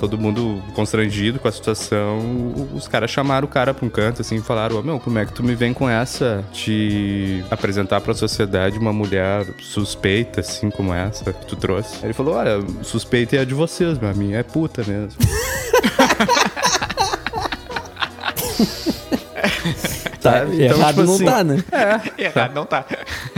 todo 0.00 0.16
mundo 0.16 0.62
constrangido 0.74 1.38
com 1.38 1.48
a 1.48 1.52
situação. 1.52 2.18
Os 2.74 2.88
caras 2.88 3.10
chamaram 3.10 3.46
o 3.46 3.50
cara 3.50 3.74
pra 3.74 3.84
um 3.84 3.90
canto, 3.90 4.22
assim, 4.22 4.36
e 4.36 4.40
falaram: 4.40 4.78
Ô 4.78 4.82
meu, 4.82 4.98
como 4.98 5.18
é 5.18 5.26
que 5.26 5.32
tu 5.32 5.42
me 5.42 5.54
vem 5.54 5.65
com 5.72 5.88
essa 5.88 6.44
de 6.52 7.44
apresentar 7.50 8.00
pra 8.00 8.14
sociedade 8.14 8.78
uma 8.78 8.92
mulher 8.92 9.44
suspeita, 9.60 10.40
assim 10.40 10.70
como 10.70 10.92
essa 10.92 11.32
que 11.32 11.46
tu 11.46 11.56
trouxe? 11.56 11.96
Aí 11.96 12.04
ele 12.06 12.12
falou: 12.14 12.34
Olha, 12.34 12.62
suspeita 12.82 13.36
é 13.36 13.40
a 13.40 13.44
de 13.44 13.54
vocês, 13.54 13.98
meu. 13.98 14.10
A 14.10 14.14
minha 14.14 14.38
é 14.38 14.42
puta 14.42 14.82
mesmo. 14.84 15.18
Tá, 20.20 20.40
Sabe? 20.40 20.64
Então, 20.64 20.78
errado 20.78 20.94
tipo 20.94 21.06
não 21.06 21.14
assim, 21.14 21.24
tá, 21.24 21.44
né? 21.44 21.62
Errado, 22.18 22.54
não 22.54 22.66
tá. 22.66 22.84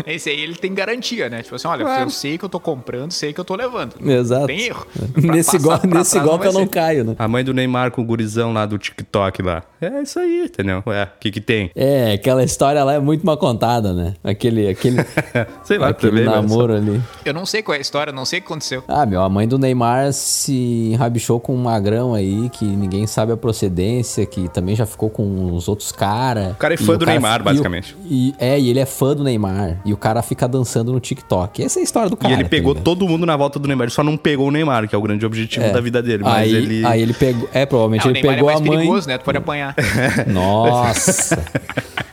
Esse 0.07 0.31
aí 0.31 0.41
ele 0.41 0.55
tem 0.55 0.73
garantia, 0.73 1.29
né? 1.29 1.43
Tipo 1.43 1.57
assim, 1.57 1.69
olha, 1.69 1.85
Claro. 1.85 2.03
eu 2.05 2.11
sei 2.11 2.39
que 2.39 2.45
eu 2.45 2.49
tô 2.49 2.59
comprando, 2.59 3.13
sei 3.13 3.33
que 3.33 3.41
eu 3.41 3.45
tô 3.45 3.55
levando. 3.55 3.95
Exato. 4.11 4.47
Tem 4.47 4.61
erro. 4.67 4.87
Nesse, 5.17 5.59
Pra 5.61 5.79
pra 5.79 5.99
nesse 5.99 6.19
golpe 6.21 6.47
eu 6.47 6.53
não 6.53 6.67
caio, 6.67 7.05
né? 7.05 7.17
A 7.19 7.29
mãe 7.29 7.45
do 7.45 7.53
Neymar 7.53 7.91
com 7.91 8.01
o 8.01 8.05
gurizão 8.05 8.53
lá 8.53 8.65
do 8.65 8.79
TikTok 8.79 9.43
lá. 9.43 9.63
É 9.81 10.03
isso 10.03 10.19
aí, 10.19 10.45
entendeu? 10.45 10.83
Ué, 10.87 11.05
o 11.05 11.09
que 11.21 11.31
que 11.31 11.41
tem? 11.41 11.71
É, 11.75 12.13
aquela 12.13 12.43
história 12.43 12.83
lá 12.83 12.95
é 12.95 12.99
muito 12.99 13.25
mal 13.25 13.37
contada, 13.37 13.93
né? 13.93 14.15
Aquele, 14.25 14.69
aquele, 14.69 14.97
Sei 15.63 15.79
lá, 15.79 15.89
aquele 15.91 16.11
também, 16.13 16.25
mas- 16.25 16.35
namoro 16.51 16.75
ali. 16.75 17.01
Eu 17.25 17.33
não 17.33 17.47
sei 17.47 17.63
qual 17.63 17.75
é 17.75 17.79
a 17.79 17.81
história, 17.81 18.13
não 18.13 18.25
sei 18.25 18.39
o 18.41 18.43
que 18.43 18.47
aconteceu. 18.49 18.83
Ah, 18.89 19.07
meu, 19.07 19.23
a 19.23 19.29
mãe 19.29 19.47
do 19.47 19.59
Neymar 19.59 20.13
se 20.13 20.91
enrabichou 20.93 21.39
com 21.39 21.55
um 21.55 21.63
magrão 21.63 22.15
aí 22.15 22.49
que 22.51 22.65
ninguém 22.65 23.07
sabe 23.07 23.33
a 23.33 23.37
procedência, 23.37 24.27
que 24.27 24.49
também 24.49 24.75
já 24.75 24.85
ficou 24.87 25.09
com 25.11 25.53
os 25.55 25.69
outros 25.69 25.93
caras. 25.93 26.53
O 26.53 26.57
cara 26.57 26.75
é 26.75 26.77
fã 26.77 26.97
do 26.97 27.07
Neymar, 27.07 27.43
basicamente. 27.43 27.97
E, 28.07 28.35
é, 28.39 28.59
e 28.59 28.71
ele 28.71 28.81
é 28.81 28.87
fã 28.87 29.15
do 29.15 29.23
Neymar. 29.23 29.81
E 29.85 29.93
o 29.93 29.97
cara 29.97 30.23
fica 30.23 30.49
dançando 30.49 30.93
no 30.93 30.99
TikTok. 31.01 31.63
Essa 31.63 31.79
é 31.79 31.83
a 31.83 31.85
história 31.85 32.11
do 32.11 32.17
cara. 32.17 32.33
e 32.33 32.37
ele 32.37 32.43
tá 32.45 32.49
pegou 32.49 32.73
ligado? 32.73 32.85
todo 32.85 33.07
mundo 33.07 33.25
na 33.25 33.37
volta 33.37 33.59
do 33.59 33.69
Neymar. 33.69 33.85
Ele 33.85 33.93
só 33.93 34.03
não 34.03 34.17
pegou 34.17 34.49
o 34.49 34.51
Neymar, 34.51 34.89
que 34.89 34.95
é 34.95 34.99
o 34.99 35.03
grande 35.03 35.25
objetivo 35.25 35.67
É. 35.67 35.71
da 35.71 35.81
vida 35.81 36.03
dele. 36.03 36.23
Mas 36.25 36.35
aí, 36.43 36.55
ele. 36.55 36.85
aí 36.87 37.01
ele 37.03 37.15
pegou. 37.15 37.49
É, 37.53 37.65
provavelmente 37.65 38.03
Ah, 38.03 38.07
o 38.09 38.11
ele 38.11 38.15
Neymar 38.23 38.33
é 38.33 38.37
pegou 38.37 38.47
mais 38.51 38.61
a 38.61 38.65
mãe. 38.65 38.77
perigoso, 38.79 39.09
né? 39.09 39.19
Tu 39.19 39.25
pode 39.25 39.39
apanhar. 39.39 39.68
Nossa! 40.27 41.43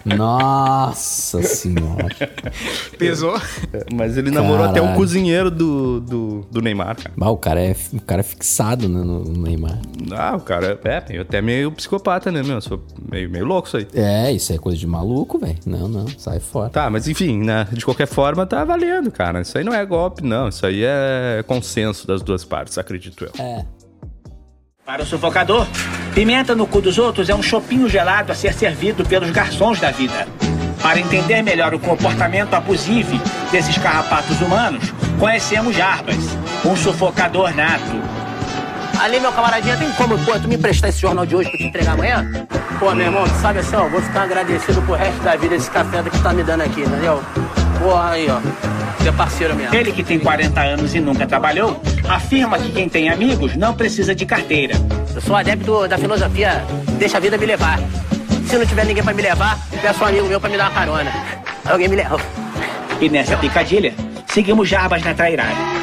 Nossa 0.05 1.41
senhora. 1.41 2.15
Pesou. 2.97 3.41
Mas 3.91 4.17
ele 4.17 4.29
namorou 4.29 4.63
até 4.65 4.79
o 4.79 4.83
Caralho. 4.83 4.99
cozinheiro 4.99 5.49
do, 5.49 5.99
do, 5.99 6.41
do 6.51 6.61
Neymar, 6.61 6.95
cara. 6.95 7.11
Mas 7.15 7.29
o 7.29 7.37
cara 7.37 7.59
é, 7.59 7.75
o 7.91 8.01
cara 8.01 8.19
é 8.19 8.23
fixado 8.23 8.87
né, 8.87 8.99
no 9.03 9.23
no 9.23 9.41
Neymar. 9.41 9.79
Ah, 10.15 10.35
o 10.35 10.41
cara 10.41 10.79
é 10.83 11.03
meio- 11.09 11.21
até 11.23 11.41
meio 11.41 11.71
psicopata, 11.71 12.31
né, 12.31 12.43
meu? 12.43 12.61
Sou 12.61 12.79
meio, 13.11 13.29
meio 13.31 13.45
louco 13.45 13.67
isso 13.67 13.77
aí. 13.77 13.87
É, 13.95 14.31
isso 14.31 14.53
é 14.53 14.59
coisa 14.59 14.77
de 14.77 14.85
maluco, 14.85 15.39
velho. 15.39 15.57
Não, 15.65 15.87
não, 15.87 16.05
sai 16.19 16.39
fora. 16.39 16.69
Tá, 16.69 16.87
mas 16.89 17.07
enfim, 17.07 17.39
né? 17.43 17.67
De 17.71 17.83
qualquer 17.83 18.07
forma, 18.07 18.45
tá 18.45 18.63
valendo, 18.63 19.11
cara. 19.11 19.41
Isso 19.41 19.57
aí 19.57 19.63
não 19.63 19.73
é 19.73 19.83
golpe, 19.85 20.23
não. 20.23 20.49
Isso 20.49 20.65
aí 20.67 20.83
é 20.83 21.43
consenso 21.47 22.05
das 22.05 22.21
duas 22.21 22.45
partes, 22.45 22.77
acredito 22.77 23.25
eu. 23.25 23.43
É. 23.43 23.65
Para 24.85 25.01
o 25.01 25.05
sufocador, 25.05 25.65
pimenta 26.13 26.53
no 26.53 26.67
cu 26.67 26.79
dos 26.79 26.99
outros 26.99 27.27
é 27.27 27.33
um 27.33 27.41
chopinho 27.41 27.89
gelado 27.89 28.31
a 28.31 28.35
ser 28.35 28.53
servido 28.53 29.03
pelos 29.03 29.31
garçons 29.31 29.79
da 29.79 29.89
vida. 29.89 30.27
Para 30.79 30.99
entender 30.99 31.41
melhor 31.41 31.73
o 31.73 31.79
comportamento 31.79 32.53
abusivo 32.53 33.19
desses 33.51 33.79
carrapatos 33.79 34.39
humanos, 34.41 34.93
conhecemos 35.19 35.75
Jarbas, 35.75 36.19
um 36.63 36.75
sufocador 36.75 37.51
nato. 37.55 37.99
Ali, 39.01 39.19
meu 39.19 39.31
camaradinha, 39.31 39.75
tem 39.75 39.91
como, 39.93 40.19
pô, 40.19 40.39
tu 40.39 40.47
me 40.47 40.53
emprestar 40.53 40.91
esse 40.91 40.99
jornal 40.99 41.25
de 41.25 41.35
hoje 41.35 41.49
pra 41.49 41.57
te 41.57 41.63
entregar 41.63 41.93
amanhã? 41.93 42.23
Pô, 42.79 42.93
meu 42.93 43.07
irmão, 43.07 43.23
tu 43.23 43.41
sabe 43.41 43.59
assim, 43.59 43.75
ó, 43.75 43.89
vou 43.89 44.03
ficar 44.03 44.21
agradecido 44.21 44.83
pro 44.83 44.93
resto 44.93 45.19
da 45.23 45.35
vida 45.35 45.55
esse 45.55 45.71
café 45.71 46.03
que 46.03 46.11
tu 46.11 46.21
tá 46.21 46.31
me 46.31 46.43
dando 46.43 46.61
aqui, 46.61 46.81
entendeu? 46.81 47.23
Porra, 47.79 48.11
aí, 48.11 48.27
ó. 48.29 48.39
Você 48.99 49.09
é 49.09 49.11
parceiro 49.11 49.55
mesmo. 49.55 49.75
Ele 49.75 49.91
que 49.91 50.03
tem 50.03 50.19
40 50.19 50.61
anos 50.61 50.93
e 50.93 50.99
nunca 50.99 51.25
trabalhou, 51.25 51.81
afirma 52.09 52.57
que 52.57 52.71
quem 52.71 52.87
tem 52.87 53.09
amigos 53.09 53.55
não 53.55 53.73
precisa 53.73 54.13
de 54.13 54.25
carteira. 54.25 54.75
Eu 55.13 55.21
sou 55.21 55.35
adepto 55.35 55.87
da 55.87 55.97
filosofia, 55.97 56.63
deixa 56.97 57.17
a 57.17 57.19
vida 57.19 57.37
me 57.37 57.45
levar. 57.45 57.79
Se 58.47 58.57
não 58.57 58.65
tiver 58.65 58.85
ninguém 58.85 59.03
pra 59.03 59.13
me 59.13 59.21
levar, 59.21 59.59
peço 59.81 60.03
um 60.03 60.07
amigo 60.07 60.27
meu 60.27 60.39
pra 60.39 60.49
me 60.49 60.57
dar 60.57 60.69
uma 60.69 60.79
carona. 60.79 61.11
Aí 61.65 61.71
Alguém 61.71 61.87
me 61.87 61.95
leva. 61.95 62.19
E 63.01 63.09
nessa 63.09 63.35
picadilha, 63.37 63.93
seguimos 64.27 64.69
Jarbas 64.69 65.03
na 65.03 65.13
trairagem. 65.13 65.74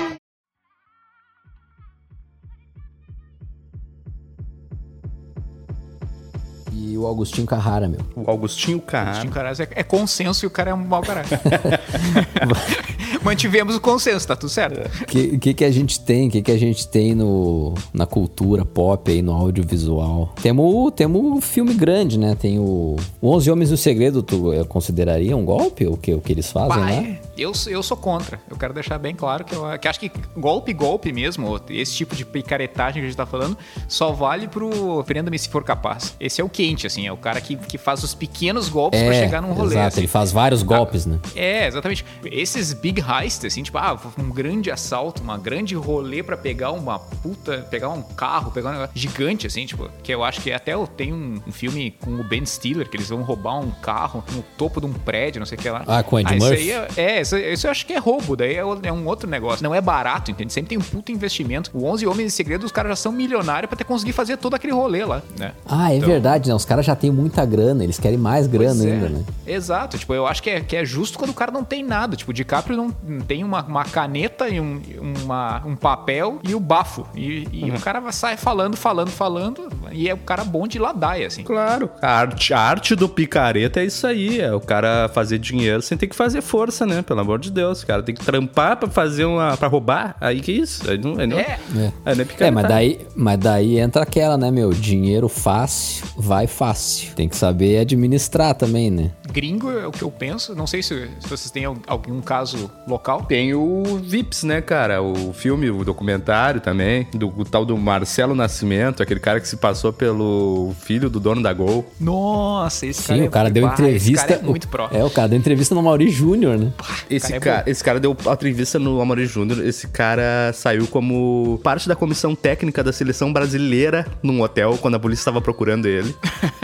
O 7.02 7.06
Augustinho 7.06 7.46
Carrara, 7.46 7.88
meu. 7.88 8.00
O 8.14 8.30
Augustinho 8.30 8.80
Carrara. 8.80 9.10
Agostinho 9.10 9.32
Carrasco 9.32 9.62
é, 9.62 9.68
é 9.74 9.82
consenso 9.82 10.44
e 10.44 10.46
o 10.46 10.50
cara 10.50 10.70
é 10.70 10.74
um 10.74 10.84
mau 10.84 11.02
caralho. 11.02 11.28
Mantivemos 13.22 13.76
o 13.76 13.80
consenso, 13.80 14.26
tá 14.26 14.34
tudo 14.34 14.50
certo. 14.50 14.80
O 15.02 15.06
que, 15.06 15.38
que, 15.38 15.54
que 15.54 15.64
a 15.64 15.70
gente 15.70 16.00
tem? 16.00 16.28
O 16.28 16.30
que, 16.30 16.42
que 16.42 16.50
a 16.50 16.58
gente 16.58 16.88
tem 16.88 17.14
no, 17.14 17.74
na 17.92 18.06
cultura 18.06 18.64
pop 18.64 19.10
aí, 19.10 19.22
no 19.22 19.32
audiovisual? 19.32 20.34
Temos 20.42 20.92
temos 20.94 21.22
um 21.22 21.40
filme 21.40 21.74
grande, 21.74 22.18
né? 22.18 22.34
Tem 22.34 22.58
o, 22.58 22.96
o 23.20 23.30
11 23.30 23.50
Homens 23.50 23.70
no 23.70 23.76
Segredo, 23.76 24.22
tu 24.22 24.50
consideraria 24.68 25.36
um 25.36 25.44
golpe? 25.44 25.86
O 25.86 25.96
que, 25.96 26.14
o 26.14 26.20
que 26.20 26.32
eles 26.32 26.50
fazem 26.50 26.70
Pá, 26.70 26.76
lá? 26.76 26.92
é, 26.92 27.20
eu, 27.36 27.52
eu 27.66 27.82
sou 27.82 27.96
contra. 27.96 28.40
Eu 28.50 28.56
quero 28.56 28.74
deixar 28.74 28.98
bem 28.98 29.14
claro 29.14 29.44
que 29.44 29.54
eu 29.54 29.62
que 29.78 29.88
acho 29.88 30.00
que 30.00 30.10
golpe, 30.36 30.72
golpe 30.72 31.12
mesmo, 31.12 31.60
esse 31.70 31.94
tipo 31.94 32.14
de 32.14 32.24
picaretagem 32.24 33.00
que 33.00 33.06
a 33.06 33.08
gente 33.08 33.16
tá 33.16 33.26
falando, 33.26 33.56
só 33.88 34.12
vale 34.12 34.48
pro 34.48 35.02
Prenda-me 35.04 35.38
se 35.38 35.48
for 35.48 35.64
capaz. 35.64 36.14
Esse 36.20 36.40
é 36.40 36.44
o 36.44 36.48
quente, 36.48 36.86
assim, 36.92 37.06
é 37.06 37.12
o 37.12 37.16
cara 37.16 37.40
que, 37.40 37.56
que 37.56 37.78
faz 37.78 38.02
os 38.02 38.14
pequenos 38.14 38.68
golpes 38.68 39.02
pra 39.02 39.12
chegar 39.14 39.40
num 39.42 39.52
rolê. 39.52 39.72
exato, 39.74 39.88
assim. 39.88 40.00
ele 40.00 40.06
faz 40.08 40.30
vários 40.32 40.62
golpes, 40.62 41.06
né? 41.06 41.18
É, 41.34 41.66
exatamente. 41.66 42.04
Esses 42.24 42.72
big 42.72 43.00
heists, 43.00 43.44
assim, 43.44 43.62
tipo, 43.62 43.78
ah, 43.78 43.98
um 44.18 44.30
grande 44.30 44.70
assalto, 44.70 45.22
uma 45.22 45.38
grande 45.38 45.74
rolê 45.74 46.22
pra 46.22 46.36
pegar 46.36 46.72
uma 46.72 46.98
puta, 46.98 47.66
pegar 47.70 47.88
um 47.90 48.02
carro, 48.02 48.50
pegar 48.50 48.70
um 48.70 48.72
negócio 48.72 48.92
gigante, 48.94 49.46
assim, 49.46 49.66
tipo, 49.66 49.88
que 50.02 50.12
eu 50.12 50.22
acho 50.22 50.40
que 50.40 50.52
até 50.52 50.72
tenho 50.96 51.14
um, 51.14 51.40
um 51.46 51.52
filme 51.52 51.92
com 52.00 52.10
o 52.16 52.24
Ben 52.24 52.44
Stiller, 52.44 52.88
que 52.88 52.96
eles 52.96 53.08
vão 53.08 53.22
roubar 53.22 53.58
um 53.58 53.70
carro 53.70 54.22
no 54.32 54.42
topo 54.56 54.80
de 54.80 54.86
um 54.86 54.92
prédio, 54.92 55.38
não 55.38 55.46
sei 55.46 55.56
o 55.56 55.60
que 55.60 55.68
lá. 55.70 55.82
Ah, 55.86 56.02
com 56.02 56.16
o 56.16 56.20
Ed 56.20 56.36
isso 56.36 56.46
Murphy? 56.46 56.72
aí 56.72 56.88
é, 56.96 57.16
é, 57.16 57.20
isso, 57.20 57.36
isso 57.36 57.66
eu 57.66 57.70
acho 57.70 57.86
que 57.86 57.92
é 57.92 57.98
roubo, 57.98 58.36
daí 58.36 58.54
é, 58.54 58.58
é 58.58 58.92
um 58.92 59.06
outro 59.06 59.28
negócio. 59.28 59.62
Não 59.62 59.74
é 59.74 59.80
barato, 59.80 60.30
entende? 60.30 60.52
Sempre 60.52 60.70
tem 60.70 60.78
um 60.78 60.82
puto 60.82 61.10
investimento. 61.12 61.70
O 61.74 61.84
11 61.86 62.06
Homens 62.06 62.26
de 62.26 62.30
Segredo, 62.32 62.64
os 62.66 62.72
caras 62.72 62.90
já 62.90 62.96
são 62.96 63.12
milionários 63.12 63.68
pra 63.68 63.76
ter 63.76 63.84
conseguir 63.84 64.12
fazer 64.12 64.36
todo 64.36 64.54
aquele 64.54 64.72
rolê 64.72 65.04
lá, 65.04 65.22
né? 65.38 65.52
Ah, 65.66 65.92
é 65.92 65.96
Então- 65.96 66.08
verdade, 66.08 66.48
né? 66.48 66.54
Os 66.54 66.64
caras 66.64 66.81
já 66.82 66.94
têm 66.96 67.10
muita 67.10 67.44
grana, 67.44 67.82
eles 67.84 67.98
querem 67.98 68.18
mais 68.18 68.46
grana 68.46 68.74
Pois 68.74 68.84
é. 68.84 68.92
ainda, 68.92 69.08
né? 69.08 69.24
Exato, 69.46 69.98
tipo, 69.98 70.14
eu 70.14 70.26
acho 70.26 70.42
que 70.42 70.50
é, 70.50 70.60
que 70.60 70.76
é 70.76 70.84
justo 70.84 71.18
quando 71.18 71.30
o 71.30 71.34
cara 71.34 71.50
não 71.52 71.64
tem 71.64 71.82
nada. 71.84 72.16
Tipo, 72.16 72.30
o 72.30 72.34
DiCaprio 72.34 72.76
não 72.76 72.90
tem 73.20 73.44
uma, 73.44 73.62
uma 73.64 73.84
caneta 73.84 74.48
e 74.48 74.60
um, 74.60 74.80
uma- 75.22 75.62
um 75.64 75.76
papel 75.76 76.38
e 76.42 76.54
o 76.54 76.60
bafo. 76.60 77.06
E, 77.14 77.46
e 77.52 77.70
Uhum. 77.70 77.76
o 77.76 77.80
cara 77.80 78.12
sair 78.12 78.36
falando, 78.36 78.76
falando, 78.76 79.10
falando. 79.10 79.68
E 79.92 80.08
é 80.08 80.14
um 80.14 80.18
cara 80.18 80.44
bom 80.44 80.66
de 80.66 80.78
ladaia, 80.78 81.26
assim. 81.26 81.42
Claro. 81.44 81.88
A 82.00 82.10
arte, 82.18 82.52
a 82.54 82.58
arte 82.60 82.94
do 82.94 83.08
picareta 83.08 83.80
é 83.80 83.84
isso 83.84 84.06
aí. 84.06 84.40
É 84.40 84.52
o 84.52 84.60
cara 84.60 85.08
fazer 85.12 85.38
dinheiro 85.38 85.80
sem 85.82 85.96
ter 85.96 86.06
que 86.06 86.16
fazer 86.16 86.40
força, 86.40 86.84
né? 86.86 87.02
Pelo 87.02 87.20
amor 87.20 87.38
de 87.38 87.50
Deus. 87.50 87.82
O 87.82 87.86
cara 87.86 88.02
tem 88.02 88.14
que 88.14 88.24
trampar 88.24 88.76
pra 88.76 88.88
fazer 88.88 89.24
uma. 89.24 89.56
pra 89.56 89.68
roubar. 89.68 90.16
Aí 90.20 90.40
que 90.40 90.52
isso? 90.52 90.88
Aí 90.90 90.98
não, 90.98 91.18
aí 91.18 91.26
não, 91.26 91.38
É. 91.38 91.58
É. 91.76 91.92
aí 92.04 92.14
não 92.14 92.22
é 92.22 92.24
picareta. 92.24 92.44
É, 92.44 92.50
mas 92.50 92.68
daí, 92.68 93.06
mas 93.16 93.38
daí 93.38 93.78
entra 93.78 94.02
aquela, 94.02 94.36
né, 94.36 94.50
meu? 94.50 94.70
Dinheiro 94.70 95.28
fácil, 95.28 96.04
vai 96.16 96.46
fácil. 96.46 96.71
Tem 97.16 97.28
que 97.28 97.36
saber 97.36 97.78
administrar 97.78 98.54
também, 98.54 98.90
né? 98.90 99.10
Gringo 99.32 99.70
é 99.70 99.86
o 99.86 99.92
que 99.92 100.02
eu 100.02 100.10
penso. 100.10 100.54
Não 100.54 100.66
sei 100.66 100.82
se, 100.82 101.08
se 101.20 101.28
vocês 101.28 101.50
têm 101.50 101.64
al- 101.64 101.76
algum 101.86 102.20
caso 102.20 102.70
local. 102.86 103.22
Tem 103.24 103.54
o 103.54 103.82
Vips, 104.02 104.42
né, 104.42 104.60
cara? 104.60 105.02
O 105.02 105.32
filme, 105.32 105.70
o 105.70 105.84
documentário 105.84 106.60
também, 106.60 107.06
do 107.14 107.28
o 107.28 107.44
tal 107.44 107.64
do 107.64 107.76
Marcelo 107.78 108.34
Nascimento, 108.34 109.02
aquele 109.02 109.20
cara 109.20 109.40
que 109.40 109.48
se 109.48 109.56
passou 109.56 109.92
pelo 109.92 110.74
filho 110.80 111.08
do 111.08 111.18
dono 111.18 111.42
da 111.42 111.52
Gol. 111.52 111.84
Nossa, 111.98 112.86
esse 112.86 113.02
cara 113.06 113.18
Sim, 113.18 113.24
é 113.24 113.28
o 113.28 113.30
cara 113.30 113.44
muito- 113.44 113.54
deu 113.54 113.66
entrevista. 113.68 114.12
Esse 114.12 114.26
cara 114.26 114.40
é 114.40 114.44
muito 114.44 114.68
pró. 114.68 114.88
É, 114.92 115.04
o 115.04 115.10
cara 115.10 115.28
deu 115.28 115.38
entrevista 115.38 115.74
no 115.74 115.82
Mauri 115.82 116.10
Júnior, 116.10 116.58
né? 116.58 116.72
Esse 117.08 117.28
cara 117.28 117.36
é 117.36 117.40
cara, 117.40 117.70
esse 117.70 117.84
cara 117.84 118.00
deu 118.00 118.16
a 118.26 118.32
entrevista 118.32 118.78
no 118.78 119.00
Amore 119.00 119.24
Júnior. 119.26 119.64
Esse 119.66 119.88
cara 119.88 120.52
saiu 120.52 120.86
como 120.86 121.58
parte 121.62 121.88
da 121.88 121.96
comissão 121.96 122.34
técnica 122.34 122.82
da 122.84 122.92
seleção 122.92 123.32
brasileira 123.32 124.06
num 124.22 124.40
hotel 124.42 124.78
quando 124.80 124.94
a 124.96 125.00
polícia 125.00 125.22
estava 125.22 125.40
procurando 125.40 125.86
ele. 125.86 126.14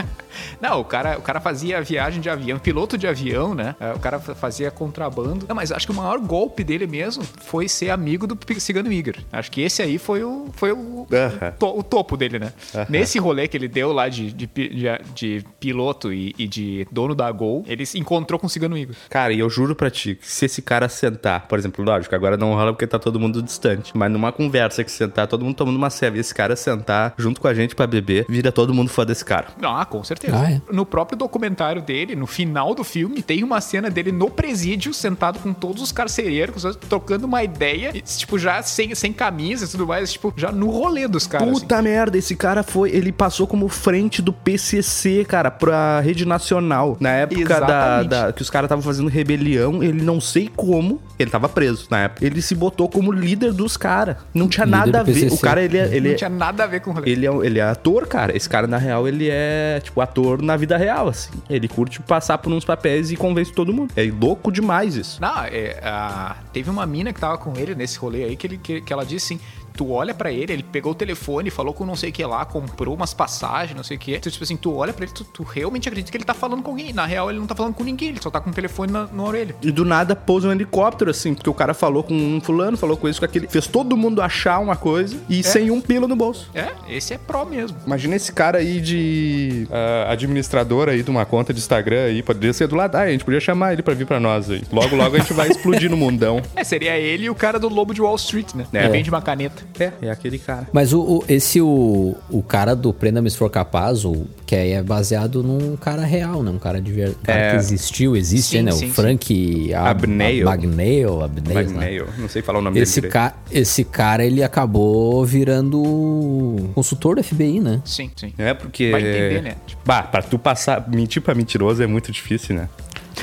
Não, 0.60 0.80
o 0.80 0.84
cara, 0.84 1.18
o 1.18 1.22
cara 1.22 1.40
fazia 1.40 1.80
viagem 1.82 2.20
de 2.20 2.28
avião, 2.28 2.58
piloto 2.58 2.96
de 2.98 3.06
avião, 3.06 3.54
né? 3.54 3.74
É, 3.80 3.92
O 3.92 3.98
cara 3.98 4.18
fa- 4.18 4.34
fazia 4.34 4.70
contrabando. 4.70 5.46
Não, 5.48 5.54
mas 5.54 5.70
acho 5.72 5.86
que 5.86 5.92
o 5.92 5.96
maior 5.96 6.18
golpe 6.18 6.64
dele 6.64 6.86
mesmo 6.86 7.22
foi 7.22 7.68
ser 7.68 7.90
amigo 7.90 8.26
do 8.26 8.38
Cigano 8.60 8.92
Igor. 8.92 9.14
Acho 9.32 9.50
que 9.50 9.60
esse 9.60 9.82
aí 9.82 9.98
foi 9.98 10.22
o, 10.24 10.46
foi 10.54 10.72
o, 10.72 11.06
Aham. 11.12 11.48
o, 11.48 11.58
to- 11.58 11.78
o 11.78 11.82
topo 11.82 12.16
dele, 12.16 12.38
né? 12.38 12.52
Nesse 12.88 13.18
rolê 13.18 13.46
que 13.48 13.56
ele 13.56 13.68
deu 13.68 13.92
lá 13.92 14.08
de, 14.08 14.32
de, 14.32 14.46
de, 14.46 14.88
de 15.14 15.44
piloto 15.60 16.12
e, 16.12 16.34
e 16.38 16.46
de 16.46 16.86
dono 16.90 17.14
da 17.14 17.30
Gol, 17.30 17.64
ele 17.66 17.84
se 17.86 17.98
encontrou 17.98 18.38
com 18.38 18.46
o 18.46 18.50
Cigano 18.50 18.76
Igor. 18.76 18.94
Cara, 19.10 19.32
e 19.32 19.38
eu 19.38 19.48
juro 19.50 19.74
pra 19.74 19.90
ti 19.90 20.14
que 20.16 20.26
se 20.28 20.44
esse 20.46 20.62
cara 20.62 20.88
sentar, 20.88 21.46
por 21.46 21.58
exemplo, 21.58 21.84
lógico, 21.84 22.14
agora 22.14 22.36
não 22.36 22.54
rola 22.54 22.72
porque 22.72 22.86
tá 22.86 22.98
todo 22.98 23.18
mundo 23.20 23.42
distante, 23.42 23.92
mas 23.96 24.10
numa 24.10 24.32
conversa 24.32 24.82
que 24.84 24.90
sentar, 24.90 25.26
todo 25.26 25.44
mundo 25.44 25.54
tomando 25.56 25.76
uma 25.76 25.90
cerveja, 25.90 26.20
esse 26.22 26.34
cara 26.34 26.56
sentar 26.56 27.14
junto 27.16 27.40
com 27.40 27.48
a 27.48 27.54
gente 27.54 27.74
pra 27.74 27.86
beber, 27.86 28.26
vira 28.28 28.50
todo 28.52 28.72
mundo 28.74 28.88
fã 28.90 29.04
desse 29.04 29.24
cara. 29.24 29.48
Ah, 29.62 29.84
com 29.84 30.02
certeza. 30.02 30.36
Ah, 30.36 30.47
é? 30.48 30.60
No 30.72 30.84
próprio 30.86 31.16
documentário 31.18 31.82
dele, 31.82 32.14
no 32.16 32.26
final 32.26 32.74
do 32.74 32.82
filme, 32.84 33.22
tem 33.22 33.42
uma 33.44 33.60
cena 33.60 33.90
dele 33.90 34.10
no 34.12 34.30
presídio, 34.30 34.92
sentado 34.94 35.38
com 35.38 35.52
todos 35.52 35.82
os 35.82 35.92
carcereiros, 35.92 36.64
trocando 36.88 37.26
uma 37.26 37.42
ideia, 37.42 37.90
e, 37.94 38.00
tipo, 38.00 38.38
já 38.38 38.62
sem, 38.62 38.94
sem 38.94 39.12
camisa 39.12 39.64
e 39.64 39.68
tudo 39.68 39.86
mais, 39.86 40.12
tipo, 40.12 40.32
já 40.36 40.50
no 40.52 40.70
rolê 40.70 41.06
dos 41.08 41.26
caras. 41.26 41.48
assim. 41.48 41.60
Puta 41.60 41.82
merda, 41.82 42.16
esse 42.18 42.34
cara 42.36 42.62
foi. 42.62 42.90
Ele 42.90 43.12
passou 43.12 43.46
como 43.46 43.68
frente 43.68 44.20
do 44.22 44.32
PCC, 44.32 45.24
cara, 45.24 45.50
pra 45.50 46.00
rede 46.00 46.24
nacional. 46.26 46.96
Na 47.00 47.10
época 47.10 47.60
da, 47.60 48.02
da- 48.02 48.32
que 48.32 48.42
os 48.42 48.50
caras 48.50 48.66
estavam 48.66 48.82
fazendo 48.82 49.08
rebelião, 49.08 49.82
ele 49.82 50.02
não 50.02 50.20
sei 50.20 50.48
como. 50.54 51.00
Ele 51.18 51.30
tava 51.30 51.48
preso 51.48 51.86
na 51.90 52.00
época. 52.04 52.24
Ele 52.24 52.40
se 52.40 52.54
botou 52.54 52.88
como 52.88 53.10
líder 53.10 53.52
dos 53.52 53.76
caras. 53.76 54.16
Não 54.32 54.48
tinha 54.48 54.64
Líder 54.64 54.76
nada 54.78 55.00
a 55.00 55.02
ver. 55.02 55.32
O 55.32 55.38
cara, 55.38 55.62
ele 55.62 55.76
é. 55.76 55.86
Ele 55.88 56.08
Não 56.08 56.14
é 56.14 56.14
tinha 56.14 56.30
nada 56.30 56.62
a 56.64 56.66
ver 56.66 56.80
com 56.80 56.90
o 56.90 56.94
rolê. 56.94 57.10
ele 57.10 57.26
é, 57.26 57.30
ele 57.44 57.58
é 57.58 57.62
ator, 57.62 58.06
cara. 58.06 58.36
Esse 58.36 58.48
cara, 58.48 58.66
na 58.68 58.78
real, 58.78 59.08
ele 59.08 59.28
é, 59.28 59.80
tipo, 59.82 60.00
ator 60.00 60.37
na 60.42 60.56
vida 60.56 60.76
real, 60.76 61.08
assim. 61.08 61.30
Ele 61.48 61.68
curte 61.68 62.00
passar 62.00 62.38
por 62.38 62.52
uns 62.52 62.64
papéis 62.64 63.10
e 63.10 63.16
convence 63.16 63.52
todo 63.52 63.72
mundo. 63.72 63.92
É 63.96 64.04
louco 64.04 64.50
demais 64.52 64.96
isso. 64.96 65.20
Não, 65.20 65.44
é, 65.44 65.78
a- 65.82 66.36
teve 66.52 66.70
uma 66.70 66.86
mina 66.86 67.12
que 67.12 67.20
tava 67.20 67.38
com 67.38 67.56
ele 67.56 67.74
nesse 67.74 67.98
rolê 67.98 68.24
aí 68.24 68.36
que, 68.36 68.46
ele, 68.46 68.58
que, 68.58 68.80
que 68.80 68.92
ela 68.92 69.04
disse 69.04 69.34
assim: 69.34 69.42
tu 69.78 69.92
olha 69.92 70.12
pra 70.12 70.32
ele, 70.32 70.52
ele 70.52 70.62
pegou 70.64 70.90
o 70.90 70.94
telefone, 70.94 71.50
falou 71.50 71.72
com 71.72 71.86
não 71.86 71.94
sei 71.94 72.10
o 72.10 72.12
que 72.12 72.24
lá, 72.24 72.44
comprou 72.44 72.96
umas 72.96 73.14
passagens, 73.14 73.76
não 73.76 73.84
sei 73.84 73.96
o 73.96 74.00
que. 74.00 74.18
Tu, 74.18 74.28
tipo 74.28 74.42
assim, 74.42 74.56
tu 74.56 74.74
olha 74.74 74.92
pra 74.92 75.04
ele, 75.04 75.14
tu, 75.14 75.22
tu 75.22 75.44
realmente 75.44 75.88
acredita 75.88 76.10
que 76.10 76.16
ele 76.16 76.24
tá 76.24 76.34
falando 76.34 76.64
com 76.64 76.72
alguém. 76.72 76.92
Na 76.92 77.06
real, 77.06 77.30
ele 77.30 77.38
não 77.38 77.46
tá 77.46 77.54
falando 77.54 77.74
com 77.74 77.84
ninguém, 77.84 78.08
ele 78.08 78.20
só 78.20 78.28
tá 78.28 78.40
com 78.40 78.50
o 78.50 78.52
telefone 78.52 78.92
na, 78.92 79.06
na 79.06 79.22
orelha. 79.22 79.54
E 79.62 79.70
do 79.70 79.84
nada 79.84 80.16
pousa 80.16 80.48
um 80.48 80.52
helicóptero, 80.52 81.12
assim, 81.12 81.32
porque 81.32 81.48
o 81.48 81.54
cara 81.54 81.72
falou 81.74 82.02
com 82.02 82.12
um 82.12 82.40
fulano, 82.40 82.76
falou 82.76 82.96
com 82.96 83.08
isso, 83.08 83.20
com 83.20 83.24
aquele. 83.24 83.46
Fez 83.46 83.68
todo 83.68 83.96
mundo 83.96 84.20
achar 84.20 84.58
uma 84.58 84.74
coisa 84.74 85.16
e 85.28 85.44
sem 85.44 85.70
um 85.70 85.80
pelo 85.80 86.08
no 86.08 86.16
bolso. 86.16 86.50
É, 86.52 86.72
esse 86.88 87.14
é 87.14 87.18
pró 87.18 87.44
mesmo. 87.44 87.78
Imagina 87.86 88.16
esse 88.16 88.32
cara 88.32 88.58
aí 88.58 88.80
de 88.80 89.68
ah, 89.70 90.10
administrador 90.10 90.88
aí 90.88 91.04
de 91.04 91.10
uma 91.10 91.24
conta 91.24 91.54
de 91.54 91.60
Instagram 91.60 92.06
aí, 92.06 92.20
poderia 92.20 92.52
ser 92.52 92.66
do 92.66 92.74
lado, 92.74 92.96
ah, 92.96 93.02
a 93.02 93.10
gente 93.10 93.24
podia 93.24 93.40
chamar 93.40 93.74
ele 93.74 93.82
pra 93.82 93.94
vir 93.94 94.06
pra 94.06 94.18
nós 94.18 94.50
aí. 94.50 94.62
Logo, 94.72 94.96
logo 94.96 95.14
a 95.14 95.18
gente 95.20 95.32
vai 95.32 95.46
explodir 95.50 95.88
no 95.88 95.96
mundão. 95.96 96.42
É, 96.56 96.64
seria 96.64 96.98
ele 96.98 97.26
e 97.26 97.30
o 97.30 97.34
cara 97.34 97.60
do 97.60 97.68
Lobo 97.68 97.94
de 97.94 98.02
Wall 98.02 98.16
Street, 98.16 98.54
né? 98.54 98.66
É. 98.72 98.80
Ele 98.80 98.88
vende 98.88 99.08
uma 99.08 99.22
caneta. 99.22 99.67
É, 99.78 99.92
é 100.02 100.10
aquele 100.10 100.38
cara. 100.38 100.68
Mas 100.72 100.92
o, 100.92 101.00
o- 101.00 101.24
esse, 101.28 101.60
o, 101.60 102.16
o 102.30 102.42
cara 102.42 102.74
do 102.74 102.92
Prenda-me 102.92 103.30
se 103.30 103.36
for 103.36 103.48
capaz, 103.50 104.04
o, 104.04 104.26
que 104.46 104.54
aí 104.54 104.72
é 104.72 104.82
baseado 104.82 105.42
num 105.42 105.76
cara 105.76 106.04
real, 106.04 106.42
né? 106.42 106.50
Um 106.50 106.58
cara 106.58 106.80
de 106.80 107.00
É. 107.26 107.50
que 107.50 107.56
existiu, 107.56 108.16
existe, 108.16 108.56
Sim, 108.58 108.62
né? 108.62 108.72
sim, 108.72 108.84
o 108.84 108.88
sim. 108.88 108.92
Frank 108.94 109.74
Ab- 109.74 109.88
Abneio. 110.04 110.48
Abneio, 110.48 111.22
Abneio, 111.22 111.58
né? 111.58 111.64
Magnail, 111.64 112.06
não 112.18 112.28
sei 112.28 112.42
falar 112.42 112.58
o 112.58 112.62
nome 112.62 112.78
Esse, 112.80 113.00
dele. 113.00 113.12
ca 113.12 113.34
esse 113.50 113.84
cara, 113.84 114.24
ele 114.24 114.42
acabou 114.42 115.24
virando 115.24 116.70
consultor 116.74 117.16
do 117.16 117.22
FBI, 117.22 117.60
né? 117.60 117.80
Sim, 117.84 118.10
sim. 118.16 118.32
É 118.38 118.54
porque. 118.54 118.90
Vai 118.90 119.00
entender, 119.00 119.42
né? 119.42 119.56
Tipo- 119.66 119.82
Bah, 119.84 120.02
pra 120.02 120.22
tu 120.22 120.38
passar. 120.38 120.88
Mentir 120.88 121.22
pra 121.22 121.34
mentiroso 121.34 121.82
é 121.82 121.86
muito 121.86 122.10
difícil, 122.12 122.56
né? 122.56 122.68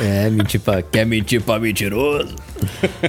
É, 0.01 0.29
mentir 0.29 0.59
pra... 0.59 0.81
Quer 0.81 1.05
mentir 1.05 1.41
pra 1.41 1.57
mentiroso? 1.59 2.35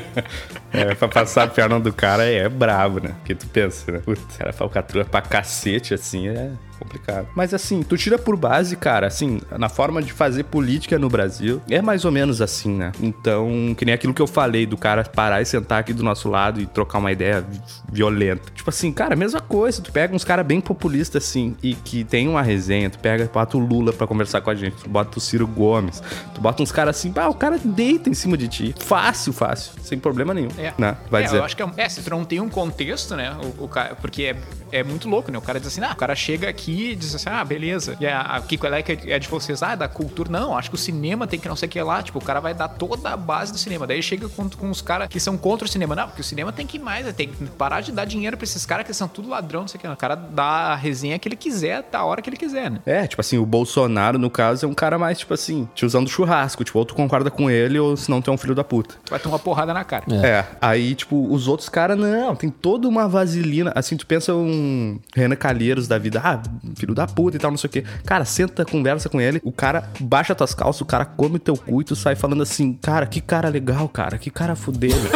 É, 0.77 0.95
pra 0.95 1.09
passar 1.09 1.45
a 1.45 1.49
perna 1.49 1.81
do 1.81 1.93
cara 1.93 2.24
é 2.24 2.49
brabo, 2.49 3.01
né? 3.01 3.14
Porque 3.18 3.35
tu 3.35 3.47
pensa, 3.47 3.91
né? 3.91 4.01
Putz, 4.05 4.37
cara 4.37 4.53
falcatrua 4.53 5.05
pra 5.05 5.22
cacete, 5.22 5.95
assim, 5.95 6.29
é 6.29 6.51
complicado. 6.79 7.29
Mas 7.35 7.53
assim, 7.55 7.83
tu 7.83 7.97
tira 7.97 8.18
por 8.18 8.37
base, 8.37 8.77
cara, 8.77 9.07
assim, 9.07 9.41
na 9.59 9.68
forma 9.68 10.03
de 10.03 10.12
fazer 10.12 10.45
política 10.45 10.99
no 10.99 11.09
Brasil, 11.09 11.61
é 11.70 11.81
mais 11.83 12.05
ou 12.05 12.12
menos 12.12 12.41
assim, 12.41 12.72
né? 12.74 12.93
Então, 13.01 13.74
que 13.77 13.85
nem 13.85 13.95
aquilo 13.95 14.12
que 14.14 14.22
eu 14.22 14.27
falei 14.27 14.66
do 14.66 14.77
cara 14.77 15.05
parar 15.05 15.41
e 15.41 15.45
sentar 15.47 15.81
aqui 15.81 15.93
do 15.93 16.03
nosso 16.03 16.29
lado 16.29 16.61
e 16.61 16.66
trocar 16.66 16.99
uma 16.99 17.12
ideia 17.12 17.41
vi- 17.41 17.61
violenta. 17.91 18.51
Tipo 18.55 18.70
assim, 18.70 18.93
cara, 18.93 19.16
mesma 19.16 19.41
coisa, 19.41 19.81
tu 19.83 19.91
pega 19.93 20.14
uns 20.14 20.24
caras 20.24 20.45
bem 20.47 20.61
populistas, 20.61 21.24
assim, 21.24 21.57
e 21.62 21.74
que 21.74 22.05
tem 22.05 22.29
uma 22.29 22.43
resenha, 22.43 22.91
tu 22.91 22.99
pega, 22.99 23.29
bota 23.33 23.57
o 23.57 23.61
Lula 23.61 23.93
pra 23.93 24.07
conversar 24.07 24.41
com 24.41 24.51
a 24.51 24.55
gente, 24.55 24.77
tu 24.77 24.89
bota 24.89 25.18
o 25.18 25.20
Ciro 25.20 25.47
Gomes, 25.47 26.03
tu 26.35 26.41
bota 26.41 26.62
uns 26.62 26.72
caras 26.72 26.97
assim, 26.97 27.12
ah, 27.16 27.29
o 27.29 27.35
cara 27.35 27.59
deita 27.62 28.09
em 28.11 28.14
cima 28.14 28.37
de 28.37 28.49
ti. 28.49 28.74
Fácil, 28.79 29.33
fácil, 29.33 29.72
sem 29.83 29.99
problema 29.99 30.35
nenhum. 30.35 30.49
É. 30.59 30.72
Né? 30.79 30.97
Vai 31.11 31.22
é, 31.22 31.24
dizer. 31.27 31.39
eu 31.39 31.45
acho 31.45 31.57
que 31.57 31.62
é, 31.62 31.66
um- 31.66 31.72
é, 31.77 31.89
se 31.89 32.03
tu 32.03 32.11
não 32.11 32.24
tem 32.24 32.41
um 32.41 32.49
contexto, 32.49 33.14
né? 33.16 33.35
O, 33.59 33.64
o 33.64 33.68
cara, 33.68 33.95
porque 33.95 34.22
é, 34.24 34.37
é 34.81 34.83
muito 34.85 35.09
louco, 35.09 35.31
né? 35.31 35.39
O 35.39 35.43
cara 35.43 35.59
diz 35.59 35.68
assim, 35.68 35.81
ah, 35.83 35.93
o 35.93 35.97
cara 35.97 36.14
chega 36.14 36.49
aqui 36.49 36.65
e 36.70 36.94
diz 36.94 37.14
assim, 37.14 37.28
ah, 37.28 37.44
beleza. 37.44 37.96
E 38.00 38.06
a, 38.06 38.20
a 38.20 38.40
Kiko 38.40 38.66
é 38.66 38.82
que 38.82 39.10
é 39.10 39.18
de 39.18 39.28
vocês, 39.28 39.62
ah, 39.62 39.74
da 39.74 39.88
cultura. 39.88 40.30
Não, 40.30 40.56
acho 40.56 40.70
que 40.70 40.76
o 40.76 40.78
cinema 40.78 41.26
tem 41.26 41.38
que 41.38 41.48
não 41.48 41.56
sei 41.56 41.66
o 41.66 41.70
que 41.70 41.80
lá. 41.80 42.02
Tipo, 42.02 42.18
o 42.18 42.22
cara 42.22 42.40
vai 42.40 42.54
dar 42.54 42.68
toda 42.68 43.10
a 43.10 43.16
base 43.16 43.52
do 43.52 43.58
cinema. 43.58 43.86
Daí 43.86 44.02
chega 44.02 44.28
com, 44.28 44.48
com 44.48 44.70
os 44.70 44.80
caras 44.80 45.08
que 45.08 45.18
são 45.18 45.36
contra 45.36 45.66
o 45.66 45.68
cinema. 45.68 45.94
Não, 45.94 46.06
porque 46.06 46.20
o 46.20 46.24
cinema 46.24 46.52
tem 46.52 46.66
que 46.66 46.76
ir 46.76 46.80
mais, 46.80 47.04
né? 47.04 47.12
tem 47.12 47.28
que 47.28 47.46
parar 47.46 47.80
de 47.80 47.90
dar 47.92 48.04
dinheiro 48.04 48.36
pra 48.36 48.44
esses 48.44 48.64
caras 48.66 48.86
que 48.86 48.92
são 48.92 49.08
tudo 49.08 49.28
ladrão, 49.28 49.62
não 49.62 49.68
sei 49.68 49.78
o 49.78 49.80
que. 49.80 49.88
O 49.88 49.96
cara 49.96 50.14
dá 50.14 50.42
a 50.44 50.76
resenha 50.76 51.18
que 51.18 51.28
ele 51.28 51.36
quiser, 51.36 51.82
da 51.90 52.04
hora 52.04 52.20
que 52.20 52.28
ele 52.28 52.36
quiser, 52.36 52.70
né? 52.70 52.80
É, 52.84 53.06
tipo 53.06 53.20
assim, 53.20 53.38
o 53.38 53.46
Bolsonaro, 53.46 54.18
no 54.18 54.30
caso, 54.30 54.66
é 54.66 54.68
um 54.68 54.74
cara 54.74 54.98
mais, 54.98 55.18
tipo 55.18 55.32
assim, 55.32 55.68
te 55.74 55.86
usando 55.86 56.08
churrasco. 56.08 56.62
Tipo, 56.64 56.78
ou 56.78 56.84
tu 56.84 56.94
concorda 56.94 57.30
com 57.30 57.50
ele, 57.50 57.78
ou 57.78 57.96
senão 57.96 58.20
tu 58.20 58.30
é 58.30 58.34
um 58.34 58.38
filho 58.38 58.54
da 58.54 58.64
puta. 58.64 58.96
Tu 59.04 59.10
vai 59.10 59.18
tomar 59.18 59.36
uma 59.36 59.38
porrada 59.42 59.72
na 59.72 59.84
cara. 59.84 60.04
É. 60.24 60.44
aí, 60.60 60.94
tipo, 60.94 61.32
os 61.32 61.48
outros 61.48 61.68
caras, 61.68 61.98
não, 61.98 62.34
tem 62.36 62.50
toda 62.50 62.86
uma 62.86 63.08
vaselina. 63.08 63.72
Assim, 63.74 63.96
tu 63.96 64.06
pensa 64.06 64.34
um 64.34 64.98
Renan 65.14 65.36
Calheiros 65.36 65.88
da 65.88 65.98
vida, 65.98 66.20
ah, 66.22 66.40
filho 66.76 66.94
da 66.94 67.07
puta 67.07 67.36
e 67.36 67.40
tal, 67.40 67.50
não 67.50 67.59
sei 67.59 67.68
o 67.68 67.70
quê. 67.70 67.84
Cara, 68.04 68.24
senta, 68.24 68.64
conversa 68.64 69.09
com 69.09 69.20
ele, 69.20 69.40
o 69.44 69.52
cara 69.52 69.88
baixa 70.00 70.34
tuas 70.34 70.54
calças, 70.54 70.80
o 70.80 70.86
cara 70.86 71.04
come 71.04 71.38
teu 71.38 71.57
cu 71.57 71.80
e 71.80 71.84
tu 71.84 71.96
sai 71.96 72.14
falando 72.14 72.42
assim, 72.42 72.72
cara, 72.74 73.07
que 73.07 73.20
cara 73.20 73.48
legal, 73.48 73.88
cara, 73.88 74.18
que 74.18 74.30
cara 74.30 74.57
fudeiro. 74.57 74.96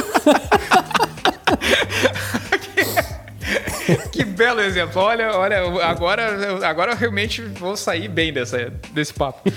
Que 4.21 4.25
belo 4.27 4.61
exemplo. 4.61 5.01
Olha, 5.01 5.33
olha, 5.35 5.59
agora, 5.85 6.67
agora 6.69 6.93
eu 6.93 6.97
realmente 6.97 7.41
vou 7.41 7.75
sair 7.75 8.07
bem 8.07 8.33
dessa, 8.35 8.71
desse 8.93 9.15
papo. 9.15 9.41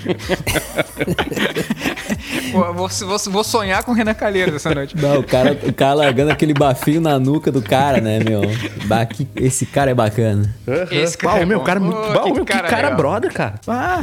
vou, 2.52 2.74
vou, 2.74 3.18
vou- 3.32 3.44
sonhar 3.44 3.84
com 3.84 3.92
o 3.92 3.94
Renan 3.94 4.14
Calheiros 4.14 4.56
essa 4.56 4.74
noite. 4.74 4.96
Não, 4.98 5.20
o 5.20 5.24
cara, 5.24 5.52
o 5.64 5.74
cara 5.74 5.94
largando 5.96 6.32
aquele 6.32 6.54
bafinho 6.54 7.02
na 7.02 7.20
nuca 7.20 7.52
do 7.52 7.62
cara, 7.62 8.00
né, 8.00 8.20
meu? 8.20 8.42
Esse 9.36 9.66
cara 9.66 9.92
é 9.92 9.94
bacana. 9.94 10.54
Esse 10.90 11.18
cara 11.18 11.42
é 11.42 11.44
o 11.44 11.48
meu 11.48 11.60
bom. 11.60 11.66
cara, 11.66 11.80
muito, 11.80 11.98
Ô, 11.98 12.14
bah, 12.14 12.22
que 12.24 12.32
o 12.32 12.36
meu, 12.36 12.46
que 12.46 12.54
cara 12.54 12.68
cara, 12.70 12.82
legal. 12.84 12.98
brother, 12.98 13.34
cara. 13.34 13.56
Ah, 13.68 14.00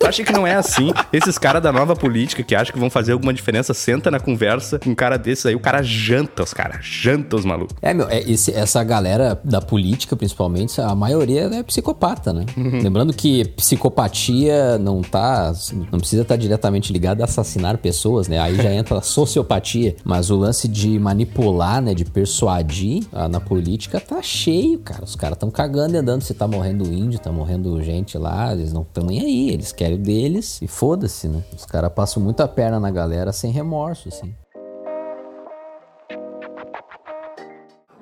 tu 0.00 0.06
acha 0.06 0.24
que 0.24 0.32
não 0.32 0.46
é 0.46 0.54
assim? 0.54 0.92
Esses 1.12 1.36
caras 1.38 1.62
da 1.62 1.70
nova 1.70 1.94
política 1.94 2.42
que 2.42 2.54
acham 2.54 2.72
que 2.72 2.78
vão 2.80 2.88
fazer 2.88 3.12
alguma 3.12 3.32
diferença, 3.34 3.74
senta 3.74 4.10
na 4.10 4.18
conversa 4.18 4.78
com 4.78 4.90
um 4.90 4.94
cara 4.94 5.18
desses 5.18 5.44
aí, 5.46 5.54
o 5.54 5.60
cara 5.60 5.82
janta 5.82 6.42
os 6.42 6.54
caras, 6.54 6.78
janta 6.84 7.36
os 7.36 7.44
malucos. 7.44 7.76
É, 7.82 7.92
meu, 7.92 8.08
é, 8.08 8.20
esse- 8.20 8.52
essa 8.54 8.82
galera 8.82 9.38
da 9.44 9.60
política, 9.66 10.16
principalmente, 10.16 10.80
a 10.80 10.94
maioria 10.94 11.42
é 11.42 11.62
psicopata, 11.62 12.32
né? 12.32 12.46
Lembrando 12.56 13.12
que 13.12 13.44
psicopatia 13.48 14.78
não 14.78 15.02
tá. 15.02 15.52
não 15.92 15.98
precisa 15.98 16.22
estar 16.22 16.36
diretamente 16.36 16.92
ligada 16.92 17.24
assassinar 17.24 17.78
pessoas, 17.78 18.28
né? 18.28 18.38
Aí 18.38 18.56
já 18.56 18.72
entra 18.72 18.98
a 18.98 19.02
sociopatia. 19.02 19.96
Mas 20.04 20.30
o 20.30 20.36
lance 20.36 20.68
de 20.68 20.98
manipular, 20.98 21.82
né? 21.82 21.94
De 21.94 22.04
persuadir 22.04 23.04
ah, 23.12 23.28
na 23.28 23.40
política 23.40 24.00
tá 24.00 24.22
cheio, 24.22 24.78
cara. 24.78 25.04
Os 25.04 25.16
caras 25.16 25.36
estão 25.36 25.50
cagando 25.50 25.94
e 25.94 25.98
andando 25.98 26.22
se 26.22 26.34
tá 26.34 26.46
morrendo 26.46 26.92
índio, 26.92 27.18
tá 27.18 27.32
morrendo 27.32 27.82
gente 27.82 28.16
lá. 28.16 28.52
Eles 28.52 28.72
não 28.72 28.82
estão 28.82 29.04
nem 29.04 29.20
aí. 29.20 29.50
Eles 29.50 29.72
querem 29.72 29.96
o 29.96 29.98
deles 29.98 30.60
e 30.62 30.66
foda-se, 30.66 31.28
né? 31.28 31.42
Os 31.56 31.66
caras 31.66 31.92
passam 31.92 32.22
muita 32.22 32.46
perna 32.46 32.78
na 32.78 32.90
galera 32.90 33.32
sem 33.32 33.50
remorso, 33.50 34.08
assim. 34.08 34.34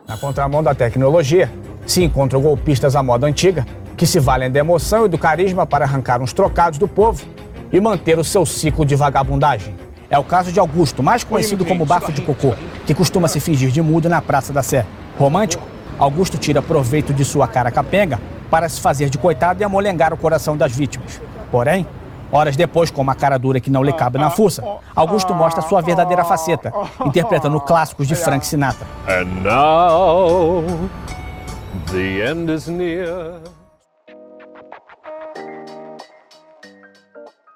Na 0.06 0.18
contramão 0.18 0.62
da 0.62 0.74
tecnologia, 0.74 1.50
se 1.86 2.04
encontram 2.04 2.40
golpistas 2.40 2.94
à 2.94 3.02
moda 3.02 3.26
antiga, 3.26 3.66
que 3.96 4.06
se 4.06 4.20
valem 4.20 4.50
da 4.50 4.60
emoção 4.60 5.06
e 5.06 5.08
do 5.08 5.16
carisma 5.16 5.66
para 5.66 5.86
arrancar 5.86 6.20
uns 6.20 6.32
trocados 6.34 6.78
do 6.78 6.86
povo 6.86 7.24
e 7.72 7.80
manter 7.80 8.18
o 8.18 8.24
seu 8.24 8.44
ciclo 8.44 8.84
de 8.84 8.94
vagabundagem. 8.94 9.74
É 10.10 10.18
o 10.18 10.24
caso 10.24 10.52
de 10.52 10.60
Augusto, 10.60 11.02
mais 11.02 11.24
conhecido 11.24 11.64
como 11.64 11.86
Bafo 11.86 12.12
de 12.12 12.20
Cocô, 12.20 12.52
que 12.84 12.92
costuma 12.92 13.28
se 13.28 13.40
fingir 13.40 13.70
de 13.70 13.80
mudo 13.80 14.06
na 14.06 14.20
Praça 14.20 14.52
da 14.52 14.62
Sé. 14.62 14.84
Romântico, 15.18 15.66
Augusto 15.98 16.36
tira 16.36 16.60
proveito 16.60 17.14
de 17.14 17.24
sua 17.24 17.48
cara 17.48 17.70
capenga 17.70 18.20
para 18.50 18.68
se 18.68 18.82
fazer 18.82 19.08
de 19.08 19.16
coitado 19.16 19.62
e 19.62 19.64
amolengar 19.64 20.12
o 20.12 20.18
coração 20.18 20.54
das 20.54 20.76
vítimas. 20.76 21.18
Porém, 21.50 21.86
horas 22.34 22.56
depois, 22.56 22.90
com 22.90 23.00
uma 23.00 23.14
cara 23.14 23.38
dura 23.38 23.60
que 23.60 23.70
não 23.70 23.82
lhe 23.82 23.92
cabe 23.92 24.18
na 24.18 24.28
fuça, 24.28 24.64
Augusto 24.94 25.32
mostra 25.32 25.62
sua 25.62 25.80
verdadeira 25.80 26.24
faceta, 26.24 26.72
interpretando 27.06 27.60
clássicos 27.60 28.08
de 28.08 28.14
Frank 28.16 28.44
Sinatra. 28.44 28.86
And 29.08 29.42
now 29.42 30.64
the 31.92 32.30
end 32.30 32.52
is 32.52 32.66
near. 32.66 33.40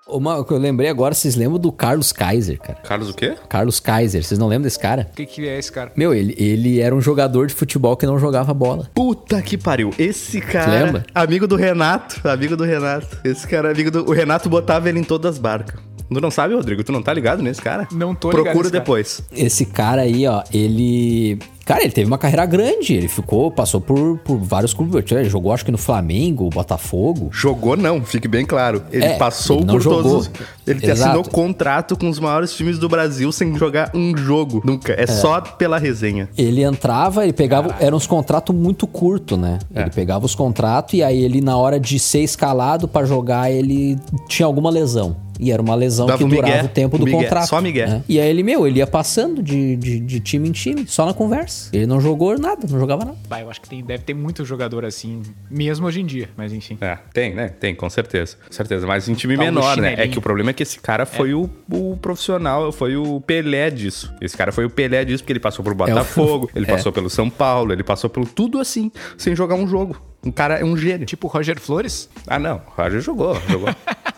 Uma 0.09 0.43
que 0.43 0.53
eu 0.53 0.59
lembrei 0.59 0.89
agora, 0.89 1.15
vocês 1.15 1.37
lembram 1.37 1.59
do 1.59 1.71
Carlos 1.71 2.13
Kaiser, 2.13 2.59
cara? 2.59 2.79
Carlos 2.83 3.11
o 3.11 3.15
quê? 3.15 3.37
Carlos 3.49 3.79
Kaiser, 3.79 4.25
vocês 4.25 4.39
não 4.39 4.49
lembram 4.49 4.63
desse 4.63 4.79
cara? 4.79 5.07
O 5.13 5.15
que, 5.15 5.27
que 5.27 5.47
é 5.47 5.59
esse 5.59 5.71
cara? 5.71 5.93
Meu, 5.95 6.15
ele, 6.15 6.35
ele 6.39 6.81
era 6.81 6.95
um 6.95 7.01
jogador 7.01 7.47
de 7.47 7.55
futebol 7.55 7.97
que 7.97 8.07
não 8.07 8.19
jogava 8.19 8.55
bola. 8.55 8.91
Puta 8.95 9.43
que 9.43 9.59
pariu. 9.59 9.91
Esse 9.99 10.41
cara. 10.41 10.65
Tu 10.65 10.71
lembra? 10.85 11.07
Amigo 11.15 11.47
do 11.47 11.57
Renato. 11.57 12.27
Amigo 12.27 12.57
do 12.57 12.65
Renato. 12.65 13.19
Esse 13.23 13.47
cara 13.47 13.69
é 13.69 13.73
amigo 13.73 13.91
do. 13.91 14.09
O 14.09 14.13
Renato 14.13 14.49
botava 14.49 14.89
ele 14.89 14.99
em 14.99 15.05
todas 15.05 15.35
as 15.35 15.39
barcas. 15.39 15.79
Tu 16.11 16.21
não 16.23 16.31
sabe, 16.31 16.55
Rodrigo? 16.55 16.83
Tu 16.83 16.91
não 16.91 17.03
tá 17.03 17.13
ligado 17.13 17.43
nesse 17.43 17.61
cara? 17.61 17.87
Não 17.93 18.15
tô 18.15 18.31
ligado 18.31 18.45
Procura 18.45 18.65
nesse 18.65 18.73
cara. 18.73 18.83
depois. 18.85 19.23
Esse 19.31 19.67
cara 19.67 20.03
aí, 20.03 20.27
ó, 20.27 20.43
ele. 20.51 21.39
Cara, 21.69 21.83
ele 21.83 21.93
teve 21.93 22.07
uma 22.07 22.17
carreira 22.17 22.47
grande. 22.47 22.95
Ele 22.95 23.09
ficou, 23.09 23.51
passou 23.51 23.79
por, 23.79 24.17
por 24.25 24.39
vários 24.39 24.73
clubes. 24.73 25.05
Ele 25.13 25.29
jogou, 25.29 25.53
acho 25.53 25.67
que 25.67 25.71
no 25.71 25.77
Flamengo, 25.77 26.49
Botafogo. 26.49 27.29
Jogou 27.31 27.77
não, 27.77 28.03
fique 28.03 28.27
bem 28.27 28.47
claro. 28.47 28.83
Ele 28.91 29.05
É, 29.05 29.19
passou 29.19 29.59
ele 29.59 29.67
não 29.67 29.75
por 29.75 29.83
jogou. 29.83 30.03
todos 30.03 30.27
os... 30.29 30.31
Ele 30.67 30.83
Exato. 30.83 31.03
assinou 31.11 31.25
contrato 31.25 31.95
com 31.95 32.09
os 32.09 32.19
maiores 32.19 32.55
times 32.55 32.79
do 32.79 32.89
Brasil 32.89 33.31
sem 33.33 33.55
jogar 33.55 33.91
um 33.95 34.17
jogo. 34.17 34.63
Nunca. 34.65 34.95
É, 34.99 35.07
só 35.07 35.43
pela 35.43 35.79
resenha. 35.79 36.27
Ele 36.39 36.63
entrava, 36.63 37.23
ele 37.25 37.35
pegava. 37.35 37.77
Eram 37.81 37.99
uns 37.99 38.07
contratos 38.07 38.55
muito 38.57 38.87
curtos, 38.87 39.39
né? 39.39 39.59
É. 39.75 39.83
Ele 39.83 39.91
pegava 39.91 40.25
os 40.25 40.35
contratos 40.35 40.95
e 40.95 41.03
aí 41.03 41.23
ele, 41.23 41.43
na 41.43 41.57
hora 41.59 41.79
de 41.79 41.99
ser 41.99 42.21
escalado 42.21 42.89
pra 42.89 43.05
jogar, 43.05 43.51
ele 43.53 43.99
tinha 44.27 44.47
alguma 44.47 44.71
lesão. 44.71 45.17
E 45.41 45.53
era 45.53 45.63
uma 45.63 45.77
lesão 45.77 46.07
Dava 46.07 46.19
que 46.19 46.25
um 46.25 46.29
durava 46.29 46.49
migué, 46.49 46.65
o 46.65 46.69
tempo 46.69 46.99
do 46.99 47.05
migué, 47.05 47.23
contrato. 47.23 47.47
só 47.47 47.61
migué. 47.61 47.87
né? 47.87 48.03
E 48.09 48.19
aí 48.19 48.29
ele, 48.29 48.43
meu, 48.43 48.67
ele 48.67 48.81
ia 48.81 48.87
passando 48.89 49.41
de, 49.41 49.77
de, 49.77 50.01
de 50.01 50.19
time 50.19 50.49
em 50.49 50.53
time, 50.53 50.85
só 50.89 51.07
na 51.07 51.15
conversa. 51.15 51.58
Ele 51.73 51.87
não 51.87 52.01
jogou 52.01 52.39
nada, 52.39 52.67
não 52.69 52.79
jogava 52.79 53.05
nada. 53.05 53.19
Bah, 53.29 53.41
eu 53.41 53.51
acho 53.51 53.61
que 53.61 53.69
tem, 53.69 53.83
deve 53.85 54.03
ter 54.05 54.15
muito 54.15 54.45
jogador 54.45 54.85
assim, 54.85 55.23
mesmo 55.51 55.87
hoje 55.87 56.01
em 56.01 56.07
dia, 56.07 56.29
mas 56.37 56.53
enfim. 56.53 56.79
É, 56.81 56.99
tem, 57.13 57.35
né? 57.35 57.49
Tem, 57.49 57.75
com 57.75 57.89
certeza. 57.91 58.37
Com 58.47 58.53
certeza. 58.53 58.87
Mas 58.87 59.09
em 59.09 59.15
time 59.15 59.37
menor, 59.37 59.77
né? 59.77 59.95
É 59.99 60.09
que 60.09 60.19
o 60.19 60.23
problema 60.23 60.51
é 60.51 60.53
que 60.53 60.63
esse 60.63 60.79
cara 60.81 61.05
foi 61.07 61.35
o, 61.35 61.49
o 61.71 61.97
profissional, 62.01 62.71
foi 62.73 62.97
o 62.97 63.21
Pelé 63.21 63.71
disso. 63.71 64.13
Esse 64.21 64.37
cara 64.37 64.53
foi 64.53 64.65
o 64.65 64.71
Pelé 64.71 65.05
disso 65.05 65.23
porque 65.23 65.33
ele 65.33 65.41
passou 65.41 65.65
por 65.65 65.75
Botafogo, 65.75 66.51
ele 66.57 66.65
É. 66.67 66.69
passou 66.69 66.93
pelo 66.93 67.11
São 67.11 67.29
Paulo, 67.31 67.73
ele 67.73 67.83
passou 67.85 68.09
pelo 68.11 68.27
tudo 68.27 68.59
assim, 68.61 68.91
sem 69.17 69.35
jogar 69.35 69.55
um 69.55 69.67
jogo. 69.67 70.01
Um 70.25 70.31
cara 70.33 70.59
é 70.59 70.65
um 70.65 70.77
gênio. 70.77 71.07
Tipo 71.07 71.27
o 71.27 71.31
Roger 71.31 71.61
Flores? 71.61 72.09
Ah, 72.27 72.39
não. 72.39 72.57
O 72.77 72.83
Roger 72.83 73.01
jogou, 73.01 73.37
jogou. 73.49 73.69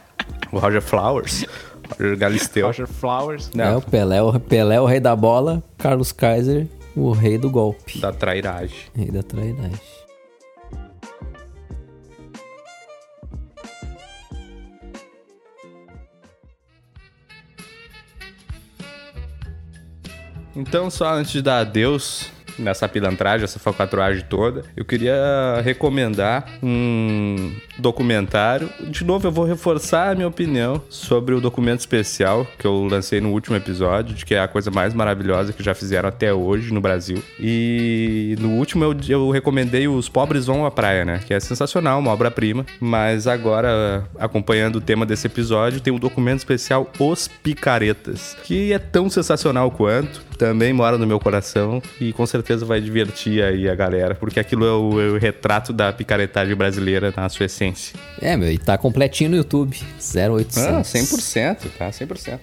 o 0.52 0.58
Roger 0.58 0.80
Flowers. 0.82 1.44
Roger 1.98 2.16
Galisteu. 2.16 2.66
Roger 2.66 2.86
Flowers. 2.86 3.50
É, 3.56 3.76
o 3.76 3.82
Pelé, 3.82 4.22
o 4.22 4.38
Pelé, 4.40 4.80
o 4.80 4.86
rei 4.86 5.00
da 5.00 5.14
bola, 5.14 5.62
Carlos 5.76 6.12
Kaiser, 6.12 6.66
o 6.96 7.12
rei 7.12 7.38
do 7.38 7.50
golpe. 7.50 7.98
Da 7.98 8.12
trairagem. 8.12 8.76
Rei 8.94 9.10
da 9.10 9.22
trairagem. 9.22 9.80
Então, 20.54 20.90
só 20.90 21.14
antes 21.14 21.32
de 21.32 21.40
dar 21.40 21.60
adeus 21.60 22.30
nessa 22.60 22.88
pilantragem, 22.88 23.44
essa 23.44 23.58
falcatruagem 23.58 24.24
toda, 24.28 24.62
eu 24.76 24.84
queria 24.84 25.60
recomendar 25.64 26.46
um 26.62 27.52
documentário. 27.78 28.68
De 28.88 29.04
novo, 29.04 29.26
eu 29.26 29.32
vou 29.32 29.44
reforçar 29.44 30.10
a 30.10 30.14
minha 30.14 30.28
opinião 30.28 30.82
sobre 30.88 31.34
o 31.34 31.40
documento 31.40 31.80
especial 31.80 32.46
que 32.58 32.66
eu 32.66 32.84
lancei 32.84 33.20
no 33.20 33.30
último 33.30 33.56
episódio, 33.56 34.14
de 34.14 34.24
que 34.24 34.34
é 34.34 34.40
a 34.40 34.48
coisa 34.48 34.70
mais 34.70 34.94
maravilhosa 34.94 35.52
que 35.52 35.62
já 35.62 35.74
fizeram 35.74 36.08
até 36.08 36.32
hoje 36.32 36.72
no 36.72 36.80
Brasil. 36.80 37.22
E 37.38 38.36
no 38.38 38.50
último 38.50 38.84
eu, 38.84 38.96
eu 39.08 39.30
recomendei 39.30 39.88
Os 39.88 40.08
Pobres 40.08 40.46
Vão 40.46 40.66
à 40.66 40.70
Praia, 40.70 41.04
né? 41.04 41.20
Que 41.26 41.34
é 41.34 41.40
sensacional, 41.40 41.98
uma 41.98 42.12
obra-prima. 42.12 42.66
Mas 42.78 43.26
agora, 43.26 44.04
acompanhando 44.18 44.76
o 44.76 44.80
tema 44.80 45.06
desse 45.06 45.26
episódio, 45.26 45.80
tem 45.80 45.92
o 45.92 45.98
documento 45.98 46.38
especial 46.38 46.90
Os 46.98 47.28
Picaretas, 47.28 48.36
que 48.44 48.72
é 48.72 48.78
tão 48.78 49.08
sensacional 49.08 49.70
quanto, 49.70 50.29
também 50.40 50.72
mora 50.72 50.96
no 50.96 51.06
meu 51.06 51.20
coração 51.20 51.82
e 52.00 52.14
com 52.14 52.24
certeza 52.24 52.64
vai 52.64 52.80
divertir 52.80 53.42
aí 53.42 53.68
a 53.68 53.74
galera, 53.74 54.14
porque 54.14 54.40
aquilo 54.40 54.64
é 54.64 54.72
o, 54.72 54.98
é 54.98 55.08
o 55.10 55.18
retrato 55.18 55.70
da 55.70 55.92
picaretagem 55.92 56.56
brasileira 56.56 57.12
na 57.14 57.28
sua 57.28 57.44
essência. 57.44 57.94
É, 58.22 58.38
meu, 58.38 58.50
e 58.50 58.56
tá 58.56 58.78
completinho 58.78 59.32
no 59.32 59.36
YouTube. 59.36 59.78
0800. 59.98 60.56
Ah, 60.56 60.80
100%, 60.80 61.56
tá? 61.78 61.90
100%. 61.90 62.38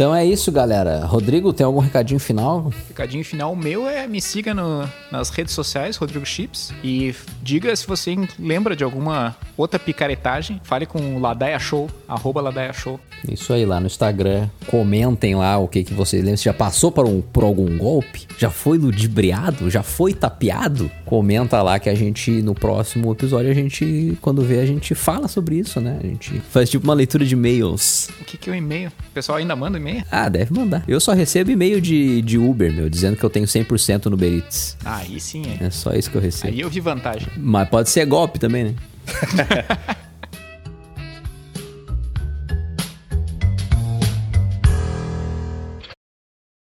Então 0.00 0.14
é 0.16 0.24
isso, 0.24 0.50
galera. 0.50 1.04
Rodrigo, 1.04 1.52
tem 1.52 1.66
algum 1.66 1.78
recadinho 1.78 2.18
final? 2.18 2.72
Recadinho 2.88 3.22
final 3.22 3.54
meu 3.54 3.86
é 3.86 4.06
me 4.06 4.18
siga 4.18 4.54
no- 4.54 4.88
nas 5.12 5.28
redes 5.28 5.52
sociais, 5.52 5.98
Rodrigo 5.98 6.24
Chips, 6.24 6.72
e 6.82 7.14
diga 7.42 7.76
se 7.76 7.86
você 7.86 8.16
lembra 8.38 8.74
de 8.74 8.82
alguma 8.82 9.36
outra 9.58 9.78
picaretagem. 9.78 10.58
Fale 10.64 10.86
com 10.86 11.16
o 11.16 11.20
Ladaia 11.20 11.58
Show, 11.58 11.90
arroba 12.08 12.40
Ladaia 12.40 12.72
Show. 12.72 12.98
Isso 13.30 13.52
aí, 13.52 13.66
lá 13.66 13.78
no 13.78 13.88
Instagram. 13.88 14.48
Comentem 14.68 15.34
lá 15.34 15.58
o 15.58 15.68
que, 15.68 15.84
que 15.84 15.92
vocês 15.92 16.22
lembram. 16.22 16.38
Se 16.38 16.44
já 16.44 16.54
passou 16.54 16.90
por, 16.90 17.04
um, 17.04 17.20
por 17.20 17.44
algum 17.44 17.76
golpe? 17.76 18.26
Já 18.38 18.48
foi 18.48 18.78
ludibriado? 18.78 19.68
Já 19.68 19.82
foi 19.82 20.14
tapeado? 20.14 20.90
Comenta 21.04 21.60
lá 21.60 21.78
que 21.78 21.90
a 21.90 21.94
gente, 21.94 22.30
no 22.40 22.54
próximo 22.54 23.12
episódio, 23.12 23.50
a 23.50 23.54
gente, 23.54 24.16
quando 24.22 24.40
vê, 24.40 24.60
a 24.60 24.64
gente 24.66 24.94
fala 24.94 25.28
sobre 25.28 25.56
isso, 25.56 25.78
né? 25.78 25.98
A 26.02 26.06
gente 26.06 26.40
faz 26.50 26.70
tipo 26.70 26.84
uma 26.84 26.94
leitura 26.94 27.22
de 27.22 27.34
e-mails. 27.34 28.08
O 28.18 28.24
que, 28.24 28.38
que 28.38 28.48
é 28.48 28.54
o 28.54 28.56
e-mail? 28.56 28.88
O 28.88 29.12
pessoal 29.12 29.36
ainda 29.36 29.54
manda 29.54 29.76
e-mail? 29.76 29.89
Ah, 30.10 30.28
deve 30.28 30.52
mandar. 30.54 30.84
Eu 30.86 31.00
só 31.00 31.12
recebo 31.12 31.50
e-mail 31.50 31.80
de, 31.80 32.22
de 32.22 32.38
Uber, 32.38 32.72
meu, 32.72 32.88
dizendo 32.88 33.16
que 33.16 33.24
eu 33.24 33.30
tenho 33.30 33.46
100% 33.46 34.06
no 34.06 34.14
Uber 34.14 34.32
Eats. 34.32 34.76
Ah, 34.84 34.98
aí 34.98 35.20
sim 35.20 35.42
é. 35.60 35.66
É 35.66 35.70
só 35.70 35.92
isso 35.92 36.10
que 36.10 36.16
eu 36.16 36.20
recebo. 36.20 36.52
Aí 36.52 36.60
eu 36.60 36.70
vi 36.70 36.80
vantagem. 36.80 37.28
Mas 37.36 37.68
pode 37.68 37.90
ser 37.90 38.04
golpe 38.06 38.38
também, 38.38 38.64
né? 38.64 38.74